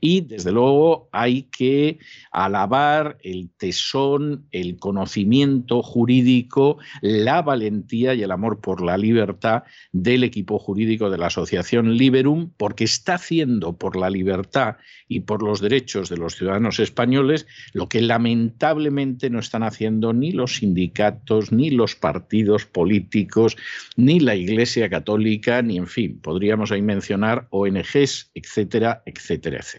Y 0.00 0.22
desde 0.22 0.52
luego 0.52 1.08
hay 1.12 1.44
que 1.44 1.98
alabar 2.30 3.18
el 3.22 3.50
tesón, 3.56 4.46
el 4.50 4.78
conocimiento 4.78 5.82
jurídico, 5.82 6.78
la 7.00 7.42
valentía 7.42 8.14
y 8.14 8.22
el 8.22 8.30
amor 8.30 8.60
por 8.60 8.82
la 8.82 8.98
libertad 8.98 9.64
del 9.92 10.24
equipo 10.24 10.58
jurídico 10.58 11.10
de 11.10 11.18
la 11.18 11.26
Asociación 11.26 11.96
Liberum, 11.96 12.50
porque 12.56 12.84
está 12.84 13.14
haciendo 13.14 13.76
por 13.76 13.96
la 13.96 14.10
libertad 14.10 14.76
y 15.08 15.20
por 15.20 15.42
los 15.42 15.60
derechos 15.60 16.08
de 16.08 16.16
los 16.16 16.36
ciudadanos 16.36 16.80
españoles 16.80 17.46
lo 17.72 17.88
que 17.88 18.00
lamentablemente 18.00 19.30
no 19.30 19.38
están 19.38 19.62
haciendo 19.62 20.12
ni 20.12 20.32
los 20.32 20.56
sindicatos, 20.56 21.52
ni 21.52 21.70
los 21.70 21.94
partidos 21.94 22.66
políticos, 22.66 23.56
ni 23.96 24.20
la 24.20 24.34
Iglesia 24.34 24.88
Católica, 24.88 25.62
ni 25.62 25.76
en 25.78 25.86
fin, 25.86 26.20
podríamos 26.20 26.72
ahí 26.72 26.82
mencionar 26.82 27.46
ONGs, 27.50 28.30
etcétera, 28.34 29.02
etcétera, 29.06 29.58
etcétera. 29.58 29.75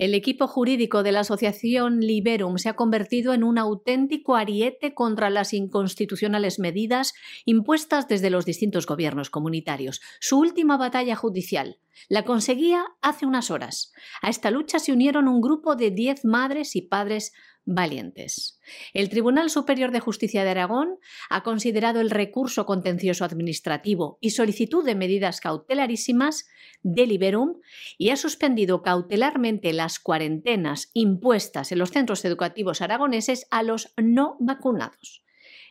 El 0.00 0.14
equipo 0.14 0.46
jurídico 0.46 1.02
de 1.02 1.12
la 1.12 1.20
Asociación 1.20 2.00
Liberum 2.00 2.56
se 2.56 2.70
ha 2.70 2.74
convertido 2.74 3.34
en 3.34 3.44
un 3.44 3.58
auténtico 3.58 4.34
ariete 4.34 4.94
contra 4.94 5.28
las 5.28 5.52
inconstitucionales 5.52 6.58
medidas 6.58 7.12
impuestas 7.44 8.08
desde 8.08 8.30
los 8.30 8.46
distintos 8.46 8.86
gobiernos 8.86 9.28
comunitarios. 9.28 10.00
Su 10.18 10.38
última 10.38 10.78
batalla 10.78 11.16
judicial 11.16 11.80
la 12.08 12.24
conseguía 12.24 12.86
hace 13.02 13.26
unas 13.26 13.50
horas. 13.50 13.92
A 14.22 14.30
esta 14.30 14.50
lucha 14.50 14.78
se 14.78 14.92
unieron 14.92 15.28
un 15.28 15.42
grupo 15.42 15.76
de 15.76 15.90
diez 15.90 16.24
madres 16.24 16.76
y 16.76 16.80
padres 16.80 17.34
valientes. 17.70 18.60
El 18.92 19.08
Tribunal 19.08 19.48
Superior 19.48 19.92
de 19.92 20.00
Justicia 20.00 20.44
de 20.44 20.50
Aragón 20.50 20.98
ha 21.28 21.42
considerado 21.42 22.00
el 22.00 22.10
recurso 22.10 22.66
contencioso 22.66 23.24
administrativo 23.24 24.18
y 24.20 24.30
solicitud 24.30 24.84
de 24.84 24.94
medidas 24.94 25.40
cautelarísimas 25.40 26.46
de 26.82 27.06
Liberum 27.06 27.60
y 27.96 28.10
ha 28.10 28.16
suspendido 28.16 28.82
cautelarmente 28.82 29.72
las 29.72 29.98
cuarentenas 29.98 30.90
impuestas 30.94 31.72
en 31.72 31.78
los 31.78 31.90
centros 31.90 32.24
educativos 32.24 32.82
aragoneses 32.82 33.46
a 33.50 33.62
los 33.62 33.94
no 33.96 34.36
vacunados. 34.40 35.22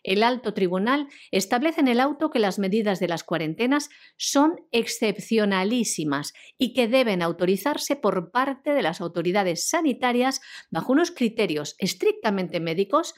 El 0.03 0.23
alto 0.23 0.53
tribunal 0.53 1.07
establece 1.31 1.81
en 1.81 1.87
el 1.87 1.99
auto 1.99 2.29
que 2.29 2.39
las 2.39 2.59
medidas 2.59 2.99
de 2.99 3.07
las 3.07 3.23
cuarentenas 3.23 3.89
son 4.17 4.55
excepcionalísimas 4.71 6.33
y 6.57 6.73
que 6.73 6.87
deben 6.87 7.21
autorizarse 7.21 7.95
por 7.95 8.31
parte 8.31 8.73
de 8.73 8.81
las 8.81 9.01
autoridades 9.01 9.69
sanitarias 9.69 10.41
bajo 10.69 10.93
unos 10.93 11.11
criterios 11.11 11.75
estrictamente 11.79 12.59
médicos 12.59 13.13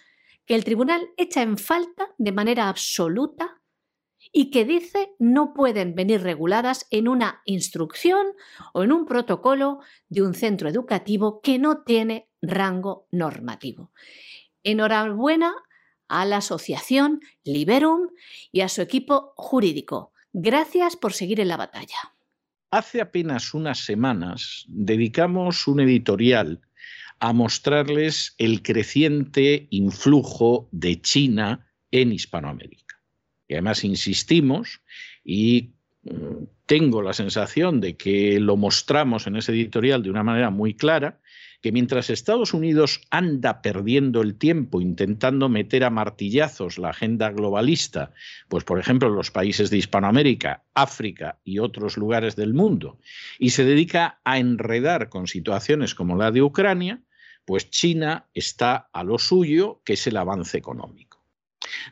que 0.45 0.55
el 0.55 0.63
tribunal 0.63 1.09
echa 1.17 1.41
en 1.41 1.57
falta 1.57 2.13
de 2.17 2.31
manera 2.31 2.67
absoluta 2.67 3.61
y 4.31 4.51
que 4.51 4.65
dice 4.65 5.13
no 5.19 5.53
pueden 5.53 5.95
venir 5.95 6.21
reguladas 6.21 6.87
en 6.89 7.07
una 7.07 7.41
instrucción 7.45 8.27
o 8.73 8.83
en 8.83 8.91
un 8.91 9.05
protocolo 9.05 9.79
de 10.09 10.21
un 10.21 10.33
centro 10.33 10.69
educativo 10.69 11.41
que 11.41 11.59
no 11.59 11.83
tiene 11.83 12.29
rango 12.41 13.07
normativo. 13.11 13.91
Enhorabuena 14.63 15.53
a 16.11 16.25
la 16.25 16.37
asociación 16.37 17.21
Liberum 17.45 18.09
y 18.51 18.61
a 18.61 18.69
su 18.69 18.81
equipo 18.81 19.33
jurídico. 19.37 20.11
Gracias 20.33 20.97
por 20.97 21.13
seguir 21.13 21.39
en 21.39 21.47
la 21.47 21.57
batalla. 21.57 21.97
Hace 22.69 23.01
apenas 23.01 23.53
unas 23.53 23.79
semanas 23.79 24.65
dedicamos 24.67 25.67
un 25.67 25.79
editorial 25.79 26.61
a 27.19 27.33
mostrarles 27.33 28.35
el 28.37 28.61
creciente 28.61 29.67
influjo 29.69 30.67
de 30.71 31.01
China 31.01 31.67
en 31.91 32.11
Hispanoamérica. 32.11 32.99
Y 33.47 33.53
además 33.53 33.83
insistimos 33.83 34.81
y 35.23 35.71
mm, 36.03 36.43
tengo 36.65 37.01
la 37.01 37.13
sensación 37.13 37.79
de 37.79 37.95
que 37.95 38.39
lo 38.39 38.57
mostramos 38.57 39.27
en 39.27 39.37
ese 39.37 39.51
editorial 39.51 40.03
de 40.03 40.09
una 40.09 40.23
manera 40.23 40.49
muy 40.49 40.73
clara, 40.73 41.19
que 41.61 41.71
mientras 41.71 42.09
Estados 42.09 42.53
Unidos 42.53 43.01
anda 43.11 43.61
perdiendo 43.61 44.21
el 44.21 44.35
tiempo 44.35 44.81
intentando 44.81 45.47
meter 45.47 45.83
a 45.83 45.89
martillazos 45.89 46.77
la 46.77 46.89
agenda 46.89 47.29
globalista, 47.31 48.11
pues 48.49 48.63
por 48.63 48.79
ejemplo 48.79 49.09
los 49.09 49.31
países 49.31 49.69
de 49.69 49.77
Hispanoamérica, 49.77 50.63
África 50.73 51.39
y 51.43 51.59
otros 51.59 51.97
lugares 51.97 52.35
del 52.35 52.53
mundo, 52.53 52.99
y 53.37 53.51
se 53.51 53.63
dedica 53.63 54.19
a 54.23 54.39
enredar 54.39 55.09
con 55.09 55.27
situaciones 55.27 55.93
como 55.93 56.15
la 56.15 56.31
de 56.31 56.41
Ucrania, 56.41 57.01
pues 57.45 57.69
China 57.69 58.27
está 58.33 58.89
a 58.91 59.03
lo 59.03 59.17
suyo, 59.17 59.81
que 59.85 59.93
es 59.93 60.07
el 60.07 60.17
avance 60.17 60.57
económico. 60.57 61.23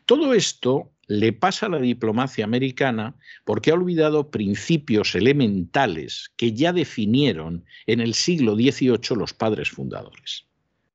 Todo 0.05 0.33
esto 0.33 0.91
le 1.09 1.33
pasa 1.33 1.65
a 1.65 1.69
la 1.69 1.79
diplomacia 1.79 2.45
americana 2.45 3.15
porque 3.43 3.71
ha 3.71 3.73
olvidado 3.73 4.29
principios 4.29 5.15
elementales 5.15 6.31
que 6.37 6.53
ya 6.53 6.71
definieron 6.71 7.65
en 7.87 7.99
el 7.99 8.13
siglo 8.13 8.53
XVIII 8.53 9.17
los 9.17 9.33
padres 9.33 9.71
fundadores. 9.71 10.45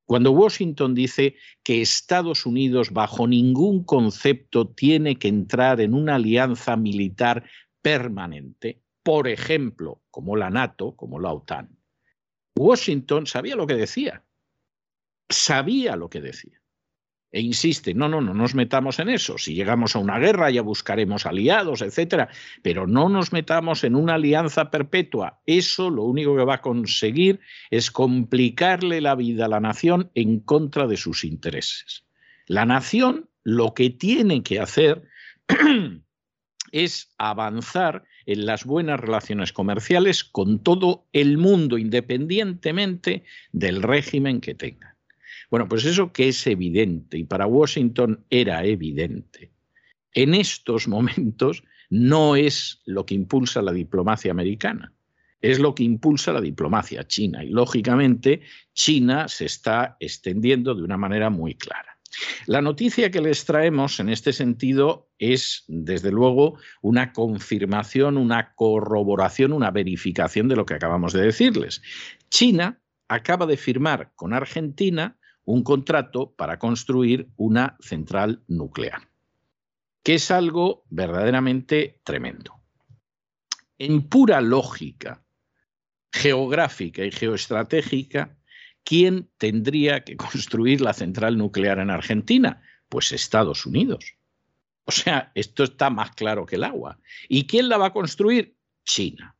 Cuando 0.07 0.31
Washington 0.31 0.95
dice 0.95 1.35
que 1.65 1.83
Estados 1.83 2.47
Unidos 2.47 2.93
bajo 2.93 3.27
ningún 3.27 3.83
concepto 3.83 4.69
tiene 4.69 5.17
que 5.17 5.27
entrar 5.27 5.81
en 5.81 5.95
una 5.95 6.15
alianza 6.15 6.77
militar 6.77 7.45
permanente, 7.83 8.81
por 9.03 9.27
ejemplo, 9.27 10.01
como 10.13 10.37
la 10.37 10.49
NATO, 10.49 10.95
como 10.95 11.19
la 11.19 11.33
OTAN, 11.33 11.77
Washington 12.57 13.27
sabía 13.27 13.57
lo 13.57 13.67
que 13.67 13.75
decía. 13.75 14.23
Sabía 15.29 15.97
lo 15.97 16.09
que 16.09 16.21
decía 16.21 16.64
e 17.35 17.41
insiste, 17.41 17.95
no, 17.95 18.09
no, 18.09 18.21
no 18.21 18.33
nos 18.33 18.55
metamos 18.55 19.01
en 19.01 19.09
eso. 19.09 19.39
Si 19.39 19.55
llegamos 19.55 19.97
a 19.97 19.99
una 19.99 20.21
guerra 20.21 20.53
ya 20.53 20.63
buscaremos 20.63 21.27
aliados, 21.27 21.83
etcétera, 21.83 22.29
pero 22.63 22.87
no 22.87 23.09
nos 23.09 23.33
metamos 23.33 23.83
en 23.83 23.97
una 23.97 24.15
alianza 24.15 24.71
perpetua. 24.71 25.41
Eso 25.45 25.91
lo 25.91 26.05
único 26.05 26.37
que 26.37 26.45
va 26.45 26.55
a 26.55 26.61
conseguir 26.61 27.41
es 27.73 27.91
complicarle 27.91 29.01
la 29.01 29.17
vida 29.17 29.47
a 29.47 29.49
la 29.49 29.59
nación 29.59 30.13
en 30.15 30.39
contra 30.39 30.87
de 30.87 30.97
sus 30.97 31.25
intereses. 31.25 32.05
La 32.47 32.67
nación 32.67 33.29
lo 33.43 33.75
que 33.75 33.91
tiene 33.91 34.45
que 34.45 34.61
hacer 34.61 35.03
es 36.71 37.13
avanzar 37.19 38.05
en 38.27 38.47
las 38.47 38.65
buenas 38.65 39.01
relaciones 39.01 39.53
comerciales 39.53 40.23
con 40.23 40.63
todo 40.63 41.09
el 41.13 41.37
mundo, 41.37 41.79
independientemente 41.79 43.25
del 43.51 43.83
régimen 43.83 44.41
que 44.41 44.55
tenga. 44.55 44.94
Bueno, 45.55 45.69
pues 45.69 45.85
eso 45.85 46.13
que 46.13 46.27
es 46.27 46.49
evidente 46.49 47.17
y 47.17 47.23
para 47.23 47.47
Washington 47.47 48.25
era 48.29 48.65
evidente. 48.65 49.53
En 50.13 50.35
estos 50.35 50.89
momentos 50.89 51.63
no 51.91 52.35
es 52.35 52.83
lo 52.87 53.07
que 53.07 53.15
impulsa 53.15 53.63
la 53.63 53.71
diplomacia 53.71 54.33
americana, 54.33 54.93
es 55.41 55.61
lo 55.61 55.73
que 55.73 55.85
impulsa 55.85 56.33
la 56.33 56.41
diplomacia 56.41 57.07
china 57.07 57.45
y 57.45 57.51
lógicamente 57.51 58.41
China 58.73 59.29
se 59.29 59.45
está 59.45 59.97
extendiendo 60.01 60.75
de 60.75 60.83
una 60.83 60.97
manera 60.97 61.31
muy 61.31 61.55
clara. 61.55 62.01
La 62.47 62.61
noticia 62.61 63.13
que 63.13 63.21
les 63.21 63.45
traemos 63.45 64.01
en 64.01 64.09
este 64.09 64.33
sentido 64.33 65.09
es, 65.21 65.63
desde 65.69 66.11
luego, 66.11 66.59
una 66.83 67.13
confirmación, 67.13 68.17
una 68.17 68.57
corroboración, 68.57 69.53
una 69.53 69.71
verificación 69.71 70.49
de 70.49 70.57
lo 70.57 70.67
que 70.67 70.75
acabamos 70.75 71.13
de 71.13 71.23
decirles. 71.23 71.81
China 72.29 72.81
acaba 73.07 73.47
de 73.47 73.57
firmar 73.57 74.11
con 74.17 74.33
Argentina 74.33 75.17
un 75.45 75.63
contrato 75.63 76.35
para 76.35 76.59
construir 76.59 77.29
una 77.37 77.77
central 77.81 78.43
nuclear, 78.49 79.09
que 80.03 80.15
es 80.15 80.31
algo 80.31 80.85
verdaderamente 80.91 82.01
tremendo. 82.05 82.61
En 83.79 84.09
pura 84.09 84.41
lógica 84.41 85.25
geográfica 86.13 87.05
y 87.05 87.11
geoestratégica, 87.11 88.37
¿quién 88.85 89.29
tendría 89.37 90.05
que 90.05 90.17
construir 90.17 90.81
la 90.81 90.95
central 90.95 91.37
nuclear 91.37 91.79
en 91.81 91.91
Argentina? 91.91 92.63
Pues 92.89 93.13
Estados 93.13 93.67
Unidos. 93.67 94.17
O 94.85 94.93
sea, 94.93 95.33
esto 95.35 95.65
está 95.65 95.91
más 95.91 96.13
claro 96.13 96.47
que 96.47 96.57
el 96.57 96.65
agua. 96.65 97.01
¿Y 97.29 97.47
quién 97.47 97.69
la 97.69 97.79
va 97.79 97.87
a 97.87 97.93
construir? 97.93 98.57
China. 98.85 99.37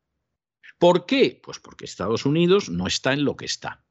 ¿Por 0.79 1.07
qué? 1.07 1.41
Pues 1.43 1.61
porque 1.61 1.85
Estados 1.85 2.27
Unidos 2.27 2.69
no 2.69 2.87
está 2.87 3.13
en 3.13 3.25
lo 3.25 3.37
que 3.37 3.45
está 3.45 3.84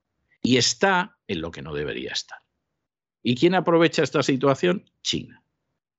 y 0.44 0.58
está 0.58 1.18
en 1.28 1.42
lo 1.42 1.52
que 1.52 1.62
no 1.62 1.74
debería 1.74 2.12
estar. 2.12 2.40
¿Y 3.24 3.36
quién 3.36 3.56
aprovecha 3.56 4.04
esta 4.04 4.22
situación? 4.22 4.84
China. 5.02 5.44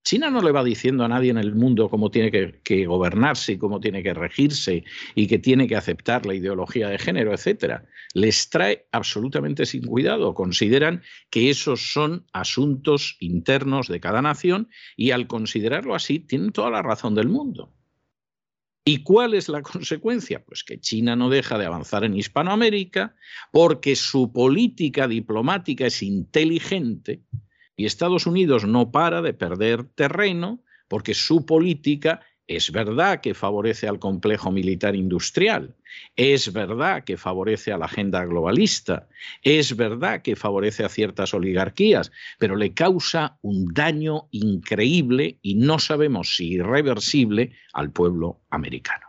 China 0.04 0.28
no 0.28 0.42
le 0.42 0.52
va 0.52 0.62
diciendo 0.62 1.02
a 1.02 1.08
nadie 1.08 1.30
en 1.30 1.38
el 1.38 1.54
mundo 1.54 1.88
cómo 1.88 2.10
tiene 2.10 2.30
que, 2.30 2.86
gobernarse 2.86 3.52
y 3.52 3.58
cómo 3.58 3.80
tiene 3.80 4.02
que 4.02 4.12
regirse 4.12 4.84
y 5.14 5.26
que 5.26 5.38
tiene 5.38 5.66
que 5.66 5.76
aceptar 5.76 6.26
la 6.26 6.34
ideología 6.34 6.88
de 6.88 6.98
género, 6.98 7.32
etcétera. 7.32 7.86
Les 8.12 8.50
trae 8.50 8.86
absolutamente 8.92 9.64
sin 9.64 9.86
cuidado. 9.86 10.34
Consideran 10.34 11.02
que 11.30 11.48
esos 11.48 11.94
son 11.94 12.26
asuntos 12.34 13.16
internos 13.18 13.88
de 13.88 14.00
cada 14.00 14.20
nación 14.20 14.68
y 14.94 15.12
al 15.12 15.26
considerarlo 15.26 15.94
así 15.94 16.20
tienen 16.20 16.52
toda 16.52 16.68
la 16.68 16.82
razón 16.82 17.14
del 17.14 17.28
mundo. 17.28 17.72
¿Y 18.84 19.02
cuál 19.02 19.34
es 19.34 19.48
la 19.48 19.62
consecuencia? 19.62 20.44
Pues 20.44 20.62
que 20.62 20.80
China 20.80 21.16
no 21.16 21.30
deja 21.30 21.58
de 21.58 21.66
avanzar 21.66 22.04
en 22.04 22.16
Hispanoamérica 22.16 23.14
porque 23.50 23.96
su 23.96 24.32
política 24.32 25.08
diplomática 25.08 25.86
es 25.86 26.02
inteligente 26.02 27.22
y 27.76 27.86
Estados 27.86 28.26
Unidos 28.26 28.66
no 28.66 28.92
para 28.92 29.22
de 29.22 29.32
perder 29.32 29.84
terreno 29.84 30.62
porque 30.88 31.14
su 31.14 31.46
política 31.46 32.20
es 32.46 32.70
verdad 32.72 33.20
que 33.20 33.34
favorece 33.34 33.88
al 33.88 33.98
complejo 33.98 34.50
militar 34.50 34.94
industrial, 34.94 35.74
es 36.16 36.52
verdad 36.52 37.04
que 37.04 37.16
favorece 37.16 37.72
a 37.72 37.78
la 37.78 37.86
agenda 37.86 38.24
globalista, 38.24 39.08
es 39.42 39.76
verdad 39.76 40.22
que 40.22 40.36
favorece 40.36 40.84
a 40.84 40.88
ciertas 40.88 41.32
oligarquías, 41.34 42.12
pero 42.38 42.56
le 42.56 42.74
causa 42.74 43.38
un 43.42 43.72
daño 43.72 44.28
increíble 44.30 45.38
y 45.42 45.54
no 45.54 45.78
sabemos 45.78 46.36
si 46.36 46.54
irreversible 46.54 47.52
al 47.72 47.90
pueblo 47.90 48.40
americano. 48.50 49.03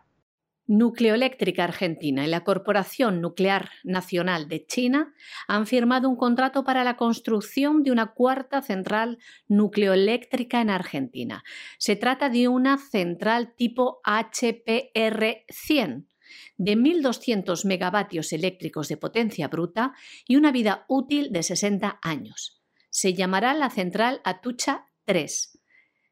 Nucleoeléctrica 0.67 1.63
Argentina 1.63 2.25
y 2.25 2.29
la 2.29 2.43
Corporación 2.43 3.21
Nuclear 3.21 3.69
Nacional 3.83 4.47
de 4.47 4.65
China 4.65 5.13
han 5.47 5.67
firmado 5.67 6.09
un 6.09 6.15
contrato 6.15 6.63
para 6.63 6.83
la 6.83 6.97
construcción 6.97 7.83
de 7.83 7.91
una 7.91 8.13
cuarta 8.13 8.63
central 8.63 9.19
nucleoeléctrica 9.47 10.61
en 10.61 10.71
Argentina. 10.71 11.43
Se 11.77 11.95
trata 11.95 12.29
de 12.29 12.47
una 12.47 12.79
central 12.79 13.53
tipo 13.55 14.01
HPR-100 14.05 16.07
de 16.57 16.77
1.200 16.77 17.65
megavatios 17.65 18.33
eléctricos 18.33 18.87
de 18.87 18.97
potencia 18.97 19.47
bruta 19.47 19.93
y 20.27 20.35
una 20.35 20.51
vida 20.51 20.85
útil 20.87 21.31
de 21.31 21.43
60 21.43 21.99
años. 22.01 22.63
Se 22.89 23.13
llamará 23.13 23.53
la 23.53 23.69
central 23.69 24.19
Atucha 24.23 24.87
3. 25.05 25.59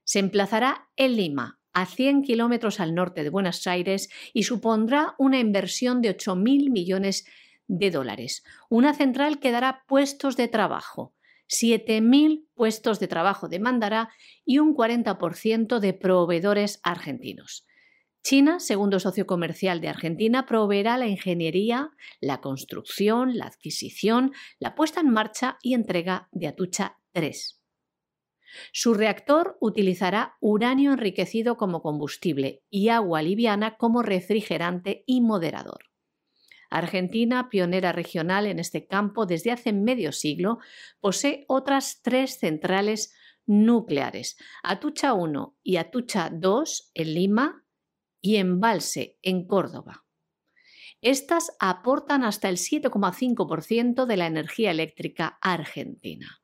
Se 0.04 0.20
emplazará 0.20 0.89
en 0.96 1.16
Lima, 1.16 1.60
a 1.74 1.86
100 1.86 2.24
kilómetros 2.24 2.80
al 2.80 2.96
norte 2.96 3.24
de 3.24 3.30
Buenos 3.30 3.66
Aires 3.68 4.10
y 4.34 4.44
supondrá 4.44 5.16
una 5.18 5.40
inversión 5.40 6.02
de 6.02 6.16
8.000 6.16 6.70
millones 6.72 7.26
de 7.68 7.92
dólares. 7.92 8.44
Una 8.70 8.94
central 8.94 9.40
que 9.40 9.52
dará 9.52 9.84
puestos 9.88 10.38
de 10.38 10.48
trabajo. 10.48 11.14
7.000 11.50 12.48
puestos 12.54 13.00
de 13.00 13.08
trabajo 13.08 13.48
demandará 13.48 14.10
y 14.46 14.60
un 14.60 14.76
40% 14.76 15.80
de 15.80 15.94
proveedores 15.94 16.80
argentinos. 16.84 17.66
China, 18.24 18.62
segundo 18.62 19.02
socio 19.02 19.28
comercial 19.28 19.82
de 19.82 19.90
Argentina, 19.90 20.46
proveerá 20.46 20.98
la 20.98 21.08
ingeniería, 21.08 21.92
la 22.22 22.40
construcción, 22.40 23.38
la 23.38 23.48
adquisición, 23.48 24.32
la 24.60 24.76
puesta 24.76 25.02
en 25.02 25.10
marcha 25.10 25.58
y 25.62 25.74
entrega 25.74 26.30
de 26.32 26.48
Atucha 26.48 26.98
3. 27.12 27.62
Su 28.72 28.94
reactor 28.94 29.58
utilizará 29.60 30.38
uranio 30.39 30.94
enriquecido 30.94 31.58
como 31.58 31.82
combustible 31.82 32.63
y 32.70 32.89
agua 32.89 33.22
liviana 33.22 33.78
como 33.78 34.02
refrigerante 34.02 35.04
y 35.06 35.22
moderador. 35.22 35.86
Argentina, 36.70 37.50
pionera 37.50 37.92
regional 37.92 38.48
en 38.48 38.60
este 38.60 38.88
campo 38.88 39.26
desde 39.26 39.52
hace 39.52 39.74
medio 39.74 40.12
siglo, 40.12 40.58
posee 41.00 41.46
otras 41.48 42.02
tres 42.02 42.39
centrales 42.39 43.13
nucleares, 43.46 44.38
Atucha 44.63 45.13
1 45.13 45.58
y 45.62 45.78
Atucha 45.78 46.30
2 46.32 46.92
en 46.96 47.13
Lima 47.13 47.66
y 48.22 48.38
Embalse 48.38 49.20
en 49.22 49.46
Córdoba. 49.46 50.06
Estas 51.02 51.52
aportan 51.60 52.24
hasta 52.24 52.48
el 52.48 52.56
7,5% 52.56 54.06
de 54.06 54.18
la 54.18 54.26
energía 54.26 54.72
eléctrica 54.72 55.38
argentina. 55.42 56.43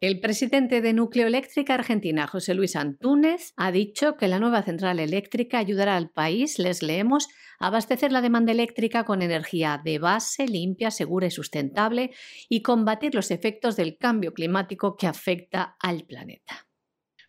El 0.00 0.20
presidente 0.20 0.80
de 0.80 0.92
Nucleoeléctrica 0.92 1.74
Argentina, 1.74 2.28
José 2.28 2.54
Luis 2.54 2.76
Antúnez, 2.76 3.52
ha 3.56 3.72
dicho 3.72 4.16
que 4.16 4.28
la 4.28 4.38
nueva 4.38 4.62
central 4.62 5.00
eléctrica 5.00 5.58
ayudará 5.58 5.96
al 5.96 6.10
país, 6.10 6.60
les 6.60 6.84
leemos, 6.84 7.26
a 7.58 7.66
abastecer 7.66 8.12
la 8.12 8.20
demanda 8.20 8.52
eléctrica 8.52 9.02
con 9.04 9.22
energía 9.22 9.80
de 9.84 9.98
base, 9.98 10.46
limpia, 10.46 10.92
segura 10.92 11.26
y 11.26 11.32
sustentable 11.32 12.12
y 12.48 12.62
combatir 12.62 13.16
los 13.16 13.32
efectos 13.32 13.74
del 13.74 13.96
cambio 13.98 14.32
climático 14.34 14.96
que 14.96 15.08
afecta 15.08 15.74
al 15.80 16.04
planeta. 16.04 16.67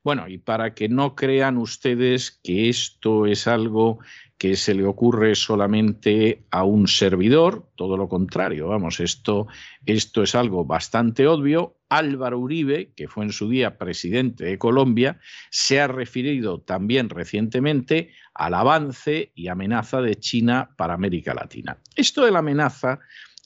Bueno, 0.10 0.28
y 0.28 0.40
para 0.40 0.74
que 0.74 0.90
no 0.90 1.14
crean 1.14 1.60
ustedes 1.60 2.40
que 2.44 2.68
esto 2.68 3.28
es 3.28 3.46
algo 3.46 4.00
que 4.40 4.56
se 4.56 4.74
le 4.74 4.84
ocurre 4.84 5.36
solamente 5.36 6.48
a 6.50 6.64
un 6.64 6.88
servidor, 6.88 7.70
todo 7.76 7.96
lo 7.96 8.10
contrario, 8.10 8.70
vamos, 8.70 9.02
esto, 9.02 9.46
esto 9.86 10.24
es 10.24 10.34
algo 10.34 10.66
bastante 10.66 11.28
obvio. 11.28 11.76
Álvaro 11.90 12.40
Uribe, 12.40 12.92
que 12.96 13.08
fue 13.08 13.24
en 13.26 13.32
su 13.32 13.50
día 13.50 13.78
presidente 13.78 14.46
de 14.46 14.58
Colombia, 14.58 15.20
se 15.52 15.80
ha 15.80 15.88
referido 15.88 16.60
también 16.60 17.10
recientemente 17.10 18.12
al 18.34 18.56
avance 18.56 19.32
y 19.36 19.48
amenaza 19.48 20.02
de 20.02 20.16
China 20.16 20.72
para 20.76 20.96
América 20.96 21.36
Latina. 21.36 21.78
Esto 21.96 22.26
de 22.26 22.32
la 22.32 22.40
amenaza 22.40 23.00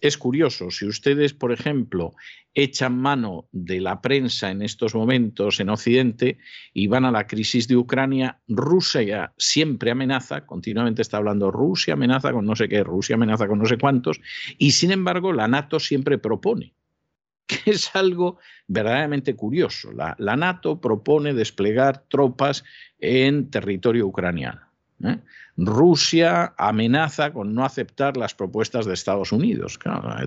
es 0.04 0.18
curioso. 0.18 0.70
Si 0.70 0.86
ustedes, 0.86 1.34
por 1.34 1.54
ejemplo, 1.54 2.14
echan 2.54 3.00
mano 3.00 3.48
de 3.54 3.80
la 3.80 4.02
prensa 4.02 4.52
en 4.52 4.62
estos 4.62 4.94
momentos 4.94 5.62
en 5.62 5.70
Occidente 5.70 6.40
y 6.74 6.88
van 6.88 7.06
a 7.06 7.12
la 7.12 7.26
crisis 7.26 7.70
de 7.70 7.78
Ucrania, 7.78 8.42
Rusia 8.50 9.34
siempre 9.38 9.92
amenaza, 9.92 10.46
continuamente 10.46 11.02
está 11.02 11.18
hablando 11.18 11.52
Rusia 11.52 11.94
amenaza 11.94 12.34
con 12.34 12.46
no 12.46 12.54
sé 12.54 12.68
qué, 12.68 12.84
Rusia 12.84 13.16
amenaza 13.16 13.48
con 13.48 13.60
no 13.60 13.66
sé 13.66 13.78
cuántos, 13.78 14.20
y 14.58 14.72
sin 14.72 14.92
embargo 14.92 15.32
la 15.32 15.48
NATO 15.48 15.80
siempre 15.80 16.18
propone, 16.18 16.74
que 17.48 17.72
es 17.72 17.96
algo 17.96 18.40
verdaderamente 18.68 19.38
curioso. 19.38 19.94
La, 19.94 20.18
la 20.20 20.36
NATO 20.36 20.82
propone 20.82 21.34
desplegar 21.34 22.04
tropas 22.10 22.66
en 23.00 23.50
territorio 23.50 24.06
ucraniano. 24.06 24.73
¿Eh? 25.04 25.20
Rusia 25.56 26.54
amenaza 26.58 27.32
con 27.32 27.54
no 27.54 27.64
aceptar 27.64 28.18
las 28.18 28.34
propuestas 28.34 28.86
de 28.86 28.94
Estados 28.94 29.32
Unidos. 29.32 29.78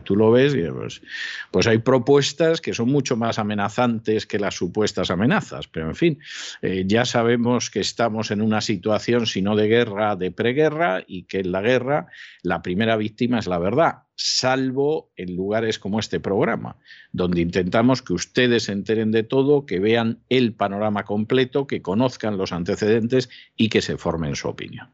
tú 0.04 0.14
lo 0.14 0.30
ves 0.30 0.54
pues, 0.72 1.02
pues, 1.50 1.66
hay 1.66 1.78
propuestas 1.78 2.60
que 2.60 2.74
son 2.74 2.90
mucho 2.90 3.16
más 3.16 3.38
amenazantes 3.38 4.26
que 4.26 4.38
las 4.38 4.54
supuestas 4.54 5.10
amenazas. 5.10 5.66
Pero 5.66 5.88
en 5.88 5.96
fin, 5.96 6.18
eh, 6.62 6.84
ya 6.86 7.04
sabemos 7.04 7.70
que 7.70 7.80
estamos 7.80 8.30
en 8.30 8.40
una 8.40 8.60
situación, 8.60 9.26
si 9.26 9.42
no 9.42 9.56
de 9.56 9.66
guerra, 9.66 10.14
de 10.14 10.30
preguerra 10.30 11.02
y 11.06 11.24
que 11.24 11.40
en 11.40 11.52
la 11.52 11.60
guerra 11.60 12.06
la 12.42 12.62
primera 12.62 12.96
víctima 12.96 13.40
es 13.40 13.46
la 13.46 13.58
verdad 13.58 14.05
salvo 14.16 15.12
en 15.16 15.36
lugares 15.36 15.78
como 15.78 16.00
este 16.00 16.20
programa, 16.20 16.76
donde 17.12 17.42
intentamos 17.42 18.02
que 18.02 18.14
ustedes 18.14 18.64
se 18.64 18.72
enteren 18.72 19.12
de 19.12 19.22
todo, 19.22 19.66
que 19.66 19.78
vean 19.78 20.20
el 20.28 20.54
panorama 20.54 21.04
completo, 21.04 21.66
que 21.66 21.82
conozcan 21.82 22.38
los 22.38 22.52
antecedentes 22.52 23.28
y 23.56 23.68
que 23.68 23.82
se 23.82 23.98
formen 23.98 24.34
su 24.34 24.48
opinión. 24.48 24.90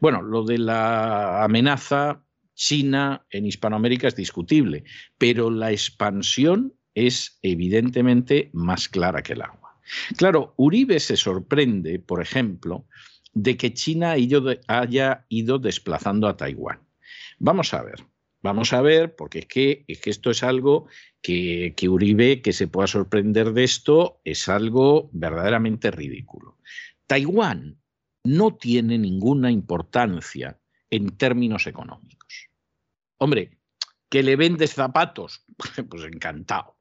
Bueno, 0.00 0.22
lo 0.22 0.44
de 0.44 0.58
la 0.58 1.44
amenaza 1.44 2.22
china 2.54 3.24
en 3.30 3.46
Hispanoamérica 3.46 4.08
es 4.08 4.16
discutible, 4.16 4.84
pero 5.16 5.50
la 5.50 5.70
expansión 5.70 6.74
es 6.94 7.38
evidentemente 7.42 8.50
más 8.52 8.88
clara 8.88 9.22
que 9.22 9.34
el 9.34 9.42
agua. 9.42 9.78
Claro, 10.16 10.54
Uribe 10.56 10.98
se 11.00 11.16
sorprende, 11.16 11.98
por 12.00 12.20
ejemplo, 12.20 12.86
de 13.32 13.56
que 13.56 13.72
China 13.72 14.16
haya 14.66 15.26
ido 15.28 15.58
desplazando 15.58 16.26
a 16.26 16.36
Taiwán. 16.36 16.80
Vamos 17.38 17.72
a 17.72 17.82
ver, 17.82 18.04
vamos 18.42 18.72
a 18.72 18.80
ver, 18.80 19.14
porque 19.16 19.40
es 19.40 19.46
que, 19.46 19.84
esto 19.86 20.30
es 20.30 20.42
algo 20.42 20.86
que, 21.20 21.74
que 21.76 21.88
Uribe, 21.88 22.42
que 22.42 22.52
se 22.52 22.68
pueda 22.68 22.86
sorprender 22.86 23.52
de 23.52 23.64
esto, 23.64 24.20
es 24.24 24.48
algo 24.48 25.10
verdaderamente 25.12 25.90
ridículo. 25.90 26.58
Taiwán 27.06 27.80
no 28.24 28.56
tiene 28.56 28.98
ninguna 28.98 29.50
importancia 29.50 30.60
en 30.90 31.16
términos 31.16 31.66
económicos. 31.66 32.48
Hombre, 33.18 33.58
que 34.08 34.22
le 34.22 34.36
vendes 34.36 34.74
zapatos, 34.74 35.44
pues 35.88 36.04
encantado. 36.04 36.76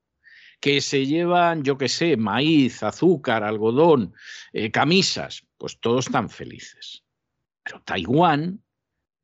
Que 0.60 0.82
se 0.82 1.06
llevan, 1.06 1.63
yo 1.63 1.78
qué 1.78 1.88
sé, 1.88 2.17
maíz, 2.17 2.82
azúcar, 2.82 3.43
algodón, 3.43 4.13
eh, 4.54 4.72
camisas, 4.72 5.46
pues 5.58 5.80
todos 5.80 6.08
están 6.08 6.30
felices. 6.30 7.04
Pero 7.63 7.82
Taiwán 7.84 8.63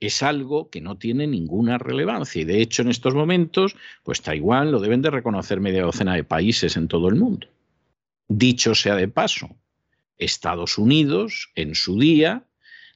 es 0.07 0.23
algo 0.23 0.69
que 0.69 0.81
no 0.81 0.97
tiene 0.97 1.27
ninguna 1.27 1.77
relevancia 1.77 2.41
y 2.41 2.45
de 2.45 2.61
hecho 2.61 2.81
en 2.81 2.89
estos 2.89 3.15
momentos, 3.15 3.75
pues 4.03 4.21
Taiwán 4.21 4.71
lo 4.71 4.79
deben 4.79 5.01
de 5.01 5.09
reconocer 5.09 5.61
media 5.61 5.83
docena 5.83 6.15
de 6.15 6.23
países 6.23 6.75
en 6.75 6.87
todo 6.87 7.07
el 7.07 7.15
mundo. 7.15 7.47
Dicho 8.27 8.75
sea 8.75 8.95
de 8.95 9.07
paso, 9.07 9.55
Estados 10.17 10.77
Unidos, 10.77 11.51
en 11.55 11.75
su 11.75 11.99
día, 11.99 12.45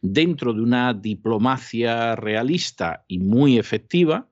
dentro 0.02 0.54
de 0.54 0.62
una 0.62 0.94
diplomacia 0.94 2.16
realista 2.16 3.06
y 3.08 3.20
muy 3.20 3.58
efectiva, 3.58 4.30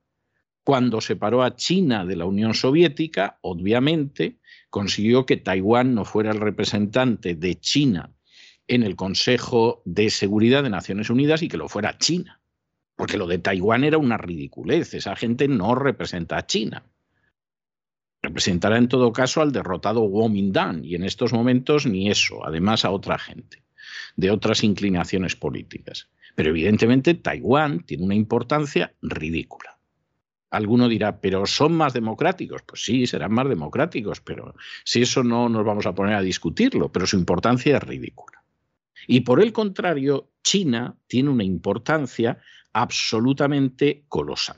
cuando 0.63 0.99
separó 0.99 1.43
a 1.43 1.55
China 1.55 2.05
de 2.05 2.15
la 2.15 2.25
Unión 2.25 2.53
Soviética, 2.55 3.37
obviamente 3.41 4.39
consiguió 4.69 5.25
que 5.25 5.37
Taiwán 5.37 5.93
no 5.93 6.05
fuera 6.05 6.31
el 6.31 6.39
representante 6.39 7.35
de 7.35 7.55
China 7.59 8.11
en 8.67 8.83
el 8.83 8.95
Consejo 8.95 9.83
de 9.85 10.09
Seguridad 10.09 10.63
de 10.63 10.71
Naciones 10.71 11.09
Unidas 11.09 11.43
y 11.43 11.47
que 11.47 11.57
lo 11.57 11.69
fuera 11.69 11.97
China. 11.97 12.41
Porque 12.95 13.17
lo 13.17 13.27
de 13.27 13.39
Taiwán 13.39 13.83
era 13.83 13.97
una 13.97 14.17
ridiculez. 14.17 14.93
Esa 14.93 15.15
gente 15.15 15.47
no 15.47 15.75
representa 15.75 16.37
a 16.37 16.45
China. 16.45 16.83
Representará 18.21 18.77
en 18.77 18.87
todo 18.87 19.11
caso 19.13 19.41
al 19.41 19.51
derrotado 19.51 20.09
Kuomintang 20.09 20.83
y 20.83 20.95
en 20.95 21.03
estos 21.03 21.33
momentos 21.33 21.85
ni 21.85 22.09
eso, 22.09 22.45
además 22.45 22.85
a 22.85 22.91
otra 22.91 23.19
gente 23.19 23.63
de 24.15 24.31
otras 24.31 24.63
inclinaciones 24.63 25.35
políticas. 25.35 26.09
Pero 26.35 26.49
evidentemente 26.49 27.13
Taiwán 27.13 27.85
tiene 27.85 28.03
una 28.03 28.15
importancia 28.15 28.93
ridícula. 29.01 29.77
Alguno 30.49 30.87
dirá, 30.87 31.19
pero 31.19 31.45
son 31.45 31.73
más 31.73 31.93
democráticos. 31.93 32.61
Pues 32.63 32.83
sí, 32.83 33.07
serán 33.07 33.33
más 33.33 33.47
democráticos, 33.49 34.21
pero 34.21 34.55
si 34.83 35.01
eso 35.01 35.23
no 35.23 35.49
nos 35.49 35.65
vamos 35.65 35.85
a 35.85 35.93
poner 35.93 36.15
a 36.15 36.21
discutirlo, 36.21 36.91
pero 36.91 37.07
su 37.07 37.17
importancia 37.17 37.77
es 37.77 37.83
ridícula. 37.83 38.43
Y 39.07 39.21
por 39.21 39.41
el 39.41 39.53
contrario, 39.53 40.31
China 40.43 40.97
tiene 41.07 41.29
una 41.29 41.43
importancia 41.43 42.39
absolutamente 42.75 44.03
colosal. 44.09 44.57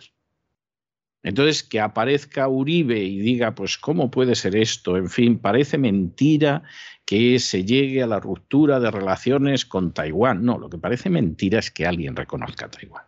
Entonces, 1.21 1.61
que 1.61 1.79
aparezca 1.79 2.47
Uribe 2.47 2.99
y 2.99 3.19
diga, 3.19 3.53
pues, 3.53 3.77
¿cómo 3.77 4.09
puede 4.09 4.33
ser 4.33 4.55
esto? 4.55 4.97
En 4.97 5.09
fin, 5.09 5.37
parece 5.37 5.77
mentira 5.77 6.63
que 7.05 7.37
se 7.37 7.63
llegue 7.63 8.01
a 8.01 8.07
la 8.07 8.19
ruptura 8.19 8.79
de 8.79 8.89
relaciones 8.89 9.65
con 9.65 9.93
Taiwán. 9.93 10.43
No, 10.43 10.57
lo 10.57 10.67
que 10.67 10.79
parece 10.79 11.11
mentira 11.11 11.59
es 11.59 11.69
que 11.69 11.85
alguien 11.85 12.15
reconozca 12.15 12.65
a 12.65 12.71
Taiwán. 12.71 13.03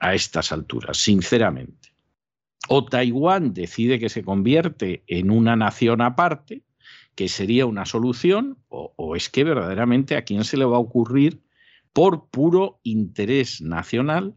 A 0.00 0.14
estas 0.14 0.52
alturas, 0.52 0.98
sinceramente. 0.98 1.94
O 2.68 2.84
Taiwán 2.84 3.54
decide 3.54 3.98
que 3.98 4.10
se 4.10 4.22
convierte 4.22 5.04
en 5.06 5.30
una 5.30 5.56
nación 5.56 6.02
aparte, 6.02 6.64
que 7.14 7.28
sería 7.28 7.64
una 7.64 7.86
solución, 7.86 8.58
o, 8.68 8.92
o 8.96 9.16
es 9.16 9.30
que 9.30 9.44
verdaderamente 9.44 10.16
a 10.16 10.22
quién 10.24 10.44
se 10.44 10.58
le 10.58 10.66
va 10.66 10.76
a 10.76 10.80
ocurrir, 10.80 11.40
por 11.92 12.30
puro 12.30 12.80
interés 12.82 13.60
nacional, 13.60 14.34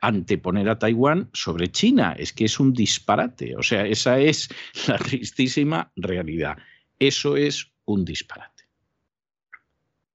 anteponer 0.00 0.68
a 0.68 0.78
Taiwán 0.78 1.30
sobre 1.32 1.70
China. 1.70 2.14
Es 2.18 2.32
que 2.32 2.44
es 2.44 2.60
un 2.60 2.72
disparate. 2.72 3.56
O 3.56 3.62
sea, 3.62 3.86
esa 3.86 4.18
es 4.18 4.48
la 4.88 4.98
tristísima 4.98 5.92
realidad. 5.96 6.56
Eso 6.98 7.36
es 7.36 7.72
un 7.84 8.04
disparate. 8.04 8.56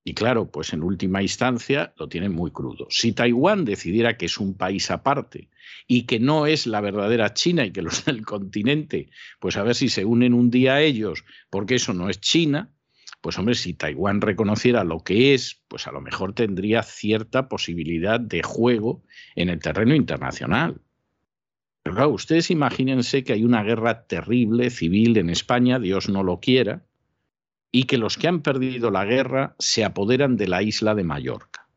Y 0.04 0.15
claro, 0.15 0.49
pues 0.49 0.73
en 0.73 0.82
última 0.82 1.21
instancia 1.21 1.93
lo 1.97 2.10
tienen 2.10 2.34
muy 2.34 2.49
crudo. 2.49 2.88
Si 2.89 3.12
Taiwán 3.13 3.65
decidiera 3.65 4.17
que 4.17 4.25
es 4.25 4.39
un 4.39 4.56
país 4.56 4.89
aparte 4.89 5.49
y 5.88 6.04
que 6.04 6.19
no 6.19 6.47
es 6.47 6.65
la 6.65 6.82
verdadera 6.82 7.36
China 7.36 7.65
y 7.65 7.71
que 7.71 7.84
los 7.84 8.06
del 8.06 8.25
continente, 8.25 9.10
pues 9.39 9.58
a 9.58 9.63
ver 9.63 9.75
si 9.75 9.89
se 9.89 10.04
unen 10.04 10.34
un 10.34 10.49
día 10.49 10.75
a 10.75 10.82
ellos, 10.82 11.23
porque 11.51 11.75
eso 11.75 11.93
no 11.93 12.10
es 12.10 12.19
China, 12.19 12.73
pues 13.21 13.38
hombre, 13.38 13.53
si 13.53 13.75
Taiwán 13.75 14.19
reconociera 14.19 14.84
lo 14.84 15.03
que 15.03 15.36
es, 15.36 15.62
pues 15.67 15.88
a 15.88 15.91
lo 15.91 16.01
mejor 16.01 16.34
tendría 16.34 16.81
cierta 16.81 17.47
posibilidad 17.47 18.19
de 18.19 18.41
juego 18.41 19.03
en 19.36 19.49
el 19.49 19.60
terreno 19.60 19.93
internacional. 19.93 20.81
Pero 21.84 21.95
claro, 21.95 22.10
ustedes 22.10 22.49
imagínense 22.49 23.23
que 23.23 23.34
hay 23.34 23.43
una 23.43 23.63
guerra 23.63 24.07
terrible 24.07 24.71
civil 24.71 25.17
en 25.17 25.29
España, 25.29 25.79
Dios 25.79 26.10
no 26.10 26.23
lo 26.23 26.39
quiera, 26.39 26.84
y 27.71 27.84
que 27.84 27.99
los 27.99 28.17
que 28.17 28.27
han 28.27 28.41
perdido 28.41 28.89
la 28.89 29.05
guerra 29.05 29.55
se 29.60 29.86
apoderan 29.86 30.36
de 30.36 30.47
la 30.47 30.63
isla 30.63 30.95
de 30.95 31.03
Mallorca. 31.03 31.67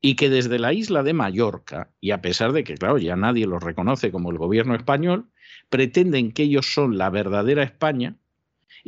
Y 0.00 0.16
que 0.16 0.30
desde 0.30 0.58
la 0.58 0.72
isla 0.72 1.02
de 1.02 1.14
Mallorca, 1.14 1.90
y 2.00 2.10
a 2.10 2.20
pesar 2.20 2.52
de 2.52 2.64
que, 2.64 2.74
claro, 2.74 2.98
ya 2.98 3.16
nadie 3.16 3.46
los 3.46 3.62
reconoce 3.62 4.10
como 4.10 4.30
el 4.30 4.38
gobierno 4.38 4.74
español, 4.74 5.30
pretenden 5.68 6.32
que 6.32 6.44
ellos 6.44 6.72
son 6.72 6.96
la 6.96 7.10
verdadera 7.10 7.62
España 7.62 8.16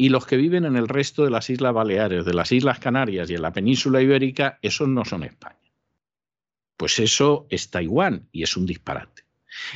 y 0.00 0.11
los 0.11 0.26
que 0.26 0.37
viven 0.37 0.64
en 0.64 0.76
el 0.76 0.87
resto 0.87 1.24
de 1.24 1.30
las 1.30 1.50
Islas 1.50 1.74
Baleares, 1.74 2.24
de 2.24 2.32
las 2.32 2.52
Islas 2.52 2.78
Canarias 2.78 3.28
y 3.28 3.34
en 3.34 3.42
la 3.42 3.52
península 3.52 4.00
ibérica, 4.00 4.61
esos 4.62 4.87
no 4.87 5.04
son 5.04 5.24
España. 5.24 5.58
Pues 6.76 7.00
eso 7.00 7.48
es 7.50 7.70
Taiwán 7.70 8.28
y 8.30 8.44
es 8.44 8.56
un 8.56 8.64
disparate. 8.64 9.24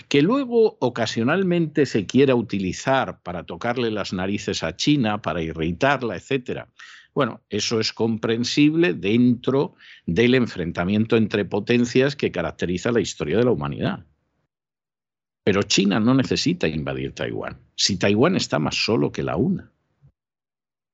Que 0.08 0.22
luego 0.22 0.76
ocasionalmente 0.78 1.86
se 1.86 2.06
quiera 2.06 2.36
utilizar 2.36 3.20
para 3.22 3.42
tocarle 3.42 3.90
las 3.90 4.12
narices 4.12 4.62
a 4.62 4.76
China, 4.76 5.20
para 5.20 5.42
irritarla, 5.42 6.14
etcétera. 6.14 6.68
Bueno, 7.12 7.42
eso 7.50 7.80
es 7.80 7.92
comprensible 7.92 8.94
dentro 8.94 9.74
del 10.06 10.36
enfrentamiento 10.36 11.16
entre 11.16 11.44
potencias 11.44 12.14
que 12.14 12.30
caracteriza 12.30 12.92
la 12.92 13.00
historia 13.00 13.38
de 13.38 13.44
la 13.44 13.50
humanidad. 13.50 14.06
Pero 15.42 15.64
China 15.64 15.98
no 15.98 16.14
necesita 16.14 16.68
invadir 16.68 17.12
Taiwán, 17.12 17.58
si 17.74 17.96
Taiwán 17.96 18.36
está 18.36 18.60
más 18.60 18.76
solo 18.76 19.10
que 19.10 19.24
la 19.24 19.34
una 19.34 19.72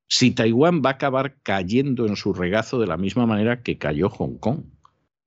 si 0.09 0.31
Taiwán 0.31 0.83
va 0.83 0.91
a 0.91 0.93
acabar 0.95 1.37
cayendo 1.43 2.07
en 2.07 2.17
su 2.17 2.33
regazo 2.33 2.81
de 2.81 2.87
la 2.87 2.97
misma 2.97 3.27
manera 3.27 3.63
que 3.63 3.79
cayó 3.79 4.09
Hong 4.09 4.39
Kong. 4.39 4.65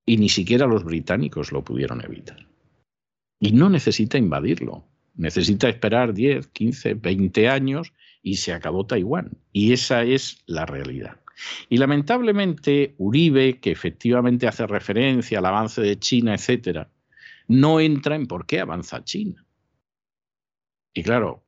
Y 0.06 0.18
ni 0.18 0.30
siquiera 0.30 0.66
los 0.66 0.84
británicos 0.84 1.52
lo 1.52 1.64
pudieron 1.64 2.04
evitar. 2.04 2.48
Y 3.40 3.52
no 3.52 3.70
necesita 3.70 4.18
invadirlo. 4.18 4.84
Necesita 5.16 5.70
esperar 5.70 6.14
10, 6.14 6.48
15, 6.48 6.96
20 6.96 7.50
años 7.50 7.94
y 8.24 8.38
se 8.38 8.54
acabó 8.54 8.86
Taiwán. 8.86 9.38
Y 9.54 9.74
esa 9.74 10.04
es 10.04 10.42
la 10.48 10.66
realidad. 10.66 11.18
Y 11.70 11.78
lamentablemente 11.78 12.96
Uribe, 12.98 13.60
que 13.60 13.72
efectivamente 13.72 14.48
hace 14.48 14.66
referencia 14.66 15.40
al 15.40 15.46
avance 15.46 15.82
de 15.82 16.00
China, 16.00 16.34
etcétera, 16.34 16.90
no 17.48 17.80
entra 17.80 18.16
en 18.16 18.28
por 18.28 18.46
qué 18.46 18.60
avanza 18.60 19.04
China. 19.04 19.46
Y 20.94 21.04
claro, 21.04 21.44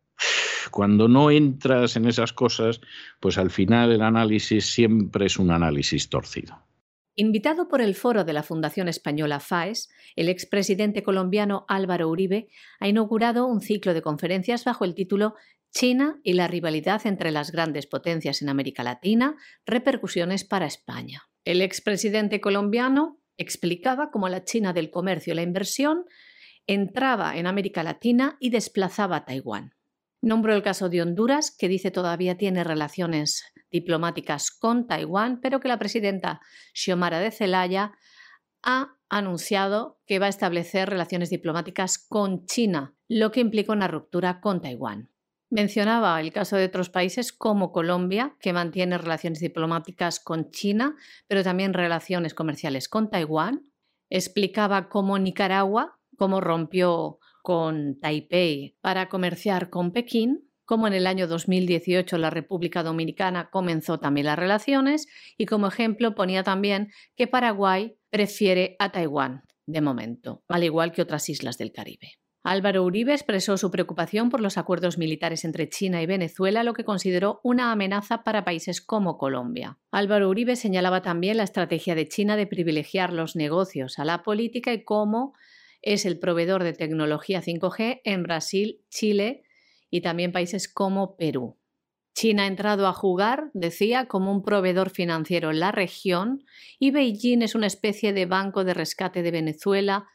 cuando 0.74 1.08
no 1.08 1.30
entras 1.30 1.96
en 1.98 2.08
esas 2.08 2.34
cosas, 2.34 2.82
pues 3.20 3.38
al 3.38 3.52
final 3.52 3.92
el 3.92 4.02
análisis 4.02 4.74
siempre 4.74 5.28
es 5.28 5.38
un 5.38 5.52
análisis 5.52 6.10
torcido. 6.10 6.66
Invitado 7.16 7.68
por 7.68 7.80
el 7.80 7.94
foro 7.94 8.24
de 8.24 8.34
la 8.34 8.42
Fundación 8.42 8.88
Española 8.88 9.40
FAES, 9.40 9.90
el 10.16 10.30
expresidente 10.30 11.04
colombiano 11.04 11.64
Álvaro 11.68 12.10
Uribe 12.10 12.48
ha 12.80 12.88
inaugurado 12.88 13.46
un 13.46 13.62
ciclo 13.62 13.94
de 13.94 14.02
conferencias 14.02 14.66
bajo 14.66 14.84
el 14.84 14.96
título 14.96 15.36
China 15.70 16.20
y 16.24 16.34
la 16.34 16.48
rivalidad 16.48 17.06
entre 17.06 17.30
las 17.30 17.52
grandes 17.52 17.86
potencias 17.86 18.42
en 18.42 18.50
América 18.50 18.82
Latina, 18.82 19.36
repercusiones 19.68 20.44
para 20.44 20.66
España. 20.66 21.22
El 21.46 21.62
expresidente 21.62 22.42
colombiano 22.42 23.20
explicaba 23.38 24.10
cómo 24.10 24.28
la 24.28 24.44
China 24.44 24.74
del 24.74 24.90
comercio 24.90 25.34
y 25.34 25.36
la 25.36 25.44
inversión 25.44 26.06
entraba 26.66 27.38
en 27.38 27.46
América 27.46 27.84
Latina 27.84 28.38
y 28.40 28.50
desplazaba 28.50 29.18
a 29.18 29.26
Taiwán. 29.26 29.76
Nombro 30.24 30.56
el 30.56 30.64
caso 30.64 30.88
de 30.88 31.02
Honduras, 31.02 31.52
que 31.52 31.68
dice 31.68 31.92
todavía 31.92 32.38
tiene 32.38 32.64
relaciones 32.64 33.44
diplomáticas 33.70 34.52
con 34.52 34.88
Taiwán, 34.88 35.42
pero 35.42 35.60
que 35.60 35.68
la 35.68 35.78
presidenta 35.78 36.40
Xiomara 36.74 37.20
de 37.20 37.30
Celaya 37.30 37.92
ha 38.64 38.96
anunciado 39.10 40.00
que 40.08 40.20
va 40.20 40.28
a 40.28 40.30
establecer 40.30 40.90
relaciones 40.90 41.30
diplomáticas 41.30 41.98
con 41.98 42.46
China, 42.46 42.96
lo 43.10 43.34
que 43.34 43.42
implica 43.42 43.74
una 43.74 43.90
ruptura 43.90 44.40
con 44.40 44.62
Taiwán. 44.62 45.10
Mencionaba 45.50 46.22
el 46.22 46.32
caso 46.32 46.56
de 46.56 46.68
otros 46.68 46.90
países 46.90 47.34
como 47.34 47.74
Colombia, 47.74 48.38
que 48.40 48.54
mantiene 48.54 48.98
relaciones 48.98 49.42
diplomáticas 49.42 50.22
con 50.22 50.52
China, 50.52 50.96
pero 51.28 51.44
también 51.44 51.74
relaciones 51.74 52.34
comerciales 52.34 52.88
con 52.88 53.10
Taiwán. 53.10 53.70
Explicaba 54.10 54.88
cómo 54.88 55.20
Nicaragua, 55.20 56.00
cómo 56.18 56.40
rompió 56.40 57.20
con 57.44 58.00
Taipei 58.00 58.78
para 58.82 59.10
comerciar 59.10 59.70
con 59.70 59.92
Pekín, 59.92 60.50
como 60.66 60.88
en 60.88 60.94
el 60.94 61.06
año 61.06 61.28
2018 61.28 62.18
la 62.18 62.30
República 62.30 62.84
Dominicana 62.84 63.50
comenzó 63.52 64.00
también 64.00 64.28
las 64.28 64.40
relaciones 64.40 65.08
y 65.38 65.46
como 65.46 65.68
ejemplo 65.68 66.16
ponía 66.16 66.44
también 66.44 66.92
que 67.16 67.28
Paraguay 67.28 67.98
prefiere 68.10 68.78
a 68.80 68.92
Taiwán 68.92 69.44
de 69.66 69.82
momento, 69.82 70.42
al 70.48 70.64
igual 70.64 70.94
que 70.94 71.02
otras 71.02 71.28
islas 71.30 71.58
del 71.58 71.74
Caribe. 71.74 72.14
Álvaro 72.46 72.84
Uribe 72.84 73.14
expresó 73.14 73.58
su 73.58 73.72
preocupación 73.72 74.30
por 74.30 74.42
los 74.42 74.58
acuerdos 74.58 74.98
militares 74.98 75.46
entre 75.46 75.70
China 75.70 76.02
y 76.02 76.06
Venezuela, 76.06 76.64
lo 76.64 76.74
que 76.74 76.84
consideró 76.84 77.40
una 77.44 77.72
amenaza 77.72 78.24
para 78.24 78.44
países 78.44 78.82
como 78.82 79.18
Colombia. 79.18 79.80
Álvaro 79.92 80.30
Uribe 80.30 80.58
señalaba 80.58 81.02
también 81.02 81.38
la 81.38 81.44
estrategia 81.44 81.96
de 81.96 82.08
China 82.08 82.36
de 82.36 82.48
privilegiar 82.48 83.14
los 83.14 83.38
negocios 83.38 83.98
a 83.98 84.04
la 84.04 84.24
política 84.24 84.74
y 84.74 84.84
cómo 84.84 85.34
es 85.84 86.06
el 86.06 86.18
proveedor 86.18 86.64
de 86.64 86.74
tecnología 86.74 87.42
5G 87.42 88.02
en 88.04 88.24
Brasil, 88.24 88.82
Chile 88.90 89.44
y 89.90 90.02
también 90.02 90.32
países 90.32 90.68
como 90.68 91.16
Perú. 91.16 91.60
China 92.16 92.44
ha 92.44 92.48
entrado 92.48 92.88
a 92.88 92.94
jugar, 92.94 93.50
decía, 93.54 94.08
como 94.08 94.32
un 94.32 94.44
proveedor 94.44 94.90
financiero 94.90 95.52
en 95.52 95.60
la 95.60 95.72
región 95.72 96.46
y 96.80 96.92
Beijing 96.92 97.42
es 97.42 97.56
una 97.56 97.68
especie 97.68 98.14
de 98.14 98.26
banco 98.26 98.64
de 98.64 98.74
rescate 98.74 99.24
de 99.24 99.32
Venezuela, 99.32 100.08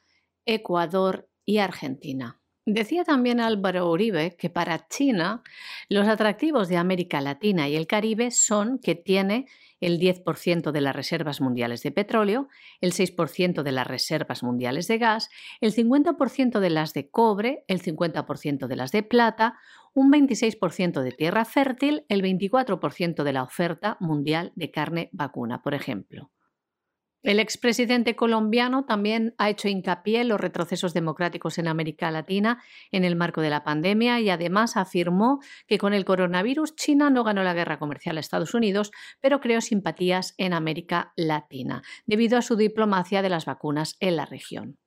Ecuador 0.46 1.28
y 1.44 1.58
Argentina. 1.58 2.40
Decía 2.70 3.02
también 3.02 3.40
Álvaro 3.40 3.90
Uribe 3.90 4.36
que 4.36 4.50
para 4.50 4.88
China 4.88 5.42
los 5.88 6.06
atractivos 6.06 6.68
de 6.68 6.76
América 6.76 7.22
Latina 7.22 7.66
y 7.66 7.76
el 7.76 7.86
Caribe 7.86 8.30
son 8.30 8.78
que 8.78 8.94
tiene 8.94 9.46
el 9.80 9.98
10% 9.98 10.70
de 10.70 10.80
las 10.82 10.94
reservas 10.94 11.40
mundiales 11.40 11.82
de 11.82 11.92
petróleo, 11.92 12.48
el 12.82 12.92
6% 12.92 13.62
de 13.62 13.72
las 13.72 13.86
reservas 13.86 14.42
mundiales 14.42 14.86
de 14.86 14.98
gas, 14.98 15.30
el 15.62 15.72
50% 15.72 16.60
de 16.60 16.68
las 16.68 16.92
de 16.92 17.08
cobre, 17.08 17.64
el 17.68 17.80
50% 17.80 18.66
de 18.66 18.76
las 18.76 18.92
de 18.92 19.02
plata, 19.02 19.54
un 19.94 20.12
26% 20.12 21.00
de 21.00 21.12
tierra 21.12 21.46
fértil, 21.46 22.04
el 22.10 22.20
24% 22.20 23.22
de 23.22 23.32
la 23.32 23.44
oferta 23.44 23.96
mundial 23.98 24.52
de 24.56 24.70
carne 24.70 25.08
vacuna, 25.12 25.62
por 25.62 25.72
ejemplo. 25.72 26.30
El 27.22 27.40
expresidente 27.40 28.14
colombiano 28.14 28.84
también 28.84 29.34
ha 29.38 29.50
hecho 29.50 29.66
hincapié 29.66 30.20
en 30.20 30.28
los 30.28 30.40
retrocesos 30.40 30.94
democráticos 30.94 31.58
en 31.58 31.66
América 31.66 32.12
Latina 32.12 32.62
en 32.92 33.04
el 33.04 33.16
marco 33.16 33.40
de 33.40 33.50
la 33.50 33.64
pandemia 33.64 34.20
y 34.20 34.30
además 34.30 34.76
afirmó 34.76 35.40
que 35.66 35.78
con 35.78 35.94
el 35.94 36.04
coronavirus 36.04 36.76
China 36.76 37.10
no 37.10 37.24
ganó 37.24 37.42
la 37.42 37.54
guerra 37.54 37.80
comercial 37.80 38.16
a 38.16 38.20
Estados 38.20 38.54
Unidos, 38.54 38.92
pero 39.20 39.40
creó 39.40 39.60
simpatías 39.60 40.34
en 40.38 40.52
América 40.52 41.12
Latina, 41.16 41.82
debido 42.06 42.38
a 42.38 42.42
su 42.42 42.54
diplomacia 42.54 43.20
de 43.20 43.30
las 43.30 43.46
vacunas 43.46 43.96
en 43.98 44.14
la 44.14 44.24
región. 44.24 44.78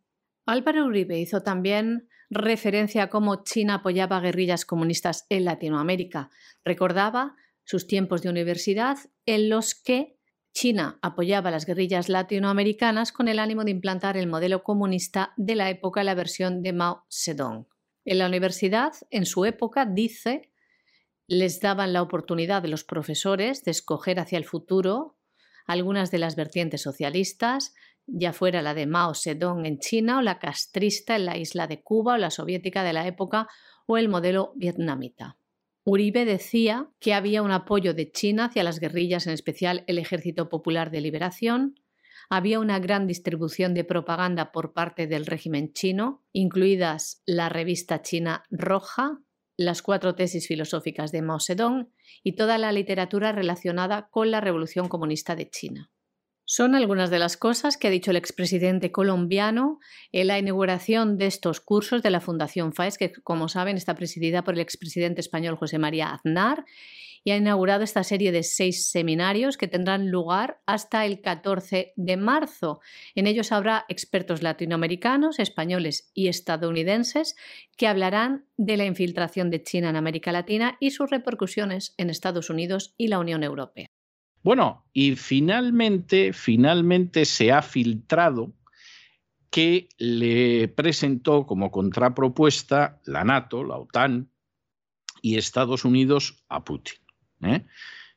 Álvaro 0.45 0.85
Uribe 0.85 1.19
hizo 1.19 1.41
también 1.41 2.07
referencia 2.29 3.03
a 3.03 3.09
cómo 3.09 3.43
China 3.43 3.75
apoyaba 3.75 4.21
guerrillas 4.21 4.65
comunistas 4.65 5.25
en 5.29 5.43
Latinoamérica. 5.43 6.29
Recordaba 6.63 7.35
sus 7.65 7.87
tiempos 7.87 8.21
de 8.21 8.29
universidad 8.29 8.97
en 9.25 9.49
los 9.49 9.75
que 9.75 10.17
China 10.53 10.99
apoyaba 11.01 11.51
las 11.51 11.65
guerrillas 11.65 12.09
latinoamericanas 12.09 13.11
con 13.11 13.27
el 13.27 13.39
ánimo 13.39 13.63
de 13.63 13.71
implantar 13.71 14.17
el 14.17 14.27
modelo 14.27 14.63
comunista 14.63 15.33
de 15.37 15.55
la 15.55 15.69
época 15.69 16.03
la 16.03 16.13
versión 16.13 16.61
de 16.61 16.73
Mao 16.73 17.05
Zedong. 17.09 17.67
En 18.05 18.17
la 18.17 18.27
universidad, 18.27 18.93
en 19.09 19.25
su 19.25 19.45
época, 19.45 19.85
dice, 19.85 20.51
les 21.27 21.61
daban 21.61 21.93
la 21.93 22.01
oportunidad 22.01 22.61
de 22.61 22.67
los 22.67 22.83
profesores 22.83 23.63
de 23.63 23.71
escoger 23.71 24.19
hacia 24.19 24.37
el 24.37 24.45
futuro 24.45 25.17
algunas 25.65 26.11
de 26.11 26.17
las 26.17 26.35
vertientes 26.35 26.81
socialistas, 26.81 27.73
ya 28.05 28.33
fuera 28.33 28.61
la 28.61 28.73
de 28.73 28.87
Mao 28.87 29.13
Zedong 29.13 29.65
en 29.65 29.79
China 29.79 30.17
o 30.17 30.21
la 30.21 30.39
castrista 30.39 31.15
en 31.15 31.25
la 31.25 31.37
isla 31.37 31.67
de 31.67 31.81
Cuba 31.81 32.15
o 32.15 32.17
la 32.17 32.31
soviética 32.31 32.83
de 32.83 32.93
la 32.93 33.07
época 33.07 33.47
o 33.85 33.97
el 33.97 34.09
modelo 34.09 34.51
vietnamita. 34.55 35.37
Uribe 35.83 36.25
decía 36.25 36.89
que 36.99 37.13
había 37.13 37.41
un 37.41 37.51
apoyo 37.51 37.93
de 37.93 38.11
China 38.11 38.45
hacia 38.45 38.63
las 38.63 38.79
guerrillas, 38.79 39.25
en 39.25 39.33
especial 39.33 39.83
el 39.87 39.97
Ejército 39.97 40.47
Popular 40.47 40.91
de 40.91 41.01
Liberación, 41.01 41.75
había 42.29 42.59
una 42.59 42.79
gran 42.79 43.07
distribución 43.07 43.73
de 43.73 43.83
propaganda 43.83 44.51
por 44.51 44.71
parte 44.73 45.05
del 45.05 45.25
régimen 45.25 45.73
chino, 45.73 46.23
incluidas 46.31 47.21
la 47.25 47.49
revista 47.49 48.01
china 48.01 48.43
Roja, 48.49 49.19
las 49.57 49.81
cuatro 49.81 50.15
tesis 50.15 50.47
filosóficas 50.47 51.11
de 51.11 51.21
Mao 51.21 51.39
Zedong 51.39 51.89
y 52.23 52.37
toda 52.37 52.57
la 52.57 52.71
literatura 52.71 53.31
relacionada 53.31 54.07
con 54.09 54.31
la 54.31 54.39
Revolución 54.39 54.87
Comunista 54.87 55.35
de 55.35 55.49
China. 55.49 55.91
Son 56.53 56.75
algunas 56.75 57.09
de 57.09 57.17
las 57.17 57.37
cosas 57.37 57.77
que 57.77 57.87
ha 57.87 57.91
dicho 57.91 58.11
el 58.11 58.17
expresidente 58.17 58.91
colombiano 58.91 59.79
en 60.11 60.27
la 60.27 60.37
inauguración 60.37 61.17
de 61.17 61.27
estos 61.27 61.61
cursos 61.61 62.03
de 62.03 62.09
la 62.09 62.19
Fundación 62.19 62.73
FAES, 62.73 62.97
que 62.97 63.13
como 63.23 63.47
saben 63.47 63.77
está 63.77 63.95
presidida 63.95 64.43
por 64.43 64.55
el 64.55 64.59
expresidente 64.59 65.21
español 65.21 65.55
José 65.55 65.79
María 65.79 66.09
Aznar, 66.09 66.65
y 67.23 67.31
ha 67.31 67.37
inaugurado 67.37 67.85
esta 67.85 68.03
serie 68.03 68.33
de 68.33 68.43
seis 68.43 68.89
seminarios 68.89 69.55
que 69.55 69.69
tendrán 69.69 70.11
lugar 70.11 70.59
hasta 70.65 71.05
el 71.05 71.21
14 71.21 71.93
de 71.95 72.17
marzo. 72.17 72.81
En 73.15 73.27
ellos 73.27 73.53
habrá 73.53 73.85
expertos 73.87 74.43
latinoamericanos, 74.43 75.39
españoles 75.39 76.11
y 76.13 76.27
estadounidenses 76.27 77.37
que 77.77 77.87
hablarán 77.87 78.43
de 78.57 78.75
la 78.75 78.83
infiltración 78.83 79.51
de 79.51 79.63
China 79.63 79.91
en 79.91 79.95
América 79.95 80.33
Latina 80.33 80.75
y 80.81 80.91
sus 80.91 81.09
repercusiones 81.09 81.93
en 81.95 82.09
Estados 82.09 82.49
Unidos 82.49 82.93
y 82.97 83.07
la 83.07 83.19
Unión 83.19 83.41
Europea. 83.41 83.87
Bueno, 84.43 84.85
y 84.93 85.15
finalmente, 85.15 86.33
finalmente 86.33 87.25
se 87.25 87.51
ha 87.51 87.61
filtrado 87.61 88.53
que 89.51 89.89
le 89.97 90.69
presentó 90.69 91.45
como 91.45 91.69
contrapropuesta 91.69 92.99
la 93.05 93.23
NATO, 93.23 93.63
la 93.63 93.77
OTAN 93.77 94.29
y 95.21 95.37
Estados 95.37 95.85
Unidos 95.85 96.43
a 96.47 96.63
Putin. 96.63 96.95
¿eh? 97.43 97.65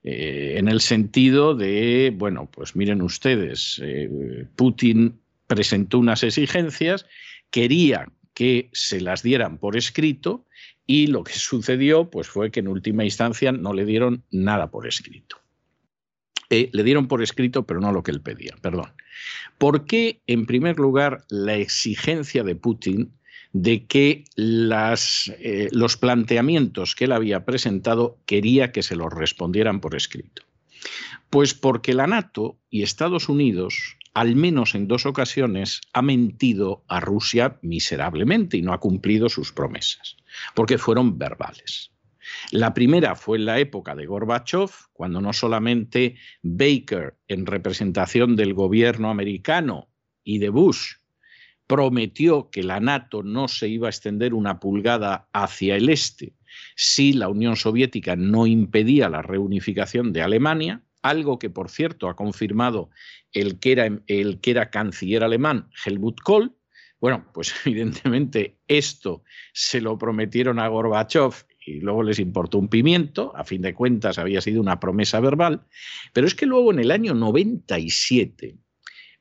Eh, 0.05 0.55
en 0.57 0.69
el 0.69 0.81
sentido 0.81 1.55
de, 1.55 2.15
bueno, 2.17 2.49
pues 2.51 2.77
miren 2.77 3.03
ustedes, 3.03 3.81
eh, 3.83 4.47
Putin 4.57 5.21
presentó 5.47 5.99
unas 5.99 6.23
exigencias, 6.23 7.05
quería 7.51 8.09
que 8.33 8.71
se 8.73 9.01
las 9.01 9.23
dieran 9.23 9.59
por 9.59 9.77
escrito 9.77 10.47
y 10.87 11.09
lo 11.09 11.25
que 11.25 11.33
sucedió 11.33 12.11
pues 12.11 12.29
fue 12.29 12.51
que 12.51 12.61
en 12.61 12.69
última 12.69 13.05
instancia 13.05 13.53
no 13.53 13.73
le 13.73 13.85
dieron 13.85 14.25
nada 14.31 14.71
por 14.71 14.87
escrito. 14.87 15.44
Eh, 16.51 16.71
le 16.73 16.83
dieron 16.83 17.09
por 17.09 17.23
escrito, 17.23 17.67
pero 17.67 17.81
no 17.81 17.93
lo 17.93 18.03
que 18.03 18.11
él 18.11 18.21
pedía, 18.21 18.55
perdón. 18.61 18.93
¿Por 19.59 19.87
qué, 19.87 20.21
en 20.27 20.47
primer 20.47 20.79
lugar, 20.79 21.25
la 21.29 21.57
exigencia 21.57 22.43
de 22.43 22.57
Putin 22.57 23.13
de 23.53 23.87
que 23.87 24.25
eh, 24.37 25.69
los 25.71 25.97
planteamientos 25.97 26.95
que 26.95 27.05
él 27.05 27.13
había 27.13 27.45
presentado 27.45 28.19
quería 28.27 28.73
que 28.73 28.83
se 28.83 28.97
los 28.97 29.13
respondieran 29.13 29.81
por 29.81 29.95
escrito? 29.95 30.43
Pues 31.31 31.55
porque 31.55 31.95
la 31.95 32.07
NATO 32.07 32.59
y 32.69 32.83
Estados 32.83 33.29
Unidos, 33.29 33.97
al 34.13 34.37
menos 34.37 34.75
en 34.75 34.87
dos 34.87 35.07
ocasiones, 35.07 35.81
ha 35.93 36.03
mentido 36.03 36.85
a 36.89 37.01
Rusia 37.01 37.59
miserablemente 37.63 38.57
y 38.57 38.63
no 38.63 38.73
ha 38.73 38.81
cumplido 38.81 39.29
sus 39.29 39.53
promesas, 39.53 40.17
porque 40.55 40.79
fueron 40.79 41.19
verbales. 41.19 41.94
La 42.51 42.75
primera 42.75 43.15
fue 43.17 43.39
en 43.39 43.47
la 43.47 43.59
época 43.59 43.95
de 43.95 44.07
Gorbachev, 44.07 44.71
cuando 44.93 45.21
no 45.21 45.33
solamente 45.33 46.17
Baker, 46.43 47.17
en 47.29 47.47
representación 47.47 48.37
del 48.37 48.55
gobierno 48.55 49.11
americano 49.11 49.89
y 50.23 50.39
de 50.39 50.51
Bush, 50.51 50.95
prometió 51.67 52.51
que 52.51 52.63
la 52.63 52.81
NATO 52.81 53.23
no 53.23 53.49
se 53.49 53.69
iba 53.69 53.89
a 53.89 53.91
extender 53.91 54.35
una 54.35 54.61
pulgada 54.61 55.29
hacia 55.33 55.77
el 55.77 55.89
este 55.89 56.35
si 56.77 57.13
la 57.13 57.29
Unión 57.29 57.57
Soviética 57.57 58.17
no 58.17 58.47
impedía 58.47 59.09
la 59.09 59.23
reunificación 59.23 60.13
de 60.13 60.23
Alemania, 60.23 60.83
algo 61.03 61.39
que 61.39 61.51
por 61.51 61.71
cierto 61.71 62.09
ha 62.09 62.17
confirmado 62.17 62.91
el 63.33 63.59
que 63.59 63.73
era, 63.73 63.89
el 64.07 64.41
que 64.41 64.51
era 64.51 64.71
canciller 64.71 65.25
alemán 65.25 65.69
Helmut 65.85 66.21
Kohl. 66.21 66.55
Bueno, 67.01 67.27
pues 67.35 67.55
evidentemente 67.67 68.59
esto 68.69 69.23
se 69.53 69.81
lo 69.81 69.99
prometieron 69.99 70.59
a 70.59 70.69
Gorbachev 70.69 71.33
y 71.67 71.81
luego 71.81 72.03
les 72.03 72.19
importó 72.19 72.59
un 72.59 72.69
pimiento, 72.69 73.35
a 73.37 73.45
fin 73.45 73.63
de 73.63 73.75
cuentas 73.75 74.19
había 74.19 74.41
sido 74.41 74.61
una 74.61 74.81
promesa 74.81 75.21
verbal, 75.21 75.67
pero 76.13 76.27
es 76.27 76.35
que 76.35 76.47
luego 76.47 76.73
en 76.73 76.79
el 76.79 76.91
año 76.91 77.15
97 77.15 78.57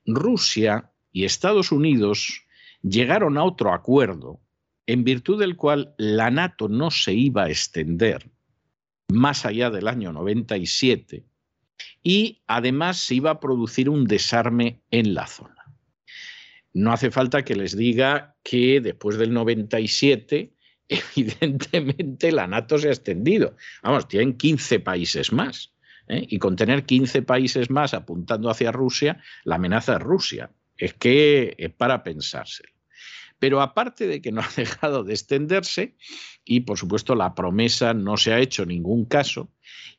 Rusia 0.05 0.91
y 1.11 1.23
Estados 1.23 1.71
Unidos 1.71 2.45
llegaron 2.81 3.37
a 3.37 3.43
otro 3.43 3.73
acuerdo 3.73 4.41
en 4.85 5.03
virtud 5.03 5.39
del 5.39 5.55
cual 5.55 5.95
la 5.97 6.29
NATO 6.29 6.67
no 6.67 6.91
se 6.91 7.13
iba 7.13 7.43
a 7.43 7.49
extender 7.49 8.29
más 9.07 9.45
allá 9.45 9.69
del 9.69 9.87
año 9.87 10.11
97 10.11 11.25
y 12.01 12.41
además 12.47 12.97
se 12.97 13.15
iba 13.15 13.31
a 13.31 13.39
producir 13.39 13.89
un 13.89 14.05
desarme 14.05 14.81
en 14.91 15.13
la 15.13 15.27
zona. 15.27 15.63
No 16.73 16.91
hace 16.91 17.11
falta 17.11 17.45
que 17.45 17.55
les 17.55 17.77
diga 17.77 18.35
que 18.43 18.81
después 18.81 19.17
del 19.17 19.33
97 19.33 20.52
evidentemente 21.15 22.31
la 22.31 22.47
NATO 22.47 22.77
se 22.77 22.89
ha 22.89 22.91
extendido. 22.91 23.55
Vamos, 23.81 24.07
tienen 24.07 24.37
15 24.37 24.79
países 24.79 25.31
más. 25.31 25.73
¿eh? 26.07 26.25
Y 26.29 26.39
con 26.39 26.55
tener 26.55 26.85
15 26.85 27.21
países 27.21 27.69
más 27.69 27.93
apuntando 27.93 28.49
hacia 28.49 28.71
Rusia, 28.71 29.21
la 29.43 29.55
amenaza 29.55 29.93
es 29.93 29.99
Rusia. 29.99 30.51
Es 30.77 30.93
que 30.93 31.55
es 31.57 31.71
para 31.73 32.03
pensárselo. 32.03 32.73
Pero 33.39 33.61
aparte 33.61 34.07
de 34.07 34.21
que 34.21 34.31
no 34.31 34.41
ha 34.41 34.49
dejado 34.55 35.03
de 35.03 35.13
extenderse, 35.13 35.95
y 36.45 36.61
por 36.61 36.77
supuesto 36.77 37.15
la 37.15 37.35
promesa 37.35 37.93
no 37.93 38.17
se 38.17 38.33
ha 38.33 38.39
hecho 38.39 38.65
ningún 38.65 39.05
caso, 39.05 39.49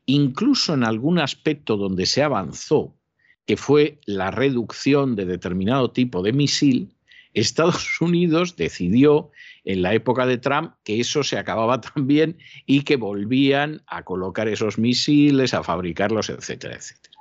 incluso 0.07 0.75
en 0.75 0.85
algún 0.85 1.19
aspecto 1.19 1.77
donde 1.77 2.07
se 2.07 2.23
avanzó, 2.23 2.99
que 3.47 3.57
fue 3.57 4.01
la 4.07 4.31
reducción 4.31 5.17
de 5.17 5.27
determinado 5.27 5.91
tipo 5.91 6.23
de 6.23 6.33
misil, 6.33 6.94
Estados 7.35 7.87
Unidos 8.01 8.57
decidió 8.57 9.31
en 9.65 9.83
la 9.83 9.95
época 9.95 10.27
de 10.27 10.39
Trump 10.39 10.73
que 10.85 11.01
eso 11.01 11.23
se 11.23 11.37
acababa 11.37 11.81
también 11.95 12.39
y 12.67 12.83
que 12.83 12.97
volvían 12.97 13.83
a 13.87 14.05
colocar 14.05 14.49
esos 14.49 14.79
misiles, 14.79 15.53
a 15.55 15.63
fabricarlos, 15.63 16.31
etcétera, 16.31 16.77
etcétera. 16.77 17.19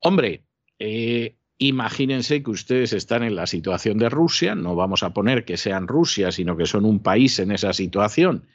Hombre, 0.00 0.44
eh, 0.78 1.36
imagínense 1.58 2.42
que 2.42 2.50
ustedes 2.50 2.92
están 2.92 3.22
en 3.22 3.36
la 3.36 3.46
situación 3.46 3.98
de 3.98 4.08
Rusia, 4.08 4.54
no 4.54 4.74
vamos 4.74 5.02
a 5.02 5.12
poner 5.12 5.44
que 5.44 5.58
sean 5.58 5.88
Rusia, 5.88 6.32
sino 6.32 6.56
que 6.56 6.66
son 6.66 6.86
un 6.86 7.00
país 7.00 7.38
en 7.38 7.52
esa 7.52 7.72
situación 7.72 8.46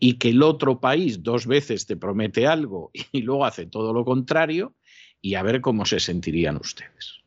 y 0.00 0.14
que 0.14 0.30
el 0.30 0.42
otro 0.42 0.80
país 0.80 1.22
dos 1.22 1.46
veces 1.46 1.86
te 1.86 1.96
promete 1.96 2.46
algo 2.46 2.90
y 3.12 3.22
luego 3.22 3.44
hace 3.44 3.66
todo 3.66 3.92
lo 3.92 4.04
contrario 4.04 4.74
y 5.20 5.34
a 5.34 5.42
ver 5.42 5.60
cómo 5.60 5.84
se 5.84 6.00
sentirían 6.00 6.56
ustedes. 6.56 7.22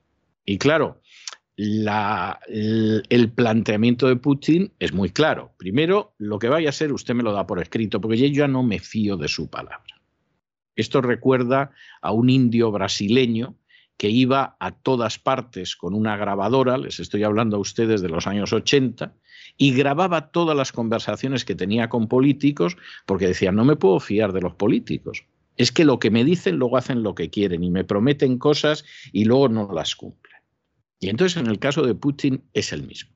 Y 0.45 0.57
claro, 0.57 1.01
el, 1.57 3.31
planteamiento 3.35 4.07
de 4.07 4.15
Putin 4.15 4.71
es 4.79 4.93
muy 4.93 5.09
claro. 5.09 5.53
Primero, 5.57 6.13
lo 6.17 6.39
que 6.39 6.49
vaya 6.49 6.69
a 6.69 6.73
ser, 6.73 6.93
usted 6.93 7.13
me 7.13 7.23
lo 7.23 7.33
da 7.33 7.45
por 7.45 7.61
escrito, 7.61 8.01
porque 8.01 8.17
yo 8.17 8.27
ya 8.27 8.47
no 8.47 8.63
me 8.63 8.79
fío 8.79 9.17
de 9.17 9.27
su 9.27 9.49
palabra. 9.49 10.01
Esto 10.75 11.01
recuerda 11.01 11.71
a 12.01 12.11
un 12.11 12.29
indio 12.29 12.71
brasileño 12.71 13.55
que 13.97 14.09
iba 14.09 14.55
a 14.59 14.71
todas 14.71 15.19
partes 15.19 15.75
con 15.75 15.93
una 15.93 16.17
grabadora, 16.17 16.77
les 16.77 16.99
estoy 16.99 17.23
hablando 17.23 17.57
a 17.57 17.59
ustedes 17.59 18.01
de 18.01 18.09
los 18.09 18.25
años 18.25 18.51
80, 18.51 19.13
y 19.57 19.73
grababa 19.73 20.31
todas 20.31 20.57
las 20.57 20.71
conversaciones 20.71 21.45
que 21.45 21.53
tenía 21.53 21.89
con 21.89 22.07
políticos 22.07 22.77
porque 23.05 23.27
decía, 23.27 23.51
no 23.51 23.63
me 23.63 23.75
puedo 23.75 23.99
fiar 23.99 24.33
de 24.33 24.41
los 24.41 24.55
políticos. 24.55 25.25
Es 25.55 25.71
que 25.71 25.85
lo 25.85 25.99
que 25.99 26.09
me 26.09 26.23
dicen 26.23 26.55
luego 26.55 26.77
hacen 26.77 27.03
lo 27.03 27.13
que 27.13 27.29
quieren 27.29 27.63
y 27.63 27.69
me 27.69 27.83
prometen 27.83 28.39
cosas 28.39 28.85
y 29.11 29.25
luego 29.25 29.49
no 29.49 29.71
las 29.71 29.95
cumplen. 29.95 30.30
Y 31.01 31.09
entonces 31.09 31.41
en 31.41 31.47
el 31.47 31.59
caso 31.59 31.81
de 31.81 31.95
Putin 31.95 32.43
es 32.53 32.71
el 32.71 32.83
mismo. 32.83 33.11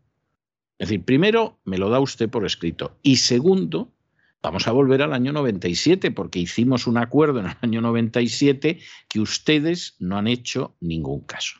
Es 0.79 0.89
decir, 0.89 1.05
primero 1.05 1.59
me 1.63 1.77
lo 1.77 1.89
da 1.89 1.99
usted 2.01 2.29
por 2.29 2.45
escrito 2.45 2.97
y 3.03 3.17
segundo, 3.17 3.93
vamos 4.41 4.67
a 4.67 4.71
volver 4.71 5.03
al 5.03 5.13
año 5.13 5.31
97 5.31 6.11
porque 6.11 6.39
hicimos 6.39 6.87
un 6.87 6.97
acuerdo 6.97 7.39
en 7.39 7.45
el 7.45 7.55
año 7.61 7.81
97 7.81 8.79
que 9.07 9.19
ustedes 9.21 9.95
no 9.99 10.17
han 10.17 10.27
hecho 10.27 10.75
ningún 10.81 11.21
caso. 11.21 11.59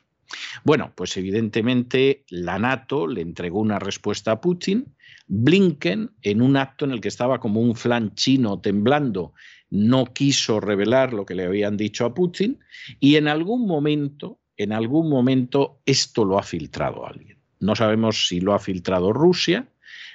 Bueno, 0.64 0.92
pues 0.96 1.16
evidentemente 1.16 2.26
la 2.30 2.58
NATO 2.58 3.06
le 3.06 3.22
entregó 3.22 3.60
una 3.60 3.78
respuesta 3.78 4.32
a 4.32 4.42
Putin. 4.42 4.96
Blinken, 5.28 6.12
en 6.24 6.42
un 6.42 6.58
acto 6.58 6.86
en 6.86 6.92
el 6.92 7.02
que 7.02 7.08
estaba 7.08 7.40
como 7.40 7.62
un 7.62 7.76
flan 7.76 8.16
chino 8.16 8.60
temblando, 8.60 9.34
no 9.70 10.06
quiso 10.06 10.60
revelar 10.60 11.14
lo 11.14 11.26
que 11.26 11.36
le 11.36 11.46
habían 11.46 11.78
dicho 11.78 12.06
a 12.06 12.14
Putin 12.16 12.60
y 13.00 13.16
en 13.16 13.28
algún 13.28 13.68
momento, 13.68 14.40
en 14.58 14.72
algún 14.74 15.10
momento 15.10 15.80
esto 15.86 16.26
lo 16.26 16.40
ha 16.40 16.44
filtrado 16.44 17.06
alguien. 17.06 17.38
No 17.60 17.76
sabemos 17.76 18.28
si 18.28 18.40
lo 18.42 18.54
ha 18.54 18.60
filtrado 18.60 19.14
Rusia, 19.14 19.68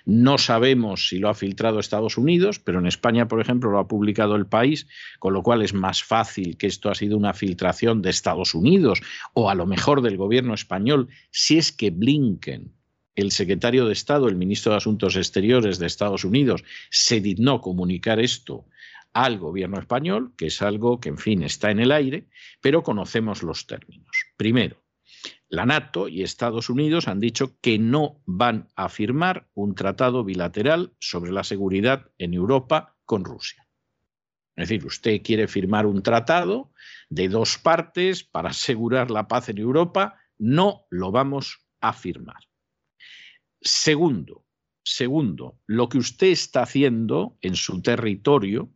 no 0.07 0.39
sabemos 0.39 1.09
si 1.09 1.19
lo 1.19 1.29
ha 1.29 1.35
filtrado 1.35 1.79
Estados 1.79 2.17
Unidos, 2.17 2.59
pero 2.59 2.79
en 2.79 2.87
España, 2.87 3.29
por 3.29 3.41
ejemplo, 3.41 3.71
lo 3.71 3.79
ha 3.79 3.89
publicado 3.89 4.37
el 4.37 4.47
país, 4.47 4.87
con 5.19 5.35
lo 5.35 5.43
cual 5.43 5.63
es 5.63 5.75
más 5.75 6.03
fácil 6.03 6.57
que 6.57 6.67
esto 6.67 6.91
ha 6.91 6.95
sido 6.95 7.17
una 7.17 7.35
filtración 7.35 8.03
de 8.03 8.11
Estados 8.11 8.55
Unidos 8.55 9.03
o 9.35 9.51
a 9.51 9.55
lo 9.55 9.67
mejor 9.67 10.03
del 10.03 10.17
gobierno 10.17 10.55
español, 10.55 11.09
si 11.31 11.59
es 11.59 11.73
que 11.73 11.91
Blinken, 11.91 12.73
el 13.15 13.31
secretario 13.31 13.87
de 13.87 13.93
Estado, 13.93 14.29
el 14.29 14.37
ministro 14.37 14.73
de 14.73 14.79
Asuntos 14.79 15.17
Exteriores 15.17 15.79
de 15.79 15.87
Estados 15.87 16.25
Unidos, 16.25 16.65
se 16.91 17.21
dignó 17.21 17.61
comunicar 17.61 18.21
esto 18.21 18.67
al 19.13 19.39
gobierno 19.39 19.79
español, 19.79 20.33
que 20.37 20.47
es 20.47 20.63
algo 20.63 21.01
que, 21.01 21.09
en 21.09 21.19
fin, 21.19 21.43
está 21.43 21.71
en 21.71 21.81
el 21.81 21.93
aire, 21.93 22.29
pero 22.61 22.83
conocemos 22.83 23.43
los 23.43 23.67
términos. 23.67 24.10
Primero, 24.41 24.83
la 25.51 25.67
NATO 25.67 26.09
y 26.09 26.23
Estados 26.23 26.71
Unidos 26.71 27.09
han 27.09 27.21
dicho 27.21 27.59
que 27.61 27.79
no 27.79 28.23
van 28.25 28.71
a 28.75 28.89
firmar 28.89 29.51
un 29.53 29.75
tratado 29.75 30.25
bilateral 30.25 30.95
sobre 30.99 31.31
la 31.31 31.45
seguridad 31.45 32.11
en 32.17 32.33
Europa 32.33 32.97
con 33.05 33.27
Rusia. 33.27 33.69
Es 34.57 34.71
decir, 34.71 34.87
usted 34.87 35.21
quiere 35.21 35.47
firmar 35.47 35.85
un 35.85 36.03
tratado 36.03 36.73
de 37.11 37.29
dos 37.29 37.59
partes 37.59 38.25
para 38.25 38.49
asegurar 38.49 39.11
la 39.11 39.29
paz 39.29 39.51
en 39.51 39.59
Europa, 39.59 40.19
no 40.39 40.87
lo 40.89 41.11
vamos 41.11 41.67
a 41.83 41.93
firmar. 41.93 42.43
Segundo, 43.61 44.47
segundo, 44.83 45.61
lo 45.67 45.91
que 45.91 45.99
usted 45.99 46.29
está 46.29 46.63
haciendo 46.63 47.37
en 47.43 47.57
su 47.57 47.83
territorio, 47.83 48.73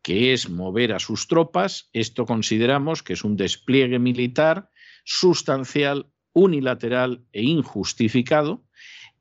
que 0.00 0.32
es 0.32 0.48
mover 0.48 0.94
a 0.94 0.98
sus 0.98 1.28
tropas, 1.28 1.90
esto 1.92 2.24
consideramos 2.24 3.02
que 3.02 3.12
es 3.12 3.24
un 3.24 3.36
despliegue 3.36 3.98
militar 3.98 4.70
sustancial, 5.04 6.06
unilateral 6.32 7.24
e 7.32 7.42
injustificado 7.42 8.64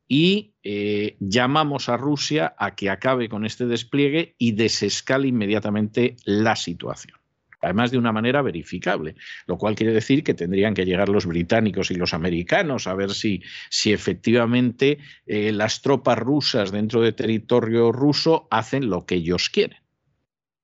y 0.08 0.54
eh, 0.64 1.16
llamamos 1.20 1.88
a 1.88 1.98
Rusia 1.98 2.54
a 2.58 2.76
que 2.76 2.90
acabe 2.90 3.30
con 3.30 3.46
este 3.46 3.66
despliegue 3.66 4.36
y 4.38 4.52
desescale 4.52 5.28
inmediatamente 5.28 6.18
la 6.26 6.56
situación. 6.56 7.18
Además 7.62 7.92
de 7.92 7.98
una 7.98 8.12
manera 8.12 8.42
verificable, 8.42 9.16
lo 9.46 9.58
cual 9.58 9.76
quiere 9.76 9.94
decir 9.94 10.24
que 10.24 10.34
tendrían 10.34 10.74
que 10.74 10.86
llegar 10.86 11.10
los 11.10 11.28
británicos 11.28 11.92
y 11.92 11.96
los 11.96 12.14
americanos 12.14 12.88
a 12.88 12.96
ver 12.96 13.12
si, 13.12 13.44
si 13.70 13.94
efectivamente 13.94 14.98
eh, 15.28 15.52
las 15.52 15.82
tropas 15.82 16.18
rusas 16.18 16.72
dentro 16.72 17.02
de 17.02 17.14
territorio 17.14 17.92
ruso 17.92 18.48
hacen 18.50 18.90
lo 18.90 19.06
que 19.06 19.16
ellos 19.16 19.50
quieren. 19.50 19.78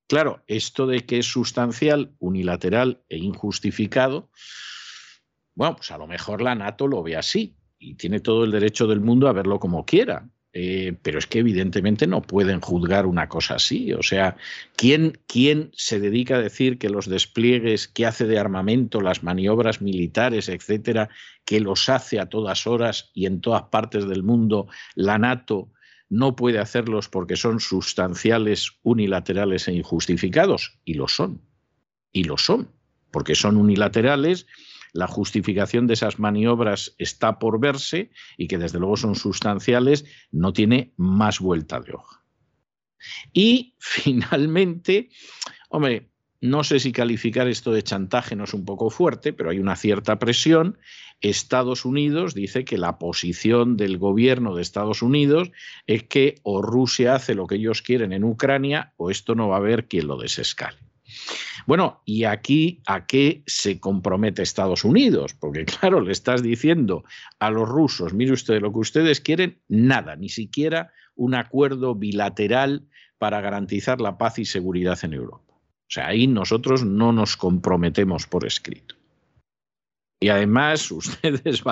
Claro, 0.07 0.43
esto 0.47 0.87
de 0.87 1.05
que 1.05 1.19
es 1.19 1.25
sustancial, 1.25 2.13
unilateral 2.19 3.01
e 3.09 3.17
injustificado, 3.17 4.29
bueno, 5.57 5.75
pues 5.75 5.89
a 5.89 5.97
lo 5.97 6.05
mejor 6.05 6.43
la 6.43 6.53
NATO 6.53 6.87
lo 6.87 7.01
ve 7.01 7.17
así 7.17 7.55
y 7.79 7.95
tiene 7.95 8.19
todo 8.19 8.43
el 8.43 8.51
derecho 8.51 8.85
del 8.85 9.01
mundo 9.01 9.27
a 9.27 9.33
verlo 9.33 9.59
como 9.59 9.85
quiera. 9.85 10.29
Eh, 10.53 10.95
pero 11.01 11.17
es 11.17 11.25
que 11.25 11.39
evidentemente 11.39 12.05
no 12.05 12.21
pueden 12.21 12.61
juzgar 12.61 13.07
una 13.07 13.27
cosa 13.27 13.55
así. 13.55 13.91
O 13.93 14.03
sea, 14.03 14.37
¿quién, 14.75 15.19
¿quién 15.25 15.71
se 15.73 15.99
dedica 15.99 16.35
a 16.35 16.41
decir 16.41 16.77
que 16.77 16.89
los 16.89 17.09
despliegues 17.09 17.87
que 17.87 18.05
hace 18.05 18.25
de 18.25 18.37
armamento, 18.37 19.01
las 19.01 19.23
maniobras 19.23 19.81
militares, 19.81 20.47
etcétera, 20.47 21.09
que 21.43 21.59
los 21.59 21.89
hace 21.89 22.19
a 22.19 22.27
todas 22.27 22.67
horas 22.67 23.09
y 23.15 23.25
en 23.25 23.41
todas 23.41 23.63
partes 23.63 24.07
del 24.07 24.21
mundo 24.21 24.67
la 24.93 25.17
NATO 25.17 25.71
no 26.07 26.35
puede 26.35 26.59
hacerlos 26.59 27.09
porque 27.09 27.35
son 27.35 27.59
sustanciales, 27.59 28.73
unilaterales 28.83 29.67
e 29.67 29.73
injustificados? 29.73 30.79
Y 30.85 30.93
lo 30.93 31.07
son. 31.07 31.41
Y 32.11 32.25
lo 32.25 32.37
son. 32.37 32.69
Porque 33.09 33.33
son 33.33 33.57
unilaterales 33.57 34.45
la 34.97 35.05
justificación 35.05 35.85
de 35.85 35.93
esas 35.93 36.17
maniobras 36.17 36.95
está 36.97 37.37
por 37.37 37.59
verse 37.59 38.09
y 38.35 38.47
que 38.47 38.57
desde 38.57 38.79
luego 38.79 38.97
son 38.97 39.13
sustanciales, 39.13 40.05
no 40.31 40.53
tiene 40.53 40.91
más 40.97 41.39
vuelta 41.39 41.79
de 41.79 41.93
hoja. 41.93 42.23
Y 43.31 43.75
finalmente, 43.77 45.09
hombre, 45.69 46.09
no 46.41 46.63
sé 46.63 46.79
si 46.79 46.91
calificar 46.91 47.47
esto 47.47 47.71
de 47.71 47.83
chantaje 47.83 48.35
no 48.35 48.45
es 48.45 48.55
un 48.55 48.65
poco 48.65 48.89
fuerte, 48.89 49.33
pero 49.33 49.51
hay 49.51 49.59
una 49.59 49.75
cierta 49.75 50.17
presión. 50.17 50.79
Estados 51.21 51.85
Unidos 51.85 52.33
dice 52.33 52.65
que 52.65 52.79
la 52.79 52.97
posición 52.97 53.77
del 53.77 53.99
gobierno 53.99 54.55
de 54.55 54.63
Estados 54.63 55.03
Unidos 55.03 55.51
es 55.85 56.05
que 56.05 56.39
o 56.41 56.63
Rusia 56.63 57.13
hace 57.13 57.35
lo 57.35 57.45
que 57.45 57.55
ellos 57.55 57.83
quieren 57.83 58.13
en 58.13 58.23
Ucrania 58.23 58.93
o 58.97 59.11
esto 59.11 59.35
no 59.35 59.47
va 59.47 59.57
a 59.57 59.59
haber 59.59 59.87
quien 59.87 60.07
lo 60.07 60.17
desescale. 60.17 60.86
Bueno, 61.67 62.01
¿y 62.05 62.23
aquí 62.23 62.81
a 62.87 63.05
qué 63.05 63.43
se 63.45 63.81
compromete 63.81 64.41
Estados 64.41 64.85
Unidos? 64.85 65.33
Porque 65.33 65.65
claro, 65.79 65.99
le 65.99 66.13
estás 66.13 66.41
diciendo 66.41 67.03
a 67.39 67.51
los 67.51 67.67
rusos, 67.67 68.13
mire 68.13 68.31
usted, 68.31 68.61
lo 68.61 68.71
que 68.71 68.79
ustedes 68.79 69.19
quieren, 69.19 69.59
nada, 69.67 70.15
ni 70.15 70.29
siquiera 70.29 70.93
un 71.15 71.35
acuerdo 71.35 71.93
bilateral 71.93 72.87
para 73.17 73.41
garantizar 73.41 73.99
la 73.99 74.17
paz 74.17 74.39
y 74.39 74.45
seguridad 74.45 74.97
en 75.03 75.13
Europa. 75.13 75.55
O 75.55 75.89
sea, 75.89 76.07
ahí 76.07 76.25
nosotros 76.25 76.85
no 76.85 77.11
nos 77.11 77.35
comprometemos 77.35 78.27
por 78.27 78.45
escrito. 78.45 78.95
Y 80.21 80.29
además 80.29 80.89
ustedes 80.91 81.63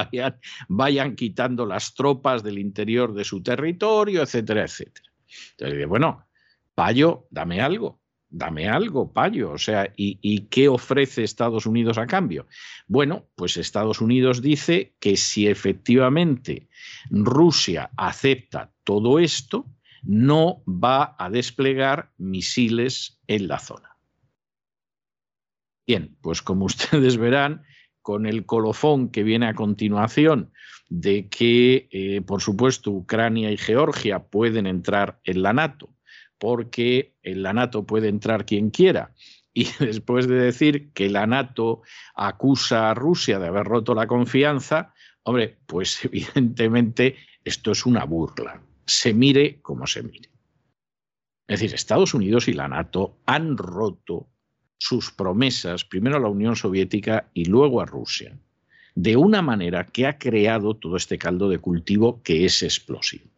vayan, 0.67 1.15
quitando 1.15 1.65
las 1.65 1.95
tropas 1.95 2.43
del 2.43 2.59
interior 2.59 3.13
de 3.13 3.23
su 3.23 3.41
territorio, 3.41 4.23
etcétera, 4.23 4.63
etcétera. 4.63 5.09
Entonces, 5.51 5.87
bueno, 5.87 6.27
Payo, 6.75 7.27
dame 7.31 7.61
algo 7.61 8.01
dame 8.35 8.67
algo, 8.67 9.13
payo. 9.13 9.51
O 9.51 9.57
sea, 9.57 9.91
¿y, 9.95 10.41
qué 10.47 10.67
ofrece 10.67 11.23
Estados 11.23 11.65
Unidos 11.65 11.97
a 11.97 12.05
cambio? 12.05 12.47
Bueno, 12.87 13.25
pues 13.35 13.55
Estados 13.57 14.01
Unidos 14.01 14.41
dice 14.41 14.95
que 14.99 15.15
si 15.15 15.47
efectivamente 15.47 16.67
Rusia 17.09 17.91
acepta 17.95 18.73
todo 18.83 19.19
esto, 19.19 19.65
no 20.03 20.61
va 20.67 21.15
a 21.17 21.29
desplegar 21.29 22.11
misiles 22.17 23.21
en 23.27 23.47
la 23.47 23.59
zona. 23.59 23.97
Bien, 25.87 26.17
pues 26.21 26.41
como 26.41 26.65
ustedes 26.73 27.17
verán, 27.17 27.63
con 28.01 28.25
el 28.25 28.45
colofón 28.45 29.09
que 29.09 29.23
viene 29.23 29.47
a 29.47 29.55
continuación 29.55 30.51
de 30.89 31.27
que, 31.29 31.87
eh, 31.89 32.21
por 32.21 32.41
supuesto, 32.41 32.91
Ucrania 32.91 33.49
y 33.51 33.57
Georgia 33.57 34.19
pueden 34.19 34.67
entrar 34.67 35.19
en 35.23 35.41
la 35.41 35.53
NATO, 35.53 35.94
porque 36.45 37.15
en 37.23 37.41
la 37.41 37.53
NATO 37.53 37.87
puede 37.87 38.07
entrar 38.07 38.45
quien 38.45 38.69
quiera. 38.69 39.15
Y 39.51 39.67
después 39.79 40.27
de 40.27 40.35
decir 40.35 40.91
que 40.93 41.09
la 41.09 41.25
NATO 41.25 41.81
acusa 42.13 42.91
a 42.91 42.93
Rusia 42.93 43.39
de 43.39 43.47
haber 43.47 43.65
roto 43.65 43.95
la 43.95 44.05
confianza, 44.05 44.93
hombre, 45.23 45.57
pues 45.65 45.99
evidentemente 46.05 47.15
esto 47.43 47.71
es 47.71 47.83
una 47.87 48.03
burla. 48.03 48.61
Se 48.85 49.11
mire 49.11 49.59
como 49.63 49.87
se 49.87 50.03
mire. 50.03 50.29
Es 51.47 51.61
decir, 51.61 51.73
Estados 51.73 52.13
Unidos 52.13 52.47
y 52.47 52.53
la 52.53 52.67
NATO 52.67 53.17
han 53.25 53.57
roto 53.57 54.29
sus 54.77 55.09
promesas, 55.09 55.83
primero 55.83 56.17
a 56.17 56.19
la 56.19 56.29
Unión 56.29 56.55
Soviética 56.55 57.27
y 57.33 57.45
luego 57.45 57.81
a 57.81 57.87
Rusia, 57.87 58.37
de 58.93 59.17
una 59.17 59.41
manera 59.41 59.87
que 59.87 60.05
ha 60.05 60.19
creado 60.19 60.75
todo 60.75 60.95
este 60.95 61.17
caldo 61.17 61.49
de 61.49 61.57
cultivo 61.57 62.21
que 62.21 62.45
es 62.45 62.61
explosivo. 62.61 63.34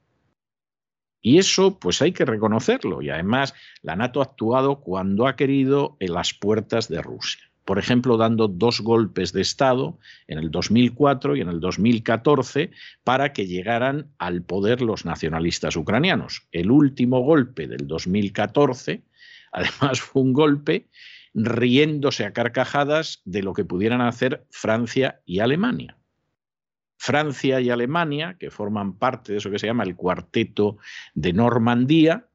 Y 1.22 1.40
eso, 1.40 1.80
pues 1.80 2.02
hay 2.02 2.12
que 2.12 2.26
reconocerlo. 2.26 3.02
Y 3.02 3.10
además, 3.10 3.54
la 3.82 3.96
NATO 3.96 4.22
ha 4.22 4.26
actuado 4.26 4.80
cuando 4.82 5.28
ha 5.28 5.36
querido 5.36 5.98
en 6.00 6.14
las 6.14 6.34
puertas 6.34 6.88
de 6.88 7.02
Rusia. 7.02 7.42
Por 7.68 7.80
ejemplo, 7.80 8.16
dando 8.16 8.48
dos 8.48 8.80
golpes 8.80 9.34
de 9.34 9.42
Estado 9.42 10.00
en 10.28 10.38
el 10.38 10.52
2004 10.52 11.36
y 11.36 11.42
en 11.42 11.50
el 11.50 11.60
2014 11.60 12.72
para 13.04 13.34
que 13.34 13.46
llegaran 13.46 14.08
al 14.20 14.42
poder 14.42 14.82
los 14.82 15.04
nacionalistas 15.04 15.76
ucranianos. 15.76 16.48
El 16.54 16.72
último 16.72 17.20
golpe 17.20 17.68
del 17.68 17.86
2014, 17.86 19.04
además, 19.52 20.00
fue 20.00 20.22
un 20.22 20.32
golpe 20.32 20.88
riéndose 21.34 22.24
a 22.24 22.32
carcajadas 22.32 23.22
de 23.26 23.44
lo 23.44 23.54
que 23.54 23.66
pudieran 23.66 24.00
hacer 24.00 24.46
Francia 24.50 25.20
y 25.26 25.40
Alemania. 25.40 25.97
Francia 26.98 27.62
y 27.62 27.70
Alemania, 27.70 28.36
que 28.40 28.52
forman 28.52 28.98
parte 28.98 29.32
de 29.32 29.38
eso 29.38 29.52
que 29.52 29.60
se 29.60 29.68
llama 29.68 29.84
el 29.84 29.96
cuarteto 29.96 30.78
de 31.14 31.34
Normandía, 31.34 32.28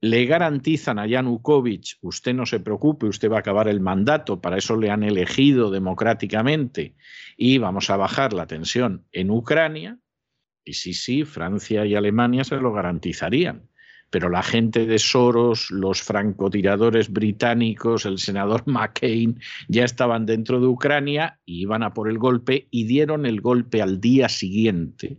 le 0.00 0.26
garantizan 0.26 0.98
a 0.98 1.06
Yanukovych, 1.06 1.98
usted 2.02 2.34
no 2.34 2.46
se 2.46 2.60
preocupe, 2.60 3.06
usted 3.06 3.30
va 3.30 3.36
a 3.36 3.40
acabar 3.40 3.68
el 3.68 3.80
mandato, 3.80 4.40
para 4.40 4.58
eso 4.58 4.76
le 4.76 4.90
han 4.90 5.02
elegido 5.02 5.70
democráticamente 5.70 6.94
y 7.36 7.58
vamos 7.58 7.90
a 7.90 7.96
bajar 7.96 8.32
la 8.32 8.46
tensión 8.46 9.06
en 9.12 9.30
Ucrania. 9.30 9.98
Y 10.64 10.74
sí, 10.74 10.94
sí, 10.94 11.24
Francia 11.24 11.86
y 11.86 11.94
Alemania 11.94 12.44
se 12.44 12.56
lo 12.56 12.72
garantizarían 12.72 13.68
pero 14.10 14.28
la 14.30 14.42
gente 14.42 14.86
de 14.86 14.98
Soros, 14.98 15.70
los 15.70 16.02
francotiradores 16.02 17.12
británicos, 17.12 18.06
el 18.06 18.18
senador 18.18 18.62
McCain 18.66 19.40
ya 19.68 19.84
estaban 19.84 20.26
dentro 20.26 20.60
de 20.60 20.66
Ucrania 20.66 21.38
y 21.44 21.62
iban 21.62 21.82
a 21.82 21.92
por 21.92 22.08
el 22.08 22.18
golpe 22.18 22.68
y 22.70 22.84
dieron 22.84 23.26
el 23.26 23.40
golpe 23.40 23.82
al 23.82 24.00
día 24.00 24.28
siguiente 24.28 25.18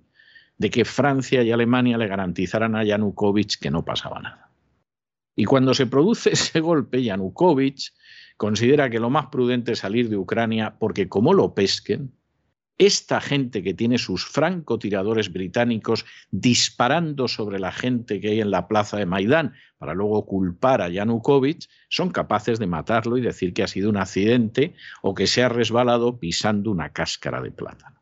de 0.57 0.69
que 0.69 0.85
Francia 0.85 1.43
y 1.43 1.51
Alemania 1.51 1.97
le 1.97 2.07
garantizaran 2.07 2.75
a 2.75 2.83
Yanukovych 2.83 3.59
que 3.59 3.69
no 3.69 3.85
pasaba 3.85 4.19
nada. 4.19 4.49
Y 5.35 5.45
cuando 5.45 5.73
se 5.73 5.85
produce 5.85 6.31
ese 6.33 6.59
golpe, 6.59 7.03
Yanukovych 7.03 7.93
considera 8.37 8.89
que 8.89 8.99
lo 8.99 9.09
más 9.09 9.27
prudente 9.27 9.73
es 9.73 9.79
salir 9.79 10.09
de 10.09 10.17
Ucrania 10.17 10.75
porque 10.79 11.09
como 11.09 11.33
lo 11.33 11.53
pesquen, 11.53 12.16
esta 12.77 13.21
gente 13.21 13.63
que 13.63 13.73
tiene 13.73 13.97
sus 13.97 14.25
francotiradores 14.25 15.31
británicos 15.31 16.05
disparando 16.29 17.27
sobre 17.27 17.59
la 17.59 17.71
gente 17.71 18.19
que 18.19 18.29
hay 18.29 18.41
en 18.41 18.51
la 18.51 18.67
plaza 18.67 18.97
de 18.97 19.05
Maidán 19.05 19.53
para 19.77 19.93
luego 19.93 20.25
culpar 20.25 20.81
a 20.81 20.89
Yanukovych, 20.89 21.67
son 21.89 22.09
capaces 22.09 22.59
de 22.59 22.67
matarlo 22.67 23.17
y 23.17 23.21
decir 23.21 23.53
que 23.53 23.63
ha 23.63 23.67
sido 23.67 23.89
un 23.89 23.97
accidente 23.97 24.75
o 25.01 25.15
que 25.15 25.27
se 25.27 25.43
ha 25.43 25.49
resbalado 25.49 26.19
pisando 26.19 26.71
una 26.71 26.93
cáscara 26.93 27.41
de 27.41 27.51
plátano. 27.51 27.97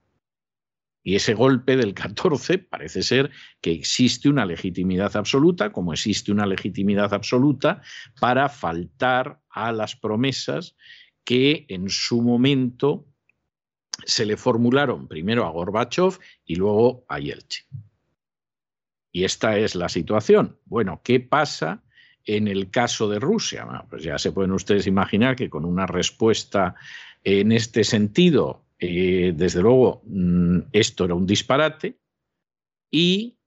Y 1.03 1.15
ese 1.15 1.36
golpe 1.36 1.78
del 1.78 1.93
14 1.93 2.57
parece 2.57 3.03
ser 3.03 3.30
que 3.61 3.71
existe 3.71 4.28
una 4.28 4.43
legitimidad 4.43 5.15
absoluta, 5.15 5.71
como 5.71 5.93
existe 5.93 6.32
una 6.32 6.47
legitimidad 6.47 7.13
absoluta 7.13 7.84
para 8.19 8.49
faltar 8.49 9.39
a 9.49 9.71
las 9.71 9.95
promesas 9.95 10.76
que 11.23 11.67
en 11.69 11.89
su 11.89 12.23
momento 12.23 13.05
se 14.04 14.26
le 14.26 14.38
formularon 14.38 15.08
primero 15.08 15.46
a 15.46 15.52
Gorbachev 15.52 16.20
y 16.46 16.56
luego 16.56 17.06
a 17.08 17.20
Yeltsin. 17.20 17.66
Y 19.12 19.24
esta 19.24 19.58
es 19.58 19.76
la 19.76 19.88
situación. 19.88 20.60
Bueno, 20.66 21.00
¿qué 21.04 21.22
pasa 21.22 21.84
en 22.26 22.48
el 22.48 22.70
caso 22.70 23.08
de 23.08 23.20
Rusia? 23.20 23.66
pues 23.89 24.04
ya 24.04 24.18
se 24.20 24.32
pueden 24.32 24.52
ustedes 24.52 24.88
imaginar 24.88 25.36
que 25.36 25.50
con 25.50 25.64
una 25.64 25.86
respuesta 25.86 26.76
en 27.24 27.52
este 27.52 27.84
sentido, 27.84 28.66
eh, 28.80 29.34
desde 29.36 29.62
luego, 29.62 30.02
mm, 30.06 30.60
esto 30.74 31.06
era 31.06 31.14
un 31.14 31.26
disparate 31.26 31.98
y 32.91 33.38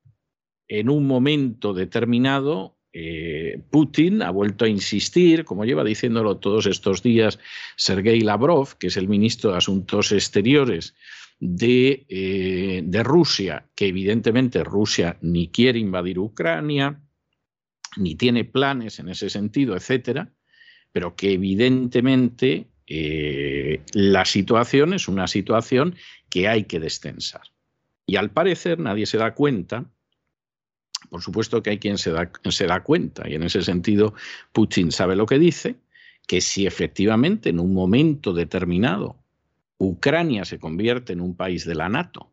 en 0.68 0.88
un 0.88 1.06
momento 1.06 1.74
determinado 1.74 2.77
eh, 3.00 3.62
Putin 3.70 4.22
ha 4.22 4.30
vuelto 4.30 4.64
a 4.64 4.68
insistir, 4.68 5.44
como 5.44 5.64
lleva 5.64 5.84
diciéndolo 5.84 6.38
todos 6.38 6.66
estos 6.66 7.00
días 7.00 7.38
Sergei 7.76 8.22
Lavrov, 8.22 8.76
que 8.76 8.88
es 8.88 8.96
el 8.96 9.06
ministro 9.06 9.52
de 9.52 9.58
Asuntos 9.58 10.10
Exteriores 10.10 10.96
de, 11.38 12.04
eh, 12.08 13.02
Rusia, 13.04 13.68
que 13.76 13.86
evidentemente 13.86 14.64
Rusia 14.64 15.16
ni 15.20 15.46
quiere 15.46 15.78
invadir 15.78 16.18
Ucrania, 16.18 17.00
ni 17.96 18.16
tiene 18.16 18.44
planes 18.44 18.98
en 18.98 19.10
ese 19.10 19.30
sentido, 19.30 19.76
etcétera, 19.76 20.32
pero 20.90 21.14
que 21.14 21.34
evidentemente 21.34 22.66
eh, 22.88 23.80
la 23.92 24.24
situación 24.24 24.92
es 24.92 25.06
una 25.06 25.28
situación 25.28 25.94
que 26.28 26.48
hay 26.48 26.64
que 26.64 26.80
descensar. 26.80 27.42
Y 28.06 28.16
al 28.16 28.32
parecer 28.32 28.80
nadie 28.80 29.06
se 29.06 29.18
da 29.18 29.34
cuenta 29.34 29.88
por 31.10 31.22
supuesto 31.22 31.62
que 31.62 31.70
hay 31.70 31.78
quien 31.78 31.98
se 31.98 32.10
da, 32.10 32.30
se 32.50 32.66
da 32.66 32.82
cuenta 32.82 33.28
y 33.28 33.34
en 33.34 33.42
ese 33.42 33.62
sentido 33.62 34.14
Putin 34.52 34.92
sabe 34.92 35.16
lo 35.16 35.26
que 35.26 35.38
dice, 35.38 35.76
que 36.26 36.40
si 36.40 36.66
efectivamente 36.66 37.48
en 37.48 37.60
un 37.60 37.72
momento 37.72 38.32
determinado 38.32 39.16
Ucrania 39.78 40.44
se 40.44 40.58
convierte 40.58 41.12
en 41.12 41.20
un 41.20 41.34
país 41.36 41.64
de 41.64 41.74
la 41.74 41.88
NATO 41.88 42.32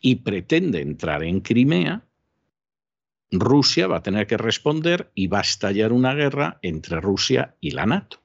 y 0.00 0.16
pretende 0.16 0.80
entrar 0.80 1.22
en 1.22 1.40
Crimea, 1.40 2.04
Rusia 3.30 3.86
va 3.86 3.98
a 3.98 4.02
tener 4.02 4.26
que 4.26 4.36
responder 4.36 5.10
y 5.14 5.28
va 5.28 5.38
a 5.38 5.42
estallar 5.42 5.92
una 5.92 6.14
guerra 6.14 6.58
entre 6.62 7.00
Rusia 7.00 7.56
y 7.60 7.70
la 7.70 7.86
NATO. 7.86 8.20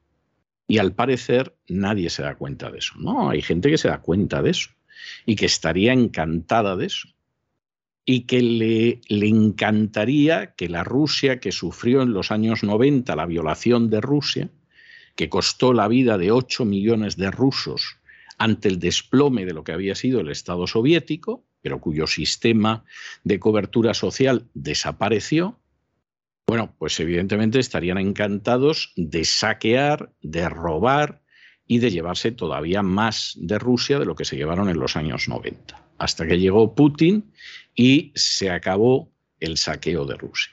Y 0.67 0.79
al 0.79 0.93
parecer 0.93 1.55
nadie 1.69 2.09
se 2.09 2.23
da 2.23 2.35
cuenta 2.35 2.69
de 2.69 2.79
eso. 2.79 2.95
No, 2.99 3.29
hay 3.29 3.41
gente 3.41 3.69
que 3.69 3.77
se 3.77 3.87
da 3.87 4.01
cuenta 4.01 4.41
de 4.41 4.49
eso 4.49 4.71
y 5.25 5.35
que 5.37 5.45
estaría 5.45 5.93
encantada 5.93 6.75
de 6.75 6.87
eso 6.87 7.07
y 8.09 8.21
que 8.21 8.41
le, 8.41 9.01
le, 9.09 9.27
encantaría 9.27 10.55
que 10.55 10.69
la 10.69 10.85
Rusia 10.85 11.41
que 11.41 11.51
sufrió 11.51 12.01
en 12.01 12.13
los 12.13 12.31
años 12.31 12.63
90 12.63 13.13
la 13.17 13.25
violación 13.25 13.89
de 13.89 13.99
Rusia, 13.99 14.49
que 15.17 15.27
costó 15.27 15.73
la 15.73 15.89
vida 15.89 16.17
de 16.17 16.31
8 16.31 16.63
millones 16.63 17.17
de 17.17 17.29
rusos 17.31 17.97
ante 18.37 18.69
el 18.69 18.79
desplome 18.79 19.45
de 19.45 19.53
lo 19.53 19.65
que 19.65 19.73
había 19.73 19.93
sido 19.93 20.21
el 20.21 20.29
Estado 20.29 20.67
soviético, 20.67 21.43
pero 21.61 21.81
cuyo 21.81 22.07
sistema 22.07 22.85
de 23.25 23.41
cobertura 23.41 23.93
social 23.93 24.47
desapareció, 24.53 25.59
bueno, 26.47 26.73
pues 26.79 26.97
evidentemente 27.01 27.59
estarían 27.59 27.97
encantados 27.97 28.93
de 28.95 29.25
saquear, 29.25 30.13
de 30.21 30.47
robar 30.47 31.21
y 31.65 31.79
de 31.79 31.91
llevarse 31.91 32.31
todavía 32.31 32.83
más 32.83 33.33
de 33.35 33.59
Rusia 33.59 33.99
de 33.99 34.05
lo 34.05 34.15
que 34.15 34.23
se 34.23 34.37
llevaron 34.37 34.69
en 34.69 34.79
los 34.79 34.95
años 34.95 35.27
90, 35.27 35.89
hasta 35.97 36.25
que 36.25 36.39
llegó 36.39 36.73
Putin 36.73 37.33
y 37.77 38.11
se 38.15 38.49
acabó 38.49 39.13
el 39.39 39.55
saqueo 39.55 40.05
de 40.05 40.15
Rusia. 40.15 40.51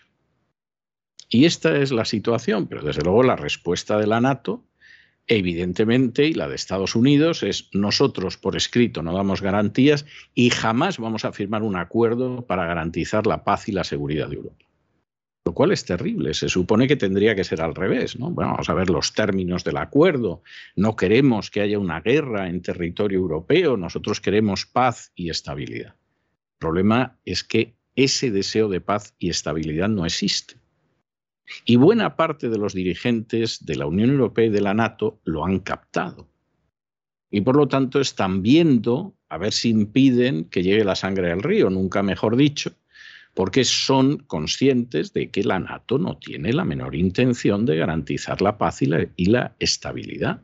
Y 1.30 1.46
esta 1.46 1.76
es 1.78 1.90
la 1.90 2.04
situación, 2.04 2.68
pero 2.68 2.82
desde 2.82 3.02
luego 3.02 3.24
la 3.24 3.34
respuesta 3.34 3.98
de 3.98 4.06
la 4.06 4.20
NATO, 4.20 4.62
evidentemente, 5.26 6.26
y 6.26 6.34
la 6.34 6.48
de 6.48 6.54
Estados 6.54 6.94
Unidos, 6.94 7.42
es 7.42 7.70
nosotros 7.72 8.36
por 8.36 8.56
escrito 8.56 9.02
no 9.02 9.14
damos 9.14 9.40
garantías 9.40 10.04
y 10.34 10.50
jamás 10.50 10.98
vamos 10.98 11.24
a 11.24 11.32
firmar 11.32 11.62
un 11.62 11.76
acuerdo 11.76 12.46
para 12.46 12.66
garantizar 12.66 13.26
la 13.26 13.42
paz 13.42 13.68
y 13.68 13.72
la 13.72 13.84
seguridad 13.84 14.28
de 14.28 14.36
Europa. 14.36 14.64
Lo 15.46 15.54
cual 15.54 15.72
es 15.72 15.84
terrible. 15.84 16.34
Se 16.34 16.48
supone 16.48 16.86
que 16.86 16.96
tendría 16.96 17.34
que 17.34 17.44
ser 17.44 17.62
al 17.62 17.74
revés. 17.74 18.18
¿no? 18.18 18.30
Bueno, 18.30 18.52
vamos 18.52 18.68
a 18.68 18.74
ver 18.74 18.88
los 18.88 19.12
términos 19.12 19.64
del 19.64 19.76
acuerdo. 19.76 20.42
No 20.76 20.96
queremos 20.96 21.50
que 21.50 21.60
haya 21.60 21.78
una 21.78 22.00
guerra 22.00 22.48
en 22.48 22.62
territorio 22.62 23.18
europeo. 23.18 23.76
Nosotros 23.76 24.20
queremos 24.20 24.64
paz 24.64 25.12
y 25.14 25.28
estabilidad. 25.28 25.96
El 26.64 26.68
problema 26.70 27.18
es 27.26 27.44
que 27.44 27.74
ese 27.94 28.30
deseo 28.30 28.70
de 28.70 28.80
paz 28.80 29.14
y 29.18 29.28
estabilidad 29.28 29.90
no 29.90 30.06
existe. 30.06 30.54
Y 31.66 31.76
buena 31.76 32.16
parte 32.16 32.48
de 32.48 32.56
los 32.56 32.72
dirigentes 32.72 33.66
de 33.66 33.76
la 33.76 33.84
Unión 33.84 34.08
Europea 34.08 34.46
y 34.46 34.48
de 34.48 34.62
la 34.62 34.72
NATO 34.72 35.20
lo 35.24 35.44
han 35.44 35.58
captado. 35.58 36.26
Y 37.30 37.42
por 37.42 37.56
lo 37.56 37.68
tanto 37.68 38.00
están 38.00 38.40
viendo 38.40 39.14
a 39.28 39.36
ver 39.36 39.52
si 39.52 39.68
impiden 39.68 40.46
que 40.46 40.62
llegue 40.62 40.84
la 40.84 40.96
sangre 40.96 41.30
al 41.32 41.42
río, 41.42 41.68
nunca 41.68 42.02
mejor 42.02 42.34
dicho, 42.34 42.72
porque 43.34 43.64
son 43.64 44.16
conscientes 44.20 45.12
de 45.12 45.28
que 45.28 45.44
la 45.44 45.58
NATO 45.58 45.98
no 45.98 46.16
tiene 46.16 46.54
la 46.54 46.64
menor 46.64 46.94
intención 46.94 47.66
de 47.66 47.76
garantizar 47.76 48.40
la 48.40 48.56
paz 48.56 48.80
y 48.80 49.26
la, 49.26 49.54
estabilidad. 49.58 50.40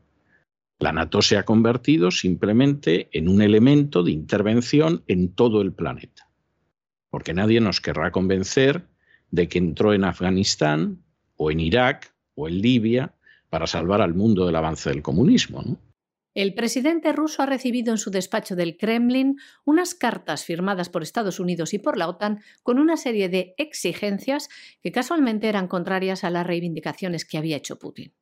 La 0.81 0.93
NATO 0.93 1.21
se 1.21 1.37
ha 1.37 1.45
convertido 1.45 2.11
simplemente 2.11 3.11
en 3.13 3.29
un 3.29 3.43
elemento 3.43 4.03
de 4.03 4.13
intervención 4.13 5.05
en 5.09 5.35
todo 5.35 5.61
el 5.61 5.75
planeta, 5.75 6.31
porque 7.11 7.35
nadie 7.35 7.61
nos 7.61 7.83
querrá 7.83 8.11
convencer 8.11 8.87
de 9.31 9.47
que 9.47 9.59
entró 9.59 9.93
en 9.93 10.05
Afganistán 10.05 11.05
o 11.37 11.51
en 11.51 11.61
Irak 11.61 12.15
o 12.35 12.49
en 12.49 12.63
Libia 12.63 13.15
para 13.51 13.67
salvar 13.67 14.01
al 14.01 14.15
mundo 14.15 14.47
del 14.47 14.57
avance 14.57 14.89
del 14.89 15.03
comunismo. 15.03 15.79
El 16.33 16.55
presidente 16.55 17.13
ruso 17.13 17.43
ha 17.43 17.47
recibido 17.47 17.93
en 17.93 17.99
su 17.99 18.11
despacho 18.11 18.57
del 18.57 18.79
Kremlin 18.79 19.37
unas 19.67 19.95
cartas 19.95 20.47
firmadas 20.47 20.89
por 20.89 21.03
Estados 21.03 21.41
Unidos 21.41 21.75
y 21.75 21.79
por 21.79 21.99
la 21.99 22.09
OTAN 22.09 22.41
con 22.63 22.79
una 22.79 22.97
serie 22.97 23.29
de 23.29 23.55
exigencias 23.59 24.49
que 24.83 24.93
casualmente 24.93 25.49
eran 25.49 25.69
contrarias 25.69 26.25
a 26.25 26.31
las 26.31 26.47
reivindicaciones 26.47 27.27
que 27.27 27.37
había 27.37 27.59
hecho 27.59 27.79
Putin. 27.79 28.15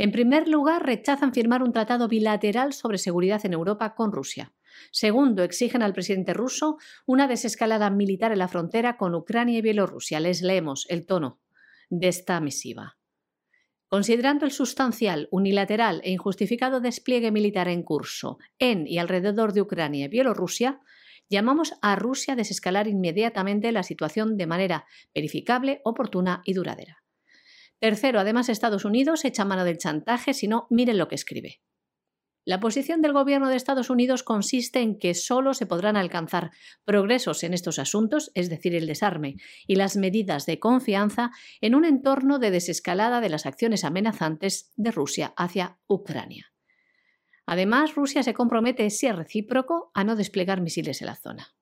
En 0.00 0.12
primer 0.12 0.48
lugar, 0.48 0.86
rechazan 0.86 1.34
firmar 1.34 1.62
un 1.62 1.74
tratado 1.74 2.08
bilateral 2.08 2.72
sobre 2.72 2.96
seguridad 2.96 3.44
en 3.44 3.52
Europa 3.52 3.94
con 3.94 4.12
Rusia. 4.12 4.54
Segundo, 4.92 5.42
exigen 5.42 5.82
al 5.82 5.92
presidente 5.92 6.32
ruso 6.32 6.78
una 7.04 7.28
desescalada 7.28 7.90
militar 7.90 8.32
en 8.32 8.38
la 8.38 8.48
frontera 8.48 8.96
con 8.96 9.14
Ucrania 9.14 9.58
y 9.58 9.60
Bielorrusia. 9.60 10.18
Les 10.18 10.40
leemos 10.40 10.86
el 10.88 11.04
tono 11.04 11.38
de 11.90 12.08
esta 12.08 12.40
misiva. 12.40 12.96
Considerando 13.88 14.46
el 14.46 14.52
sustancial, 14.52 15.28
unilateral 15.30 16.00
e 16.02 16.12
injustificado 16.12 16.80
despliegue 16.80 17.30
militar 17.30 17.68
en 17.68 17.82
curso 17.82 18.38
en 18.58 18.86
y 18.86 18.96
alrededor 18.96 19.52
de 19.52 19.60
Ucrania 19.60 20.06
y 20.06 20.08
Bielorrusia, 20.08 20.80
llamamos 21.28 21.74
a 21.82 21.94
Rusia 21.94 22.32
a 22.32 22.36
desescalar 22.36 22.88
inmediatamente 22.88 23.70
la 23.70 23.82
situación 23.82 24.38
de 24.38 24.46
manera 24.46 24.86
verificable, 25.14 25.82
oportuna 25.84 26.40
y 26.46 26.54
duradera. 26.54 27.00
Tercero, 27.80 28.20
además 28.20 28.50
Estados 28.50 28.84
Unidos 28.84 29.24
echa 29.24 29.46
mano 29.46 29.64
del 29.64 29.78
chantaje, 29.78 30.34
si 30.34 30.46
no, 30.48 30.66
miren 30.68 30.98
lo 30.98 31.08
que 31.08 31.14
escribe. 31.14 31.62
La 32.44 32.60
posición 32.60 33.00
del 33.00 33.12
gobierno 33.12 33.48
de 33.48 33.56
Estados 33.56 33.90
Unidos 33.90 34.22
consiste 34.22 34.80
en 34.80 34.98
que 34.98 35.14
solo 35.14 35.54
se 35.54 35.66
podrán 35.66 35.96
alcanzar 35.96 36.50
progresos 36.84 37.42
en 37.42 37.54
estos 37.54 37.78
asuntos, 37.78 38.32
es 38.34 38.50
decir, 38.50 38.74
el 38.74 38.86
desarme 38.86 39.36
y 39.66 39.76
las 39.76 39.96
medidas 39.96 40.46
de 40.46 40.58
confianza, 40.58 41.30
en 41.60 41.74
un 41.74 41.84
entorno 41.84 42.38
de 42.38 42.50
desescalada 42.50 43.20
de 43.20 43.28
las 43.30 43.46
acciones 43.46 43.84
amenazantes 43.84 44.72
de 44.76 44.90
Rusia 44.90 45.32
hacia 45.36 45.78
Ucrania. 45.86 46.52
Además, 47.46 47.94
Rusia 47.94 48.22
se 48.22 48.34
compromete, 48.34 48.88
si 48.90 49.06
es 49.06 49.16
recíproco, 49.16 49.90
a 49.94 50.04
no 50.04 50.16
desplegar 50.16 50.60
misiles 50.60 51.00
en 51.00 51.06
la 51.06 51.16
zona. 51.16 51.54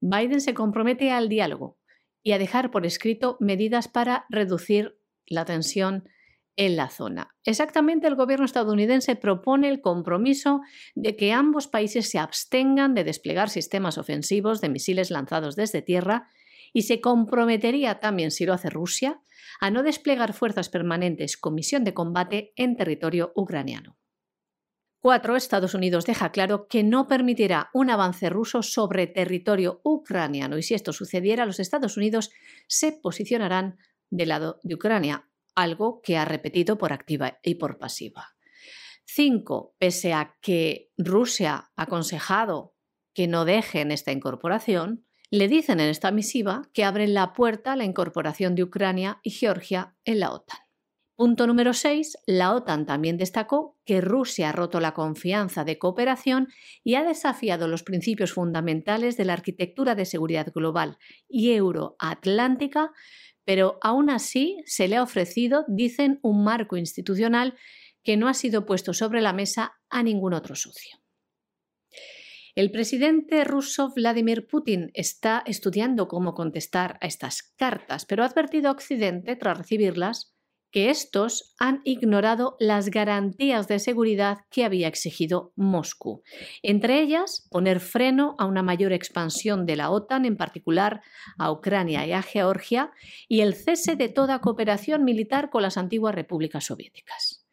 Biden 0.00 0.40
se 0.40 0.54
compromete 0.54 1.10
al 1.10 1.28
diálogo 1.28 1.78
y 2.24 2.32
a 2.32 2.38
dejar 2.38 2.72
por 2.72 2.84
escrito 2.84 3.36
medidas 3.38 3.86
para 3.86 4.24
reducir 4.28 4.98
la 5.26 5.44
tensión 5.44 6.08
en 6.56 6.76
la 6.76 6.88
zona. 6.88 7.36
Exactamente, 7.44 8.06
el 8.06 8.14
gobierno 8.14 8.46
estadounidense 8.46 9.16
propone 9.16 9.68
el 9.68 9.80
compromiso 9.80 10.60
de 10.94 11.16
que 11.16 11.32
ambos 11.32 11.68
países 11.68 12.08
se 12.08 12.18
abstengan 12.18 12.94
de 12.94 13.04
desplegar 13.04 13.50
sistemas 13.50 13.98
ofensivos 13.98 14.60
de 14.60 14.68
misiles 14.68 15.10
lanzados 15.10 15.54
desde 15.56 15.82
tierra 15.82 16.28
y 16.72 16.82
se 16.82 17.00
comprometería 17.00 18.00
también, 18.00 18.30
si 18.30 18.46
lo 18.46 18.52
hace 18.52 18.70
Rusia, 18.70 19.20
a 19.60 19.70
no 19.70 19.82
desplegar 19.82 20.32
fuerzas 20.32 20.68
permanentes 20.68 21.36
con 21.36 21.54
misión 21.54 21.84
de 21.84 21.94
combate 21.94 22.52
en 22.56 22.76
territorio 22.76 23.32
ucraniano. 23.36 23.96
4. 25.04 25.36
Estados 25.36 25.74
Unidos 25.74 26.06
deja 26.06 26.32
claro 26.32 26.66
que 26.66 26.82
no 26.82 27.06
permitirá 27.06 27.68
un 27.74 27.90
avance 27.90 28.30
ruso 28.30 28.62
sobre 28.62 29.06
territorio 29.06 29.82
ucraniano 29.84 30.56
y 30.56 30.62
si 30.62 30.72
esto 30.72 30.94
sucediera, 30.94 31.44
los 31.44 31.60
Estados 31.60 31.98
Unidos 31.98 32.30
se 32.68 32.92
posicionarán 32.92 33.76
del 34.08 34.30
lado 34.30 34.60
de 34.62 34.76
Ucrania, 34.76 35.28
algo 35.54 36.00
que 36.02 36.16
ha 36.16 36.24
repetido 36.24 36.78
por 36.78 36.94
activa 36.94 37.38
y 37.42 37.56
por 37.56 37.76
pasiva. 37.76 38.34
5. 39.04 39.74
Pese 39.78 40.14
a 40.14 40.38
que 40.40 40.90
Rusia 40.96 41.70
ha 41.76 41.82
aconsejado 41.82 42.74
que 43.12 43.26
no 43.28 43.44
dejen 43.44 43.92
esta 43.92 44.10
incorporación, 44.10 45.04
le 45.28 45.48
dicen 45.48 45.80
en 45.80 45.90
esta 45.90 46.12
misiva 46.12 46.70
que 46.72 46.82
abren 46.82 47.12
la 47.12 47.34
puerta 47.34 47.74
a 47.74 47.76
la 47.76 47.84
incorporación 47.84 48.54
de 48.54 48.62
Ucrania 48.62 49.20
y 49.22 49.32
Georgia 49.32 49.98
en 50.06 50.20
la 50.20 50.30
OTAN. 50.30 50.63
Punto 51.16 51.46
número 51.46 51.74
6. 51.74 52.18
La 52.26 52.54
OTAN 52.54 52.86
también 52.86 53.16
destacó 53.16 53.78
que 53.84 54.00
Rusia 54.00 54.48
ha 54.48 54.52
roto 54.52 54.80
la 54.80 54.94
confianza 54.94 55.64
de 55.64 55.78
cooperación 55.78 56.48
y 56.82 56.96
ha 56.96 57.04
desafiado 57.04 57.68
los 57.68 57.84
principios 57.84 58.32
fundamentales 58.32 59.16
de 59.16 59.24
la 59.24 59.34
arquitectura 59.34 59.94
de 59.94 60.06
seguridad 60.06 60.52
global 60.52 60.98
y 61.28 61.52
euroatlántica 61.52 62.90
pero 63.44 63.78
aún 63.82 64.10
así 64.10 64.62
se 64.64 64.88
le 64.88 64.96
ha 64.96 65.02
ofrecido, 65.02 65.64
dicen, 65.68 66.18
un 66.22 66.44
marco 66.44 66.76
institucional 66.76 67.54
que 68.02 68.16
no 68.16 68.28
ha 68.28 68.34
sido 68.34 68.66
puesto 68.66 68.92
sobre 68.92 69.20
la 69.20 69.32
mesa 69.32 69.74
a 69.88 70.02
ningún 70.02 70.34
otro 70.34 70.54
socio. 70.54 70.98
El 72.54 72.70
presidente 72.70 73.42
ruso 73.44 73.92
Vladimir 73.94 74.46
Putin 74.46 74.90
está 74.94 75.42
estudiando 75.44 76.06
cómo 76.06 76.34
contestar 76.34 76.98
a 77.00 77.06
estas 77.06 77.42
cartas, 77.42 78.06
pero 78.06 78.22
ha 78.22 78.26
advertido 78.26 78.68
a 78.68 78.72
Occidente, 78.72 79.34
tras 79.34 79.58
recibirlas, 79.58 80.33
que 80.74 80.90
estos 80.90 81.54
han 81.60 81.82
ignorado 81.84 82.56
las 82.58 82.90
garantías 82.90 83.68
de 83.68 83.78
seguridad 83.78 84.38
que 84.50 84.64
había 84.64 84.88
exigido 84.88 85.52
Moscú. 85.54 86.24
Entre 86.64 87.00
ellas, 87.00 87.46
poner 87.48 87.78
freno 87.78 88.34
a 88.40 88.46
una 88.46 88.64
mayor 88.64 88.92
expansión 88.92 89.66
de 89.66 89.76
la 89.76 89.90
OTAN, 89.90 90.24
en 90.24 90.36
particular 90.36 91.00
a 91.38 91.52
Ucrania 91.52 92.04
y 92.08 92.10
a 92.10 92.22
Georgia, 92.22 92.90
y 93.28 93.42
el 93.42 93.54
cese 93.54 93.94
de 93.94 94.08
toda 94.08 94.40
cooperación 94.40 95.04
militar 95.04 95.48
con 95.48 95.62
las 95.62 95.76
antiguas 95.76 96.12
repúblicas 96.12 96.64
soviéticas. 96.64 97.43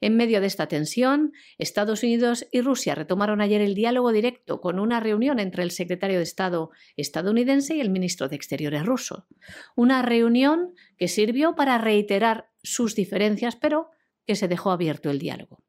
En 0.00 0.16
medio 0.16 0.40
de 0.40 0.46
esta 0.46 0.66
tensión, 0.66 1.32
Estados 1.58 2.02
Unidos 2.02 2.46
y 2.52 2.60
Rusia 2.60 2.94
retomaron 2.94 3.40
ayer 3.40 3.60
el 3.60 3.74
diálogo 3.74 4.12
directo 4.12 4.60
con 4.60 4.78
una 4.78 5.00
reunión 5.00 5.38
entre 5.38 5.62
el 5.62 5.70
secretario 5.70 6.18
de 6.18 6.24
Estado 6.24 6.70
estadounidense 6.96 7.76
y 7.76 7.80
el 7.80 7.90
ministro 7.90 8.28
de 8.28 8.36
Exteriores 8.36 8.84
ruso. 8.84 9.26
Una 9.76 10.02
reunión 10.02 10.74
que 10.98 11.08
sirvió 11.08 11.54
para 11.54 11.78
reiterar 11.78 12.50
sus 12.62 12.94
diferencias, 12.94 13.56
pero 13.56 13.90
que 14.26 14.36
se 14.36 14.48
dejó 14.48 14.70
abierto 14.70 15.10
el 15.10 15.18
diálogo. 15.18 15.62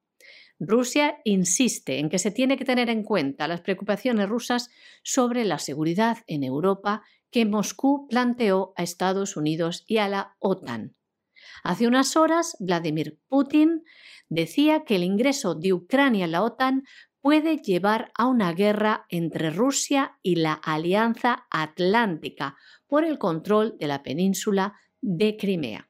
Rusia 0.59 1.17
insiste 1.25 1.99
en 1.99 2.09
que 2.09 2.19
se 2.19 2.31
tiene 2.31 2.57
que 2.57 2.63
tener 2.63 2.89
en 2.89 3.03
cuenta 3.03 3.47
las 3.47 3.61
preocupaciones 3.61 4.29
rusas 4.29 4.69
sobre 5.03 5.43
la 5.43 5.59
seguridad 5.59 6.19
en 6.27 6.43
Europa 6.43 7.03
que 7.29 7.45
Moscú 7.45 8.07
planteó 8.07 8.73
a 8.77 8.83
Estados 8.83 9.35
Unidos 9.35 9.83
y 9.87 9.97
a 9.97 10.07
la 10.07 10.37
OTAN. 10.39 10.95
Hace 11.65 11.87
unas 11.87 12.15
horas, 12.15 12.55
Vladimir 12.59 13.19
Putin 13.27 13.81
decía 14.29 14.85
que 14.85 14.97
el 14.97 15.03
ingreso 15.03 15.55
de 15.55 15.73
Ucrania 15.73 16.25
en 16.25 16.31
la 16.31 16.43
OTAN 16.43 16.83
puede 17.21 17.57
llevar 17.57 18.11
a 18.13 18.27
una 18.27 18.53
guerra 18.53 19.07
entre 19.09 19.49
Rusia 19.49 20.19
y 20.21 20.35
la 20.35 20.53
Alianza 20.53 21.47
Atlántica 21.49 22.55
por 22.85 23.03
el 23.03 23.17
control 23.17 23.77
de 23.79 23.87
la 23.87 24.03
península 24.03 24.75
de 25.01 25.37
Crimea. 25.37 25.89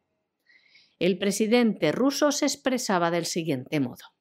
El 0.97 1.17
presidente 1.17 1.91
ruso 1.91 2.32
se 2.32 2.45
expresaba 2.45 3.11
del 3.11 3.26
siguiente 3.26 3.82
modo. 3.82 4.15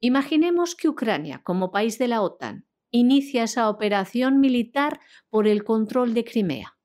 Imaginemos 0.00 0.74
que 0.74 0.88
Ucrania, 0.88 1.42
como 1.44 1.70
país 1.70 1.98
de 1.98 2.08
la 2.08 2.22
OTAN, 2.22 2.66
inicia 2.90 3.42
esa 3.42 3.68
operación 3.68 4.40
militar 4.40 5.00
por 5.28 5.46
el 5.46 5.64
control 5.64 6.14
de 6.14 6.24
Crimea. 6.24 6.78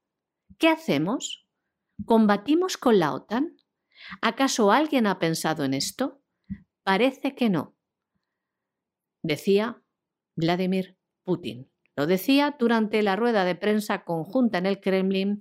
¿Qué 0.57 0.67
hacemos? 0.67 1.47
¿Combatimos 2.05 2.75
con 2.75 2.99
la 2.99 3.13
OTAN? 3.13 3.55
¿Acaso 4.21 4.71
alguien 4.71 5.07
ha 5.07 5.19
pensado 5.19 5.63
en 5.63 5.73
esto? 5.73 6.21
Parece 6.83 7.35
que 7.35 7.49
no. 7.49 7.75
Decía 9.23 9.81
Vladimir 10.35 10.97
Putin. 11.23 11.69
Lo 11.95 12.07
decía 12.07 12.55
durante 12.57 13.03
la 13.03 13.15
rueda 13.15 13.45
de 13.45 13.55
prensa 13.55 14.03
conjunta 14.03 14.57
en 14.57 14.65
el 14.65 14.79
Kremlin 14.79 15.39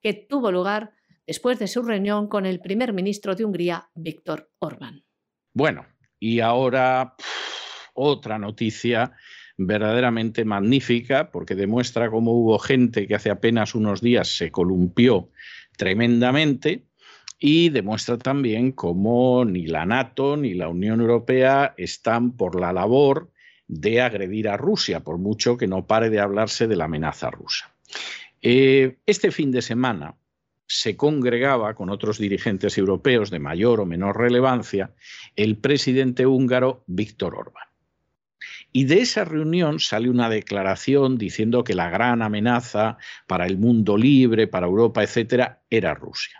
que 0.00 0.14
tuvo 0.14 0.50
lugar 0.50 0.94
después 1.26 1.58
de 1.58 1.68
su 1.68 1.82
reunión 1.82 2.26
con 2.28 2.46
el 2.46 2.60
primer 2.60 2.92
ministro 2.92 3.34
de 3.34 3.44
Hungría, 3.44 3.90
Víctor 3.94 4.50
Orbán. 4.58 5.04
Bueno, 5.54 5.86
y 6.18 6.40
ahora 6.40 7.14
otra 7.94 8.38
noticia 8.38 9.12
verdaderamente 9.56 10.44
magnífica 10.44 11.30
porque 11.30 11.54
demuestra 11.54 12.10
cómo 12.10 12.32
hubo 12.32 12.58
gente 12.58 13.06
que 13.06 13.14
hace 13.14 13.30
apenas 13.30 13.74
unos 13.74 14.00
días 14.00 14.36
se 14.36 14.50
columpió 14.50 15.30
tremendamente 15.76 16.89
y 17.40 17.70
demuestra 17.70 18.18
también 18.18 18.70
cómo 18.70 19.46
ni 19.46 19.66
la 19.66 19.86
NATO 19.86 20.36
ni 20.36 20.52
la 20.52 20.68
Unión 20.68 21.00
Europea 21.00 21.74
están 21.78 22.36
por 22.36 22.60
la 22.60 22.72
labor 22.72 23.32
de 23.66 24.02
agredir 24.02 24.48
a 24.48 24.58
Rusia, 24.58 25.00
por 25.00 25.16
mucho 25.16 25.56
que 25.56 25.66
no 25.66 25.86
pare 25.86 26.10
de 26.10 26.20
hablarse 26.20 26.68
de 26.68 26.76
la 26.76 26.84
amenaza 26.84 27.30
rusa. 27.30 27.72
Eh, 28.42 28.98
este 29.06 29.30
fin 29.30 29.50
de 29.50 29.62
semana 29.62 30.16
se 30.66 30.96
congregaba 30.96 31.74
con 31.74 31.88
otros 31.88 32.18
dirigentes 32.18 32.76
europeos 32.76 33.30
de 33.30 33.38
mayor 33.38 33.80
o 33.80 33.86
menor 33.86 34.18
relevancia 34.18 34.92
el 35.34 35.56
presidente 35.56 36.26
húngaro 36.26 36.84
Víctor 36.86 37.34
Orbán. 37.36 37.68
Y 38.72 38.84
de 38.84 39.00
esa 39.00 39.24
reunión 39.24 39.80
sale 39.80 40.10
una 40.10 40.28
declaración 40.28 41.16
diciendo 41.16 41.64
que 41.64 41.74
la 41.74 41.90
gran 41.90 42.22
amenaza 42.22 42.98
para 43.26 43.46
el 43.46 43.56
mundo 43.58 43.96
libre, 43.96 44.46
para 44.46 44.66
Europa, 44.66 45.02
etcétera, 45.02 45.62
era 45.70 45.94
Rusia. 45.94 46.39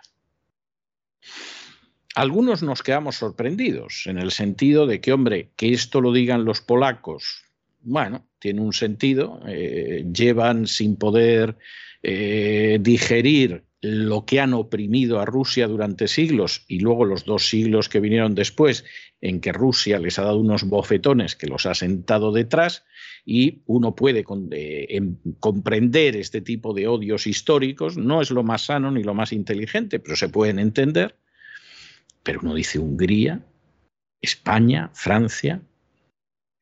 Algunos 2.15 2.61
nos 2.61 2.83
quedamos 2.83 3.15
sorprendidos 3.15 4.03
en 4.07 4.17
el 4.17 4.31
sentido 4.31 4.85
de 4.85 4.99
que, 4.99 5.13
hombre, 5.13 5.51
que 5.55 5.71
esto 5.71 6.01
lo 6.01 6.11
digan 6.11 6.43
los 6.43 6.61
polacos, 6.61 7.43
bueno, 7.81 8.27
tiene 8.39 8.61
un 8.61 8.73
sentido, 8.73 9.39
eh, 9.47 10.05
llevan 10.13 10.67
sin 10.67 10.97
poder 10.97 11.57
eh, 12.03 12.79
digerir 12.81 13.63
lo 13.81 14.25
que 14.25 14.39
han 14.39 14.53
oprimido 14.53 15.19
a 15.19 15.25
Rusia 15.25 15.67
durante 15.67 16.07
siglos 16.07 16.65
y 16.67 16.79
luego 16.79 17.03
los 17.03 17.25
dos 17.25 17.47
siglos 17.47 17.89
que 17.89 17.99
vinieron 17.99 18.35
después 18.35 18.85
en 19.21 19.41
que 19.41 19.51
Rusia 19.51 19.97
les 19.97 20.19
ha 20.19 20.23
dado 20.23 20.37
unos 20.37 20.63
bofetones 20.63 21.35
que 21.35 21.47
los 21.47 21.65
ha 21.65 21.73
sentado 21.73 22.31
detrás 22.31 22.85
y 23.25 23.63
uno 23.65 23.95
puede 23.95 24.23
eh, 24.51 24.85
em, 24.89 25.17
comprender 25.39 26.15
este 26.15 26.41
tipo 26.41 26.75
de 26.75 26.87
odios 26.87 27.25
históricos, 27.25 27.97
no 27.97 28.21
es 28.21 28.29
lo 28.29 28.43
más 28.43 28.65
sano 28.65 28.91
ni 28.91 29.03
lo 29.03 29.15
más 29.15 29.33
inteligente, 29.33 29.99
pero 29.99 30.15
se 30.15 30.29
pueden 30.29 30.59
entender, 30.59 31.15
pero 32.21 32.39
uno 32.41 32.53
dice 32.53 32.77
Hungría, 32.77 33.43
España, 34.21 34.91
Francia, 34.93 35.63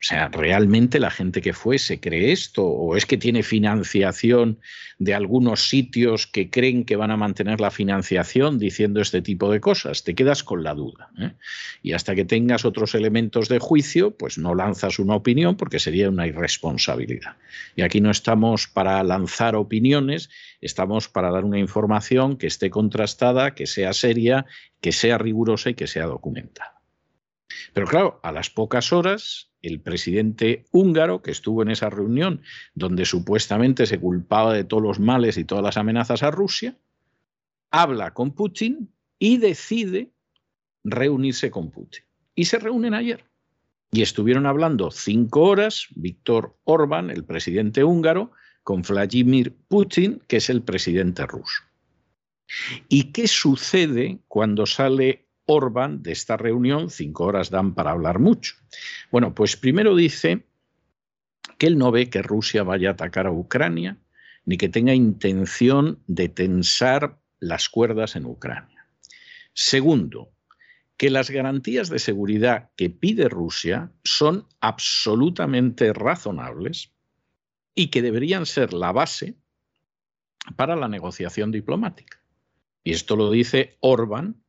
O 0.02 0.06
sea, 0.06 0.30
¿realmente 0.30 0.98
la 0.98 1.12
gente 1.12 1.42
que 1.42 1.52
fue 1.52 1.78
se 1.78 2.00
cree 2.00 2.32
esto? 2.32 2.64
¿O 2.64 2.96
es 2.96 3.06
que 3.06 3.18
tiene 3.18 3.44
financiación 3.44 4.60
de 4.98 5.14
algunos 5.14 5.68
sitios 5.68 6.26
que 6.26 6.50
creen 6.50 6.86
que 6.86 6.96
van 6.96 7.12
a 7.12 7.18
mantener 7.18 7.60
la 7.60 7.70
financiación 7.70 8.60
diciendo 8.60 9.02
este 9.02 9.22
tipo 9.22 9.52
de 9.52 9.60
cosas? 9.60 10.06
Te 10.06 10.16
quedas 10.16 10.42
con 10.42 10.64
la 10.64 10.74
duda. 10.74 11.10
¿eh? 11.20 11.34
Y 11.84 11.92
hasta 11.92 12.16
que 12.16 12.24
tengas 12.24 12.64
otros 12.64 12.96
elementos 12.96 13.50
de 13.50 13.60
juicio, 13.60 14.16
pues 14.16 14.38
no 14.38 14.56
lanzas 14.56 15.00
una 15.00 15.16
opinión 15.16 15.58
porque 15.58 15.80
sería 15.80 16.08
una 16.08 16.28
irresponsabilidad. 16.28 17.36
Y 17.76 17.82
aquí 17.82 18.00
no 18.00 18.10
estamos 18.10 18.68
para 18.68 19.04
lanzar 19.04 19.58
opiniones, 19.58 20.30
estamos 20.62 21.10
para 21.10 21.30
dar 21.30 21.44
una 21.44 21.60
información 21.60 22.38
que 22.38 22.48
esté 22.48 22.70
contrastada, 22.70 23.54
que 23.54 23.68
sea 23.68 23.92
seria, 23.92 24.46
que 24.80 24.94
sea 24.94 25.18
rigurosa 25.18 25.72
y 25.72 25.74
que 25.74 25.88
sea 25.88 26.06
documentada. 26.06 26.79
Pero 27.74 27.88
claro, 27.88 28.20
a 28.24 28.32
las 28.32 28.50
pocas 28.50 28.94
horas, 28.94 29.52
el 29.62 29.82
presidente 29.82 30.66
húngaro, 30.72 31.22
que 31.22 31.32
estuvo 31.32 31.62
en 31.62 31.70
esa 31.70 31.90
reunión 31.90 32.42
donde 32.74 33.06
supuestamente 33.06 33.86
se 33.86 34.00
culpaba 34.00 34.54
de 34.54 34.64
todos 34.64 34.84
los 34.84 35.00
males 35.00 35.38
y 35.38 35.44
todas 35.44 35.64
las 35.64 35.78
amenazas 35.78 36.24
a 36.24 36.32
Rusia, 36.32 36.78
habla 37.72 38.14
con 38.14 38.32
Putin 38.32 38.92
y 39.18 39.38
decide 39.38 40.12
reunirse 40.84 41.52
con 41.52 41.72
Putin. 41.72 42.04
Y 42.36 42.46
se 42.46 42.60
reúnen 42.60 42.94
ayer. 42.94 43.26
Y 43.92 44.02
estuvieron 44.02 44.46
hablando 44.46 44.92
cinco 44.92 45.42
horas 45.42 45.88
Víctor 45.96 46.58
Orbán, 46.64 47.10
el 47.10 47.26
presidente 47.26 47.84
húngaro, 47.84 48.32
con 48.64 48.84
Vladimir 48.84 49.56
Putin, 49.68 50.22
que 50.28 50.38
es 50.38 50.50
el 50.50 50.62
presidente 50.62 51.26
ruso. 51.26 51.64
¿Y 52.88 53.12
qué 53.12 53.28
sucede 53.28 54.20
cuando 54.28 54.66
sale 54.66 55.29
Orbán 55.52 56.04
de 56.04 56.12
esta 56.12 56.38
reunión, 56.38 56.92
cinco 56.92 57.26
horas 57.26 57.50
dan 57.50 57.74
para 57.74 57.90
hablar 57.90 58.20
mucho. 58.20 58.54
Bueno, 59.12 59.34
pues 59.34 59.58
primero 59.58 59.96
dice 59.96 60.46
que 61.58 61.66
él 61.66 61.80
no 61.80 61.90
ve 61.92 62.12
que 62.12 62.22
Rusia 62.22 62.62
vaya 62.62 62.90
a 62.90 62.92
atacar 62.92 63.26
a 63.26 63.32
Ucrania, 63.32 63.98
ni 64.46 64.58
que 64.58 64.70
tenga 64.70 64.94
intención 64.94 66.04
de 66.06 66.30
tensar 66.30 67.20
las 67.40 67.68
cuerdas 67.68 68.16
en 68.16 68.28
Ucrania. 68.28 68.86
Segundo, 69.54 70.30
que 70.98 71.10
las 71.10 71.32
garantías 71.32 71.90
de 71.90 71.98
seguridad 71.98 72.70
que 72.78 72.92
pide 72.92 73.28
Rusia 73.28 73.92
son 74.04 74.46
absolutamente 74.62 75.94
razonables 75.94 76.94
y 77.74 77.88
que 77.88 78.04
deberían 78.04 78.46
ser 78.46 78.72
la 78.72 78.92
base 78.92 79.36
para 80.56 80.76
la 80.76 80.88
negociación 80.88 81.52
diplomática. 81.52 82.22
Y 82.84 82.92
esto 82.92 83.16
lo 83.16 83.32
dice 83.32 83.78
Orbán 83.80 84.44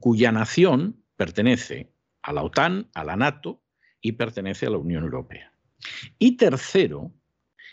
cuya 0.00 0.32
nación 0.32 1.02
pertenece 1.16 1.92
a 2.22 2.32
la 2.32 2.42
OTAN, 2.42 2.88
a 2.94 3.04
la 3.04 3.16
NATO 3.16 3.62
y 4.00 4.12
pertenece 4.12 4.66
a 4.66 4.70
la 4.70 4.78
Unión 4.78 5.04
Europea. 5.04 5.52
Y 6.18 6.36
tercero, 6.36 7.12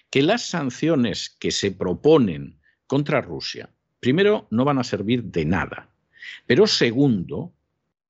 que 0.10 0.22
las 0.22 0.44
sanciones 0.44 1.30
que 1.30 1.52
se 1.52 1.72
proponen 1.72 2.60
contra 2.86 3.22
Rusia, 3.22 3.70
primero, 4.00 4.48
no 4.52 4.66
van 4.66 4.78
a 4.78 4.84
servir 4.84 5.24
de 5.24 5.46
nada, 5.46 5.90
pero 6.46 6.68
segundo, 6.68 7.54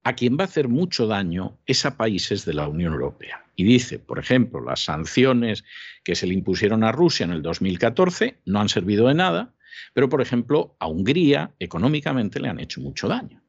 a 0.03 0.15
quien 0.15 0.37
va 0.37 0.43
a 0.43 0.47
hacer 0.47 0.67
mucho 0.67 1.05
daño 1.05 1.59
es 1.65 1.85
a 1.85 1.95
países 1.95 2.43
de 2.45 2.53
la 2.53 2.67
Unión 2.67 2.93
Europea. 2.93 3.45
Y 3.55 3.63
dice, 3.63 3.99
por 3.99 4.17
ejemplo, 4.17 4.61
las 4.61 4.83
sanciones 4.83 5.63
que 6.03 6.15
se 6.15 6.25
le 6.25 6.33
impusieron 6.33 6.83
a 6.83 6.91
Rusia 6.91 7.25
en 7.25 7.31
el 7.31 7.43
2014 7.43 8.39
no 8.45 8.59
han 8.59 8.69
servido 8.69 9.07
de 9.07 9.13
nada, 9.13 9.53
pero, 9.93 10.09
por 10.09 10.21
ejemplo, 10.21 10.75
a 10.79 10.87
Hungría 10.87 11.53
económicamente 11.59 12.39
le 12.39 12.49
han 12.49 12.59
hecho 12.59 12.81
mucho 12.81 13.07
daño. 13.07 13.40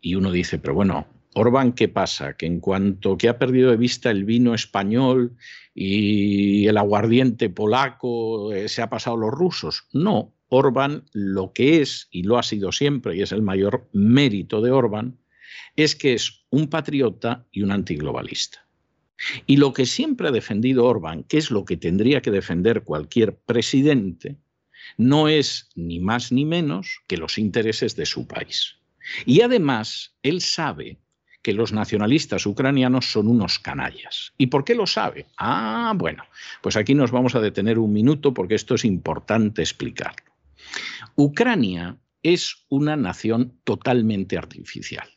Y 0.00 0.14
uno 0.14 0.30
dice, 0.30 0.58
pero 0.58 0.74
bueno, 0.74 1.06
Orbán, 1.34 1.72
¿qué 1.72 1.88
pasa? 1.88 2.36
Que 2.36 2.46
en 2.46 2.60
cuanto 2.60 3.16
que 3.16 3.28
ha 3.28 3.38
perdido 3.38 3.70
de 3.70 3.76
vista 3.76 4.10
el 4.10 4.24
vino 4.24 4.54
español 4.54 5.36
y 5.74 6.66
el 6.66 6.76
aguardiente 6.76 7.50
polaco, 7.50 8.52
eh, 8.52 8.68
se 8.68 8.82
ha 8.82 8.90
pasado 8.90 9.16
los 9.16 9.30
rusos. 9.30 9.86
No, 9.92 10.34
Orbán 10.48 11.04
lo 11.12 11.52
que 11.52 11.80
es, 11.80 12.08
y 12.10 12.22
lo 12.22 12.38
ha 12.38 12.42
sido 12.42 12.72
siempre, 12.72 13.16
y 13.16 13.22
es 13.22 13.32
el 13.32 13.42
mayor 13.42 13.88
mérito 13.92 14.60
de 14.62 14.70
Orbán, 14.70 15.18
es 15.76 15.94
que 15.94 16.14
es 16.14 16.44
un 16.50 16.68
patriota 16.68 17.46
y 17.52 17.62
un 17.62 17.70
antiglobalista. 17.70 18.66
Y 19.46 19.56
lo 19.56 19.72
que 19.72 19.86
siempre 19.86 20.28
ha 20.28 20.32
defendido 20.32 20.86
Orbán, 20.86 21.24
que 21.24 21.38
es 21.38 21.50
lo 21.50 21.64
que 21.64 21.76
tendría 21.76 22.22
que 22.22 22.30
defender 22.30 22.82
cualquier 22.82 23.36
presidente, 23.36 24.38
no 24.96 25.28
es 25.28 25.68
ni 25.74 26.00
más 26.00 26.32
ni 26.32 26.44
menos 26.44 27.02
que 27.06 27.16
los 27.16 27.36
intereses 27.38 27.96
de 27.96 28.06
su 28.06 28.26
país. 28.26 28.76
Y 29.24 29.40
además, 29.40 30.14
él 30.22 30.40
sabe 30.40 30.98
que 31.42 31.52
los 31.52 31.72
nacionalistas 31.72 32.46
ucranianos 32.46 33.10
son 33.10 33.28
unos 33.28 33.58
canallas. 33.58 34.32
¿Y 34.38 34.48
por 34.48 34.64
qué 34.64 34.74
lo 34.74 34.86
sabe? 34.86 35.26
Ah, 35.36 35.92
bueno, 35.96 36.24
pues 36.62 36.76
aquí 36.76 36.94
nos 36.94 37.10
vamos 37.10 37.34
a 37.34 37.40
detener 37.40 37.78
un 37.78 37.92
minuto 37.92 38.34
porque 38.34 38.54
esto 38.54 38.74
es 38.74 38.84
importante 38.84 39.62
explicarlo. 39.62 40.32
Ucrania 41.14 41.96
es 42.22 42.66
una 42.68 42.96
nación 42.96 43.58
totalmente 43.64 44.36
artificial. 44.36 45.08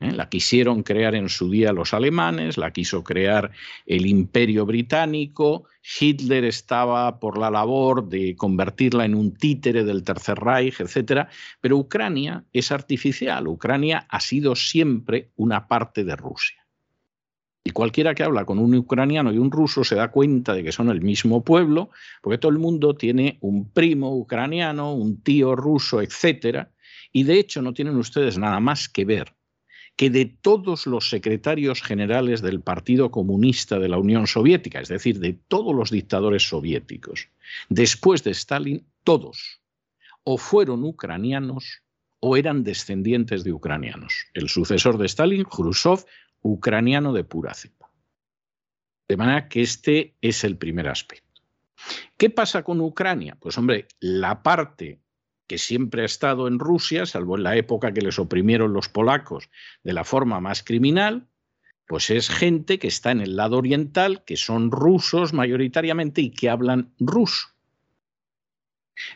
¿Eh? 0.00 0.12
La 0.12 0.28
quisieron 0.28 0.82
crear 0.82 1.14
en 1.14 1.28
su 1.28 1.50
día 1.50 1.72
los 1.72 1.94
alemanes, 1.94 2.56
la 2.58 2.72
quiso 2.72 3.02
crear 3.02 3.50
el 3.86 4.06
imperio 4.06 4.66
británico, 4.66 5.64
Hitler 6.00 6.44
estaba 6.44 7.18
por 7.18 7.38
la 7.38 7.50
labor 7.50 8.08
de 8.08 8.36
convertirla 8.36 9.04
en 9.04 9.14
un 9.14 9.34
títere 9.34 9.84
del 9.84 10.04
Tercer 10.04 10.38
Reich, 10.38 10.80
etc. 10.80 11.28
Pero 11.60 11.78
Ucrania 11.78 12.44
es 12.52 12.70
artificial, 12.72 13.48
Ucrania 13.48 14.06
ha 14.08 14.20
sido 14.20 14.54
siempre 14.54 15.30
una 15.36 15.66
parte 15.66 16.04
de 16.04 16.16
Rusia. 16.16 16.64
Y 17.64 17.70
cualquiera 17.70 18.14
que 18.14 18.22
habla 18.22 18.46
con 18.46 18.58
un 18.58 18.74
ucraniano 18.74 19.30
y 19.30 19.36
un 19.36 19.50
ruso 19.50 19.84
se 19.84 19.94
da 19.94 20.10
cuenta 20.10 20.54
de 20.54 20.62
que 20.64 20.72
son 20.72 20.88
el 20.88 21.02
mismo 21.02 21.44
pueblo, 21.44 21.90
porque 22.22 22.38
todo 22.38 22.50
el 22.50 22.58
mundo 22.58 22.94
tiene 22.94 23.36
un 23.42 23.70
primo 23.70 24.16
ucraniano, 24.16 24.94
un 24.94 25.22
tío 25.22 25.54
ruso, 25.54 26.00
etc. 26.00 26.68
Y 27.12 27.24
de 27.24 27.38
hecho 27.38 27.60
no 27.60 27.74
tienen 27.74 27.96
ustedes 27.96 28.38
nada 28.38 28.58
más 28.60 28.88
que 28.88 29.04
ver 29.04 29.37
que 29.98 30.10
de 30.10 30.26
todos 30.26 30.86
los 30.86 31.10
secretarios 31.10 31.82
generales 31.82 32.40
del 32.40 32.60
Partido 32.60 33.10
Comunista 33.10 33.80
de 33.80 33.88
la 33.88 33.98
Unión 33.98 34.28
Soviética, 34.28 34.78
es 34.78 34.86
decir, 34.86 35.18
de 35.18 35.32
todos 35.32 35.74
los 35.74 35.90
dictadores 35.90 36.48
soviéticos, 36.48 37.30
después 37.68 38.22
de 38.22 38.30
Stalin, 38.30 38.86
todos 39.02 39.60
o 40.22 40.38
fueron 40.38 40.84
ucranianos 40.84 41.82
o 42.20 42.36
eran 42.36 42.62
descendientes 42.62 43.42
de 43.42 43.52
ucranianos. 43.52 44.26
El 44.34 44.48
sucesor 44.48 44.98
de 44.98 45.06
Stalin, 45.06 45.42
Khrushchev, 45.42 46.04
ucraniano 46.42 47.12
de 47.12 47.24
pura 47.24 47.52
cepa. 47.54 47.90
De 49.08 49.16
manera 49.16 49.48
que 49.48 49.62
este 49.62 50.14
es 50.20 50.44
el 50.44 50.56
primer 50.56 50.86
aspecto. 50.86 51.42
¿Qué 52.16 52.30
pasa 52.30 52.62
con 52.62 52.80
Ucrania? 52.80 53.36
Pues 53.40 53.58
hombre, 53.58 53.88
la 53.98 54.44
parte 54.44 55.00
que 55.48 55.58
siempre 55.58 56.02
ha 56.02 56.04
estado 56.04 56.46
en 56.46 56.58
Rusia, 56.58 57.06
salvo 57.06 57.36
en 57.36 57.42
la 57.42 57.56
época 57.56 57.92
que 57.92 58.02
les 58.02 58.18
oprimieron 58.18 58.72
los 58.74 58.88
polacos 58.88 59.48
de 59.82 59.94
la 59.94 60.04
forma 60.04 60.40
más 60.40 60.62
criminal, 60.62 61.26
pues 61.86 62.10
es 62.10 62.28
gente 62.28 62.78
que 62.78 62.88
está 62.88 63.10
en 63.10 63.22
el 63.22 63.34
lado 63.34 63.56
oriental, 63.56 64.22
que 64.24 64.36
son 64.36 64.70
rusos 64.70 65.32
mayoritariamente 65.32 66.20
y 66.20 66.30
que 66.30 66.50
hablan 66.50 66.92
ruso. 67.00 67.48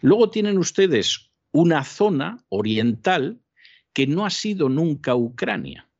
Luego 0.01 0.31
tienen 0.31 0.57
ustedes 0.57 1.31
una 1.53 1.85
zona 1.85 2.45
oriental 2.49 3.41
que 3.93 4.07
no 4.07 4.25
ha 4.25 4.31
sido 4.31 4.71
nunca 4.71 5.15
Ucrania. 5.15 5.91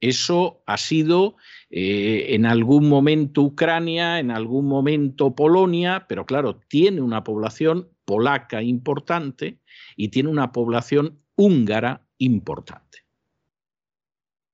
Eso 0.00 0.62
ha 0.66 0.76
sido 0.76 1.36
eh, 1.70 2.26
en 2.30 2.46
algún 2.46 2.88
momento 2.88 3.42
Ucrania, 3.42 4.20
en 4.20 4.30
algún 4.30 4.66
momento 4.66 5.34
Polonia, 5.34 6.06
pero 6.08 6.24
claro, 6.24 6.60
tiene 6.68 7.00
una 7.00 7.24
población 7.24 7.88
polaca 8.06 8.62
importante 8.62 9.58
y 9.96 10.08
tiene 10.08 10.30
una 10.30 10.52
población 10.52 11.20
húngara 11.36 12.06
importante. 12.16 13.04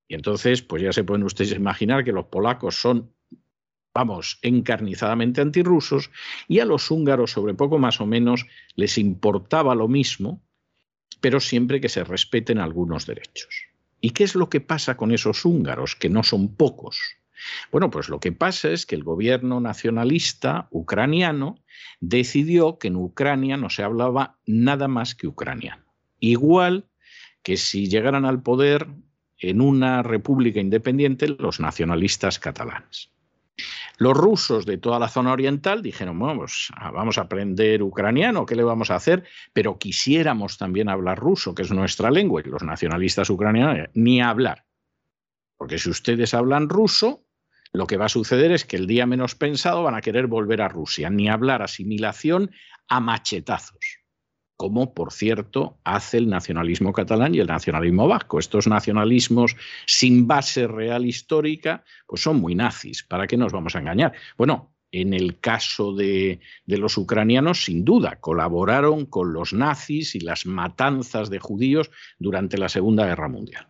Y 0.08 0.14
entonces, 0.14 0.62
pues 0.62 0.82
ya 0.82 0.92
se 0.92 1.04
pueden 1.04 1.22
ustedes 1.22 1.52
imaginar 1.52 2.04
que 2.04 2.12
los 2.12 2.26
polacos 2.26 2.74
son, 2.74 3.14
vamos, 3.94 4.38
encarnizadamente 4.42 5.40
antirrusos 5.40 6.10
y 6.48 6.58
a 6.58 6.64
los 6.64 6.90
húngaros, 6.90 7.30
sobre 7.30 7.54
poco 7.54 7.78
más 7.78 8.00
o 8.00 8.06
menos, 8.06 8.46
les 8.74 8.98
importaba 8.98 9.74
lo 9.74 9.86
mismo, 9.86 10.42
pero 11.20 11.38
siempre 11.40 11.80
que 11.80 11.88
se 11.88 12.04
respeten 12.04 12.58
algunos 12.58 13.06
derechos. 13.06 13.68
¿Y 14.00 14.10
qué 14.10 14.24
es 14.24 14.34
lo 14.34 14.50
que 14.50 14.60
pasa 14.60 14.96
con 14.96 15.12
esos 15.12 15.44
húngaros, 15.44 15.94
que 15.94 16.10
no 16.10 16.24
son 16.24 16.56
pocos? 16.56 16.98
Bueno, 17.70 17.90
pues 17.90 18.08
lo 18.08 18.20
que 18.20 18.32
pasa 18.32 18.70
es 18.70 18.86
que 18.86 18.94
el 18.94 19.04
gobierno 19.04 19.60
nacionalista 19.60 20.68
ucraniano 20.70 21.56
decidió 22.00 22.78
que 22.78 22.88
en 22.88 22.96
Ucrania 22.96 23.56
no 23.56 23.70
se 23.70 23.82
hablaba 23.82 24.38
nada 24.46 24.88
más 24.88 25.14
que 25.14 25.26
ucraniano. 25.26 25.84
Igual 26.20 26.86
que 27.42 27.56
si 27.56 27.88
llegaran 27.88 28.24
al 28.24 28.42
poder 28.42 28.88
en 29.38 29.60
una 29.60 30.02
república 30.02 30.60
independiente 30.60 31.28
los 31.28 31.60
nacionalistas 31.60 32.38
catalanes. 32.38 33.10
Los 33.98 34.16
rusos 34.16 34.66
de 34.66 34.78
toda 34.78 34.98
la 34.98 35.08
zona 35.08 35.32
oriental 35.32 35.82
dijeron, 35.82 36.18
vamos, 36.18 36.72
vamos 36.92 37.18
a 37.18 37.22
aprender 37.22 37.82
ucraniano, 37.82 38.46
¿qué 38.46 38.56
le 38.56 38.64
vamos 38.64 38.90
a 38.90 38.96
hacer? 38.96 39.24
Pero 39.52 39.78
quisiéramos 39.78 40.58
también 40.58 40.88
hablar 40.88 41.18
ruso, 41.18 41.54
que 41.54 41.62
es 41.62 41.70
nuestra 41.70 42.10
lengua, 42.10 42.40
y 42.44 42.48
los 42.48 42.62
nacionalistas 42.62 43.30
ucranianos 43.30 43.88
ni 43.94 44.20
hablar. 44.20 44.64
Porque 45.56 45.78
si 45.78 45.90
ustedes 45.90 46.34
hablan 46.34 46.68
ruso, 46.68 47.21
lo 47.72 47.86
que 47.86 47.96
va 47.96 48.06
a 48.06 48.10
suceder 48.10 48.52
es 48.52 48.64
que 48.64 48.76
el 48.76 48.86
día 48.86 49.06
menos 49.06 49.34
pensado 49.34 49.82
van 49.82 49.94
a 49.94 50.02
querer 50.02 50.26
volver 50.26 50.60
a 50.60 50.68
Rusia, 50.68 51.08
ni 51.10 51.28
hablar 51.28 51.62
asimilación 51.62 52.50
a 52.88 53.00
machetazos, 53.00 53.98
como 54.56 54.92
por 54.92 55.12
cierto 55.12 55.80
hace 55.82 56.18
el 56.18 56.28
nacionalismo 56.28 56.92
catalán 56.92 57.34
y 57.34 57.38
el 57.38 57.46
nacionalismo 57.46 58.06
vasco. 58.06 58.38
Estos 58.38 58.66
nacionalismos 58.66 59.56
sin 59.86 60.26
base 60.26 60.66
real 60.66 61.06
histórica, 61.06 61.84
pues 62.06 62.22
son 62.22 62.40
muy 62.40 62.54
nazis. 62.54 63.02
¿Para 63.02 63.26
qué 63.26 63.38
nos 63.38 63.52
vamos 63.52 63.74
a 63.74 63.78
engañar? 63.78 64.12
Bueno, 64.36 64.72
en 64.92 65.14
el 65.14 65.40
caso 65.40 65.94
de, 65.94 66.40
los 66.66 66.98
ucranianos, 66.98 67.64
sin 67.64 67.82
duda, 67.82 68.20
colaboraron 68.20 69.06
con 69.06 69.32
los 69.32 69.54
nazis 69.54 70.14
y 70.14 70.20
las 70.20 70.44
matanzas 70.44 71.30
de 71.30 71.38
judíos 71.38 71.90
durante 72.18 72.58
la 72.58 72.68
Segunda 72.68 73.06
Guerra 73.06 73.28
Mundial. 73.28 73.68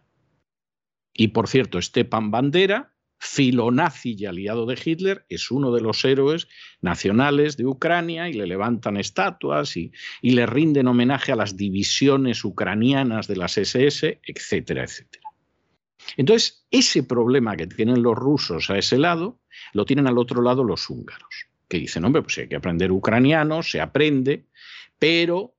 Y 1.14 1.28
por 1.28 1.46
cierto, 1.46 1.80
Stepan 1.80 2.32
Bandera, 2.32 2.92
filonazi 3.24 4.16
y 4.18 4.26
aliado 4.26 4.66
de 4.66 4.76
Hitler, 4.84 5.24
es 5.28 5.52
uno 5.52 5.70
de 5.70 5.80
los 5.80 6.04
héroes 6.04 6.48
nacionales 6.80 7.56
de 7.56 7.66
Ucrania 7.66 8.28
y 8.28 8.32
le 8.32 8.48
levantan 8.48 8.96
estatuas 8.96 9.76
y, 9.76 9.92
y, 10.20 10.30
le 10.30 10.44
rinden 10.44 10.88
homenaje 10.88 11.30
a 11.30 11.36
las 11.36 11.56
divisiones 11.56 12.44
ucranianas 12.44 13.28
de 13.28 13.36
las 13.36 13.56
SS, 13.56 14.20
etcétera, 14.24 14.82
etcétera. 14.82 15.28
Entonces, 16.16 16.66
ese 16.72 17.04
problema 17.04 17.56
que 17.56 17.68
tienen 17.68 18.02
los 18.02 18.16
rusos 18.16 18.68
a 18.70 18.76
ese 18.76 18.98
lado, 18.98 19.40
lo 19.72 19.84
tienen 19.84 20.08
al 20.08 20.18
otro 20.18 20.42
lado 20.42 20.64
los 20.64 20.90
húngaros, 20.90 21.46
que 21.68 21.78
dicen, 21.78 22.04
hombre, 22.04 22.22
pues 22.22 22.38
hay 22.38 22.48
que 22.48 22.56
aprender 22.56 22.90
ucraniano, 22.90 23.62
se 23.62 23.80
aprende, 23.80 24.48
pero 24.98 25.54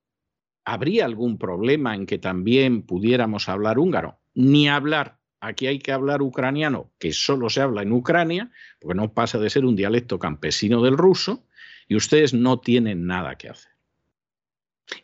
¿habría 0.66 1.06
algún 1.06 1.38
problema 1.38 1.96
en 1.96 2.06
que 2.06 2.18
también 2.18 2.82
pudiéramos 2.82 3.48
hablar 3.48 3.80
húngaro? 3.80 4.20
Ni 4.34 4.68
hablar 4.68 5.23
aquí 5.44 5.68
hay 5.68 5.80
que 5.80 5.92
hablar 5.92 6.22
ucraniano, 6.22 6.92
que 6.98 7.12
solo 7.12 7.50
se 7.50 7.62
habla 7.62 7.82
en 7.82 7.92
Ucrania, 7.92 8.50
porque 8.80 8.96
no 8.96 9.14
pasa 9.14 9.38
de 9.40 9.50
ser 9.50 9.66
un 9.66 9.76
dialecto 9.76 10.18
campesino 10.18 10.82
del 10.82 10.98
ruso, 10.98 11.46
y 11.88 11.96
ustedes 11.98 12.34
no 12.34 12.60
tienen 12.60 13.06
nada 13.06 13.36
que 13.36 13.50
hacer. 13.50 13.72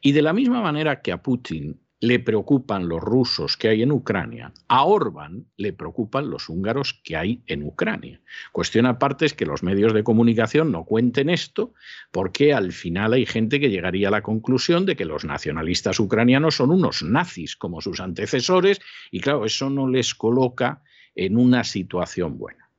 Y 0.01 0.13
de 0.13 0.21
la 0.21 0.33
misma 0.33 0.61
manera 0.61 1.01
que 1.01 1.11
a 1.11 1.21
Putin 1.21 1.81
le 2.01 2.19
preocupan 2.19 2.87
los 2.87 3.01
rusos 3.01 3.57
que 3.57 3.67
hay 3.67 3.81
en 3.81 3.91
Ucrania, 3.91 4.53
a 4.69 4.85
Orbán 4.85 5.47
le 5.57 5.73
preocupan 5.73 6.29
los 6.29 6.47
húngaros 6.47 7.01
que 7.03 7.17
hay 7.17 7.43
en 7.47 7.63
Ucrania. 7.63 8.21
Cuestión 8.53 8.85
aparte 8.85 9.25
es 9.25 9.33
que 9.33 9.45
los 9.45 9.63
medios 9.63 9.93
de 9.93 10.03
comunicación 10.03 10.71
no 10.71 10.85
cuenten 10.85 11.29
esto 11.29 11.73
porque 12.11 12.53
al 12.53 12.71
final 12.71 13.13
hay 13.13 13.25
gente 13.25 13.59
que 13.59 13.69
llegaría 13.69 14.07
a 14.07 14.11
la 14.11 14.21
conclusión 14.21 14.85
de 14.85 14.95
que 14.95 15.05
los 15.05 15.25
nacionalistas 15.25 15.99
ucranianos 15.99 16.55
son 16.55 16.71
unos 16.71 17.03
nazis 17.03 17.57
como 17.57 17.81
sus 17.81 17.99
antecesores 17.99 18.79
y 19.11 19.19
claro, 19.19 19.43
eso 19.43 19.69
no 19.69 19.87
les 19.87 20.15
coloca 20.15 20.81
en 21.15 21.35
una 21.35 21.65
situación 21.65 22.37
buena. 22.37 22.69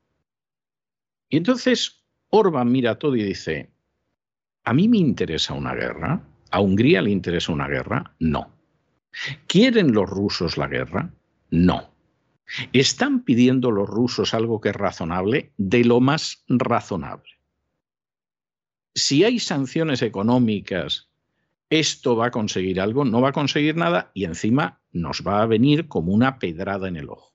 Y 1.29 1.37
entonces 1.37 2.05
Orbán 2.31 2.73
mira 2.73 2.99
todo 2.99 3.17
y 3.17 3.23
dice, 3.23 3.71
¿a 4.65 4.73
mí 4.73 4.89
me 4.89 4.99
interesa 4.99 5.53
una 5.53 5.75
guerra? 5.75 6.27
¿A 6.51 6.61
Hungría 6.61 7.03
le 7.03 7.11
interesa 7.11 7.53
una 7.53 7.69
guerra? 7.69 8.15
No. 8.19 8.60
¿Quieren 9.47 9.93
los 9.93 10.09
rusos 10.09 10.57
la 10.57 10.69
guerra? 10.69 11.11
No. 11.51 11.91
¿Están 12.73 13.23
pidiendo 13.23 13.71
los 13.71 13.89
rusos 13.89 14.35
algo 14.35 14.61
que 14.61 14.71
es 14.71 14.77
razonable? 14.77 15.53
De 15.57 15.85
lo 15.85 16.01
más 16.01 16.45
razonable. 16.49 17.31
Si 18.95 19.25
hay 19.25 19.39
sanciones 19.39 20.03
económicas, 20.03 21.09
esto 21.71 22.17
va 22.17 22.27
a 22.27 22.31
conseguir 22.31 22.81
algo, 22.81 23.05
no 23.05 23.21
va 23.21 23.29
a 23.29 23.33
conseguir 23.33 23.77
nada 23.77 24.11
y 24.15 24.25
encima 24.25 24.81
nos 24.93 25.23
va 25.25 25.43
a 25.43 25.47
venir 25.47 25.87
como 25.87 26.13
una 26.13 26.39
pedrada 26.39 26.89
en 26.89 26.97
el 26.97 27.09
ojo. 27.09 27.33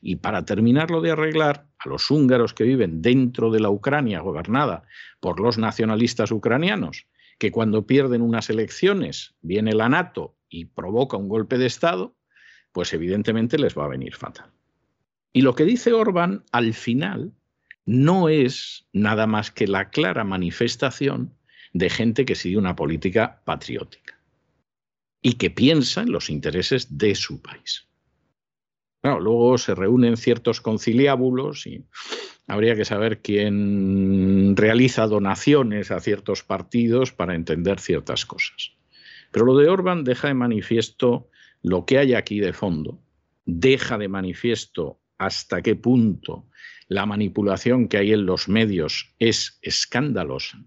Y 0.00 0.16
para 0.16 0.44
terminarlo 0.44 1.00
de 1.00 1.10
arreglar, 1.10 1.66
a 1.78 1.88
los 1.88 2.10
húngaros 2.10 2.54
que 2.54 2.64
viven 2.64 3.02
dentro 3.02 3.50
de 3.50 3.58
la 3.58 3.70
Ucrania 3.70 4.20
gobernada 4.20 4.84
por 5.18 5.40
los 5.40 5.58
nacionalistas 5.58 6.30
ucranianos, 6.30 7.06
que 7.38 7.50
cuando 7.50 7.86
pierden 7.86 8.22
unas 8.22 8.48
elecciones 8.50 9.34
viene 9.42 9.74
la 9.74 9.88
NATO 9.88 10.36
y 10.52 10.66
provoca 10.66 11.16
un 11.16 11.28
golpe 11.28 11.58
de 11.58 11.66
Estado, 11.66 12.14
pues 12.72 12.92
evidentemente 12.92 13.58
les 13.58 13.76
va 13.76 13.86
a 13.86 13.88
venir 13.88 14.14
fatal. 14.14 14.50
Y 15.32 15.40
lo 15.40 15.54
que 15.54 15.64
dice 15.64 15.92
Orbán 15.92 16.44
al 16.52 16.74
final 16.74 17.32
no 17.86 18.28
es 18.28 18.86
nada 18.92 19.26
más 19.26 19.50
que 19.50 19.66
la 19.66 19.90
clara 19.90 20.24
manifestación 20.24 21.34
de 21.72 21.88
gente 21.88 22.24
que 22.24 22.34
sigue 22.34 22.58
una 22.58 22.76
política 22.76 23.42
patriótica 23.44 24.20
y 25.22 25.34
que 25.34 25.50
piensa 25.50 26.02
en 26.02 26.12
los 26.12 26.28
intereses 26.28 26.98
de 26.98 27.14
su 27.14 27.40
país. 27.40 27.88
luego 29.02 29.56
se 29.58 29.74
reúnen 29.74 30.16
ciertos 30.16 30.60
conciliábulos 30.60 31.66
y 31.66 31.84
habría 32.46 32.76
que 32.76 32.84
saber 32.84 33.22
quién 33.22 34.54
realiza 34.56 35.06
donaciones 35.06 35.90
a 35.90 36.00
ciertos 36.00 36.42
partidos 36.42 37.12
para 37.12 37.34
entender 37.34 37.80
ciertas 37.80 38.26
cosas. 38.26 38.72
Pero 39.32 39.46
lo 39.46 39.56
de 39.56 39.68
Orban 39.68 40.04
deja 40.04 40.28
de 40.28 40.34
manifiesto 40.34 41.28
lo 41.62 41.84
que 41.84 41.98
hay 41.98 42.14
aquí 42.14 42.38
de 42.38 42.52
fondo, 42.52 43.00
deja 43.44 43.98
de 43.98 44.08
manifiesto 44.08 45.00
hasta 45.18 45.62
qué 45.62 45.74
punto 45.74 46.46
la 46.88 47.06
manipulación 47.06 47.88
que 47.88 47.98
hay 47.98 48.12
en 48.12 48.26
los 48.26 48.48
medios 48.48 49.14
es 49.18 49.58
escandalosa 49.62 50.62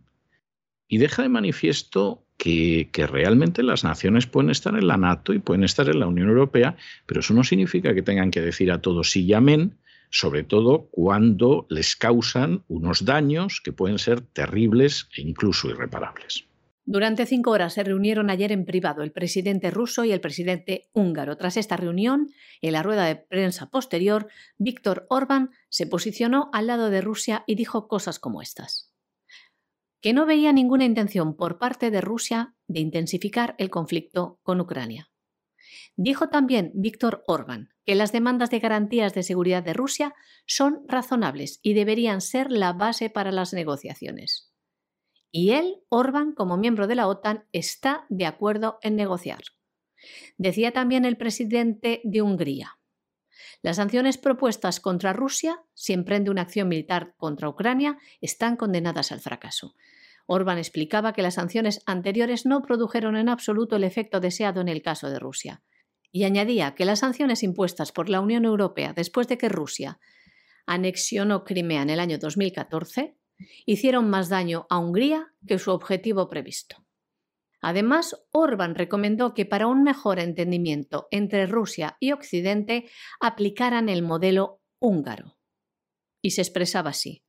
y 0.87 0.97
deja 0.97 1.21
de 1.23 1.29
manifiesto 1.29 2.25
que, 2.37 2.89
realmente 3.09 3.63
las 3.63 3.83
naciones 3.83 4.27
pueden 4.27 4.49
estar 4.49 4.75
en 4.75 4.87
la 4.87 4.97
NATO 4.97 5.33
y 5.33 5.39
pueden 5.39 5.63
estar 5.63 5.89
en 5.89 5.99
la 5.99 6.07
Unión 6.07 6.29
Europea, 6.29 6.75
pero 7.05 7.21
eso 7.21 7.33
no 7.33 7.43
significa 7.43 7.93
que 7.93 8.01
tengan 8.01 8.31
que 8.31 8.41
decir 8.41 8.71
a 8.71 8.81
todos 8.81 9.11
sí 9.11 9.25
y 9.25 9.33
amén, 9.33 9.77
sobre 10.09 10.43
todo 10.43 10.87
cuando 10.91 11.65
les 11.69 11.95
causan 11.95 12.63
unos 12.67 13.05
daños 13.05 13.61
que 13.63 13.73
pueden 13.73 13.99
ser 13.99 14.21
terribles 14.21 15.09
e 15.15 15.21
incluso 15.21 15.69
irreparables. 15.69 16.45
Durante 16.87 17.25
cinco 17.25 17.49
horas 17.49 17.73
se 17.73 17.83
reunieron 17.83 18.29
ayer 18.29 18.51
en 18.51 18.63
privado 18.63 19.01
el 19.01 19.11
presidente 19.11 19.71
ruso 19.71 20.05
y 20.05 20.11
el 20.11 20.21
presidente 20.21 20.87
húngaro. 20.93 21.35
Tras 21.35 21.57
esta 21.57 21.77
reunión, 21.77 22.29
en 22.61 22.73
la 22.73 22.83
rueda 22.83 23.05
de 23.05 23.15
prensa 23.15 23.71
posterior, 23.71 24.27
Víctor 24.59 25.07
Orbán 25.09 25.49
se 25.69 25.87
posicionó 25.87 26.51
al 26.53 26.67
lado 26.67 26.91
de 26.91 27.01
Rusia 27.01 27.43
y 27.47 27.55
dijo 27.55 27.87
cosas 27.87 28.19
como 28.19 28.43
estas. 28.43 28.93
Que 29.99 30.13
no 30.13 30.27
veía 30.27 30.53
ninguna 30.53 30.85
intención 30.85 31.35
por 31.35 31.57
parte 31.57 31.89
de 31.89 32.01
Rusia 32.01 32.53
de 32.67 32.81
intensificar 32.81 33.55
el 33.57 33.71
conflicto 33.71 34.39
con 34.43 34.61
Ucrania. 34.61 35.09
Dijo 35.95 36.29
también 36.29 36.71
Víctor 36.75 37.23
Orbán 37.25 37.69
que 37.83 37.95
las 37.95 38.11
demandas 38.11 38.51
de 38.51 38.59
garantías 38.59 39.15
de 39.15 39.23
seguridad 39.23 39.63
de 39.63 39.73
Rusia 39.73 40.13
son 40.45 40.83
razonables 40.87 41.59
y 41.63 41.73
deberían 41.73 42.21
ser 42.21 42.51
la 42.51 42.73
base 42.73 43.09
para 43.09 43.31
las 43.31 43.53
negociaciones. 43.53 44.54
Y 45.37 45.51
él, 45.51 45.83
Orbán, 45.89 46.31
como 46.31 46.55
miembro 46.55 46.87
de 46.87 46.95
la 46.95 47.09
OTAN, 47.09 47.43
está 47.51 48.05
de 48.07 48.25
acuerdo 48.25 48.79
en 48.81 48.95
negociar. 48.95 49.41
Decía 50.37 50.71
también 50.71 51.03
el 51.03 51.17
presidente 51.17 51.99
de 52.05 52.21
Hungría. 52.21 52.79
Las 53.61 53.75
sanciones 53.75 54.17
propuestas 54.17 54.79
contra 54.79 55.11
Rusia, 55.11 55.61
si 55.73 55.91
emprende 55.91 56.31
una 56.31 56.43
acción 56.43 56.69
militar 56.69 57.15
contra 57.17 57.49
Ucrania, 57.49 57.97
están 58.21 58.55
condenadas 58.55 59.11
al 59.11 59.19
fracaso. 59.19 59.75
Orbán 60.25 60.57
explicaba 60.57 61.11
que 61.11 61.21
las 61.21 61.33
sanciones 61.33 61.81
anteriores 61.85 62.45
no 62.45 62.61
produjeron 62.61 63.17
en 63.17 63.27
absoluto 63.27 63.75
el 63.75 63.83
efecto 63.83 64.21
deseado 64.21 64.61
en 64.61 64.69
el 64.69 64.81
caso 64.81 65.09
de 65.09 65.19
Rusia. 65.19 65.63
Y 66.13 66.23
añadía 66.23 66.75
que 66.75 66.85
las 66.85 66.99
sanciones 66.99 67.43
impuestas 67.43 67.91
por 67.91 68.07
la 68.07 68.21
Unión 68.21 68.45
Europea 68.45 68.93
después 68.93 69.27
de 69.27 69.37
que 69.37 69.49
Rusia 69.49 69.99
anexionó 70.65 71.43
Crimea 71.43 71.81
en 71.81 71.89
el 71.89 71.99
año 71.99 72.19
2014 72.19 73.17
hicieron 73.65 74.09
más 74.09 74.29
daño 74.29 74.67
a 74.69 74.79
Hungría 74.79 75.33
que 75.47 75.59
su 75.59 75.71
objetivo 75.71 76.27
previsto. 76.29 76.85
Además, 77.61 78.27
Orbán 78.31 78.75
recomendó 78.75 79.33
que 79.33 79.45
para 79.45 79.67
un 79.67 79.81
mejor 79.83 80.19
entendimiento 80.19 81.07
entre 81.09 81.47
Rusia 81.47 81.97
y 81.99 82.11
Occidente 82.11 82.89
aplicaran 83.19 83.89
el 83.89 84.03
modelo 84.03 84.61
húngaro. 84.79 85.37
Y 86.21 86.31
se 86.31 86.41
expresaba 86.41 86.91
así. 86.91 87.23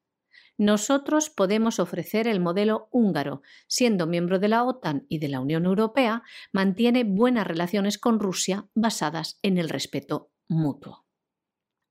Nosotros 0.59 1.29
podemos 1.31 1.79
ofrecer 1.79 2.27
el 2.29 2.41
modelo 2.41 2.89
húngaro. 2.91 3.43
Siendo 3.67 4.07
miembro 4.07 4.39
de 4.39 4.49
la 4.49 4.65
OTAN 4.65 5.05
y 5.09 5.19
de 5.19 5.29
la 5.29 5.41
Unión 5.41 5.67
Europea, 5.67 6.23
mantiene 6.53 7.05
buenas 7.05 7.47
relaciones 7.47 7.99
con 7.99 8.21
Rusia 8.21 8.67
basadas 8.75 9.39
en 9.43 9.59
el 9.59 9.69
respeto 9.69 10.31
mutuo. 10.49 11.07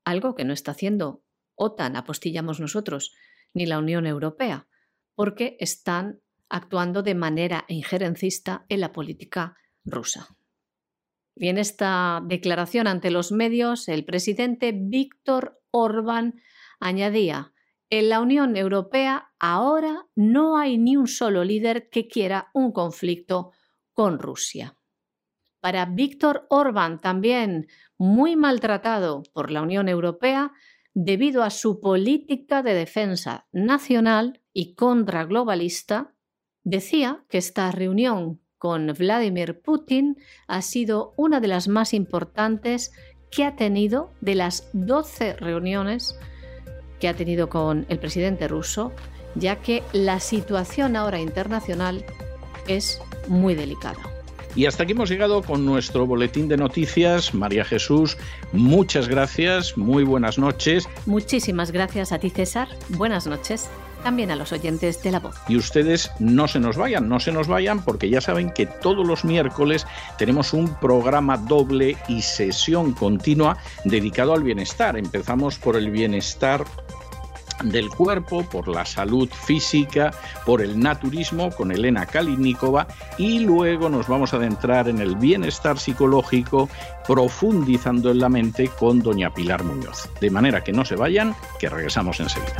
Algo 0.03 0.35
que 0.35 0.45
no 0.45 0.53
está 0.53 0.71
haciendo 0.71 1.23
OTAN, 1.55 1.95
apostillamos 1.95 2.59
nosotros, 2.59 3.13
ni 3.55 3.65
la 3.65 3.79
Unión 3.79 4.05
Europea, 4.05 4.67
porque 5.15 5.57
están 5.59 6.21
actuando 6.47 7.01
de 7.01 7.15
manera 7.15 7.65
injerencista 7.67 8.65
en 8.69 8.81
la 8.81 8.91
política 8.91 9.57
rusa. 9.83 10.37
Y 11.35 11.47
en 11.47 11.57
esta 11.57 12.21
declaración 12.23 12.85
ante 12.85 13.09
los 13.09 13.31
medios, 13.31 13.87
el 13.87 14.05
presidente 14.05 14.73
Víctor 14.75 15.59
Orbán 15.71 16.41
añadía, 16.79 17.51
en 17.89 18.09
la 18.09 18.19
Unión 18.19 18.55
Europea 18.55 19.31
ahora 19.39 20.05
no 20.15 20.57
hay 20.57 20.77
ni 20.77 20.97
un 20.97 21.07
solo 21.07 21.43
líder 21.43 21.89
que 21.89 22.07
quiera 22.07 22.49
un 22.53 22.71
conflicto 22.71 23.51
con 23.93 24.19
Rusia. 24.19 24.77
Para 25.61 25.85
Víctor 25.85 26.45
Orbán, 26.49 26.99
también 26.99 27.67
muy 27.97 28.35
maltratado 28.35 29.23
por 29.33 29.51
la 29.51 29.61
Unión 29.61 29.87
Europea, 29.87 30.51
debido 30.95 31.43
a 31.43 31.51
su 31.51 31.81
política 31.81 32.63
de 32.63 32.73
defensa 32.73 33.45
nacional 33.51 34.41
y 34.53 34.73
contraglobalista, 34.73 36.15
decía 36.63 37.23
que 37.29 37.37
esta 37.37 37.69
reunión 37.71 38.41
con 38.57 38.87
Vladimir 38.97 39.61
Putin 39.61 40.17
ha 40.47 40.61
sido 40.61 41.13
una 41.17 41.41
de 41.41 41.49
las 41.49 41.67
más 41.67 41.93
importantes 41.93 42.93
que 43.29 43.43
ha 43.43 43.57
tenido 43.57 44.11
de 44.21 44.35
las 44.35 44.69
12 44.73 45.33
reuniones 45.35 46.17
que 46.99 47.09
ha 47.09 47.13
tenido 47.13 47.49
con 47.49 47.85
el 47.89 47.99
presidente 47.99 48.47
ruso, 48.47 48.93
ya 49.35 49.57
que 49.57 49.83
la 49.91 50.21
situación 50.21 50.95
ahora 50.95 51.19
internacional 51.19 52.05
es 52.67 53.01
muy 53.27 53.53
delicada. 53.53 54.14
Y 54.55 54.65
hasta 54.65 54.83
aquí 54.83 54.93
hemos 54.93 55.09
llegado 55.09 55.43
con 55.43 55.65
nuestro 55.65 56.05
boletín 56.07 56.47
de 56.47 56.57
noticias. 56.57 57.33
María 57.33 57.65
Jesús, 57.65 58.17
muchas 58.53 59.07
gracias, 59.09 59.77
muy 59.77 60.03
buenas 60.03 60.37
noches. 60.37 60.87
Muchísimas 61.05 61.71
gracias 61.71 62.11
a 62.11 62.19
ti, 62.19 62.29
César. 62.29 62.69
Buenas 62.89 63.27
noches 63.27 63.69
también 64.05 64.29
a 64.29 64.35
los 64.35 64.51
oyentes 64.51 65.01
de 65.01 65.11
La 65.11 65.19
Voz. 65.19 65.35
Y 65.49 65.57
ustedes 65.57 66.11
no 66.19 66.47
se 66.47 66.59
nos 66.59 66.77
vayan, 66.77 67.09
no 67.09 67.19
se 67.19 67.31
nos 67.31 67.47
vayan 67.47 67.83
porque 67.83 68.07
ya 68.07 68.21
saben 68.21 68.51
que 68.51 68.67
todos 68.67 69.05
los 69.05 69.25
miércoles 69.25 69.87
tenemos 70.19 70.53
un 70.53 70.75
programa 70.75 71.37
doble 71.37 71.97
y 72.07 72.21
sesión 72.21 72.93
continua 72.93 73.57
dedicado 73.83 74.33
al 74.33 74.43
bienestar. 74.43 74.95
Empezamos 74.95 75.57
por 75.57 75.75
el 75.75 75.89
bienestar 75.89 76.65
del 77.63 77.89
cuerpo, 77.89 78.43
por 78.43 78.67
la 78.67 78.85
salud 78.85 79.29
física, 79.29 80.11
por 80.45 80.61
el 80.61 80.79
naturismo 80.79 81.51
con 81.51 81.71
Elena 81.71 82.05
Kalinikova 82.05 82.87
y 83.17 83.39
luego 83.39 83.89
nos 83.89 84.07
vamos 84.07 84.33
a 84.33 84.37
adentrar 84.37 84.87
en 84.87 84.99
el 84.99 85.15
bienestar 85.15 85.79
psicológico 85.79 86.69
profundizando 87.07 88.11
en 88.11 88.19
la 88.19 88.29
mente 88.29 88.69
con 88.79 88.99
doña 88.99 89.33
Pilar 89.33 89.63
Muñoz. 89.63 90.09
De 90.19 90.29
manera 90.29 90.63
que 90.63 90.73
no 90.73 90.85
se 90.85 90.95
vayan, 90.95 91.35
que 91.59 91.69
regresamos 91.69 92.19
enseguida. 92.19 92.57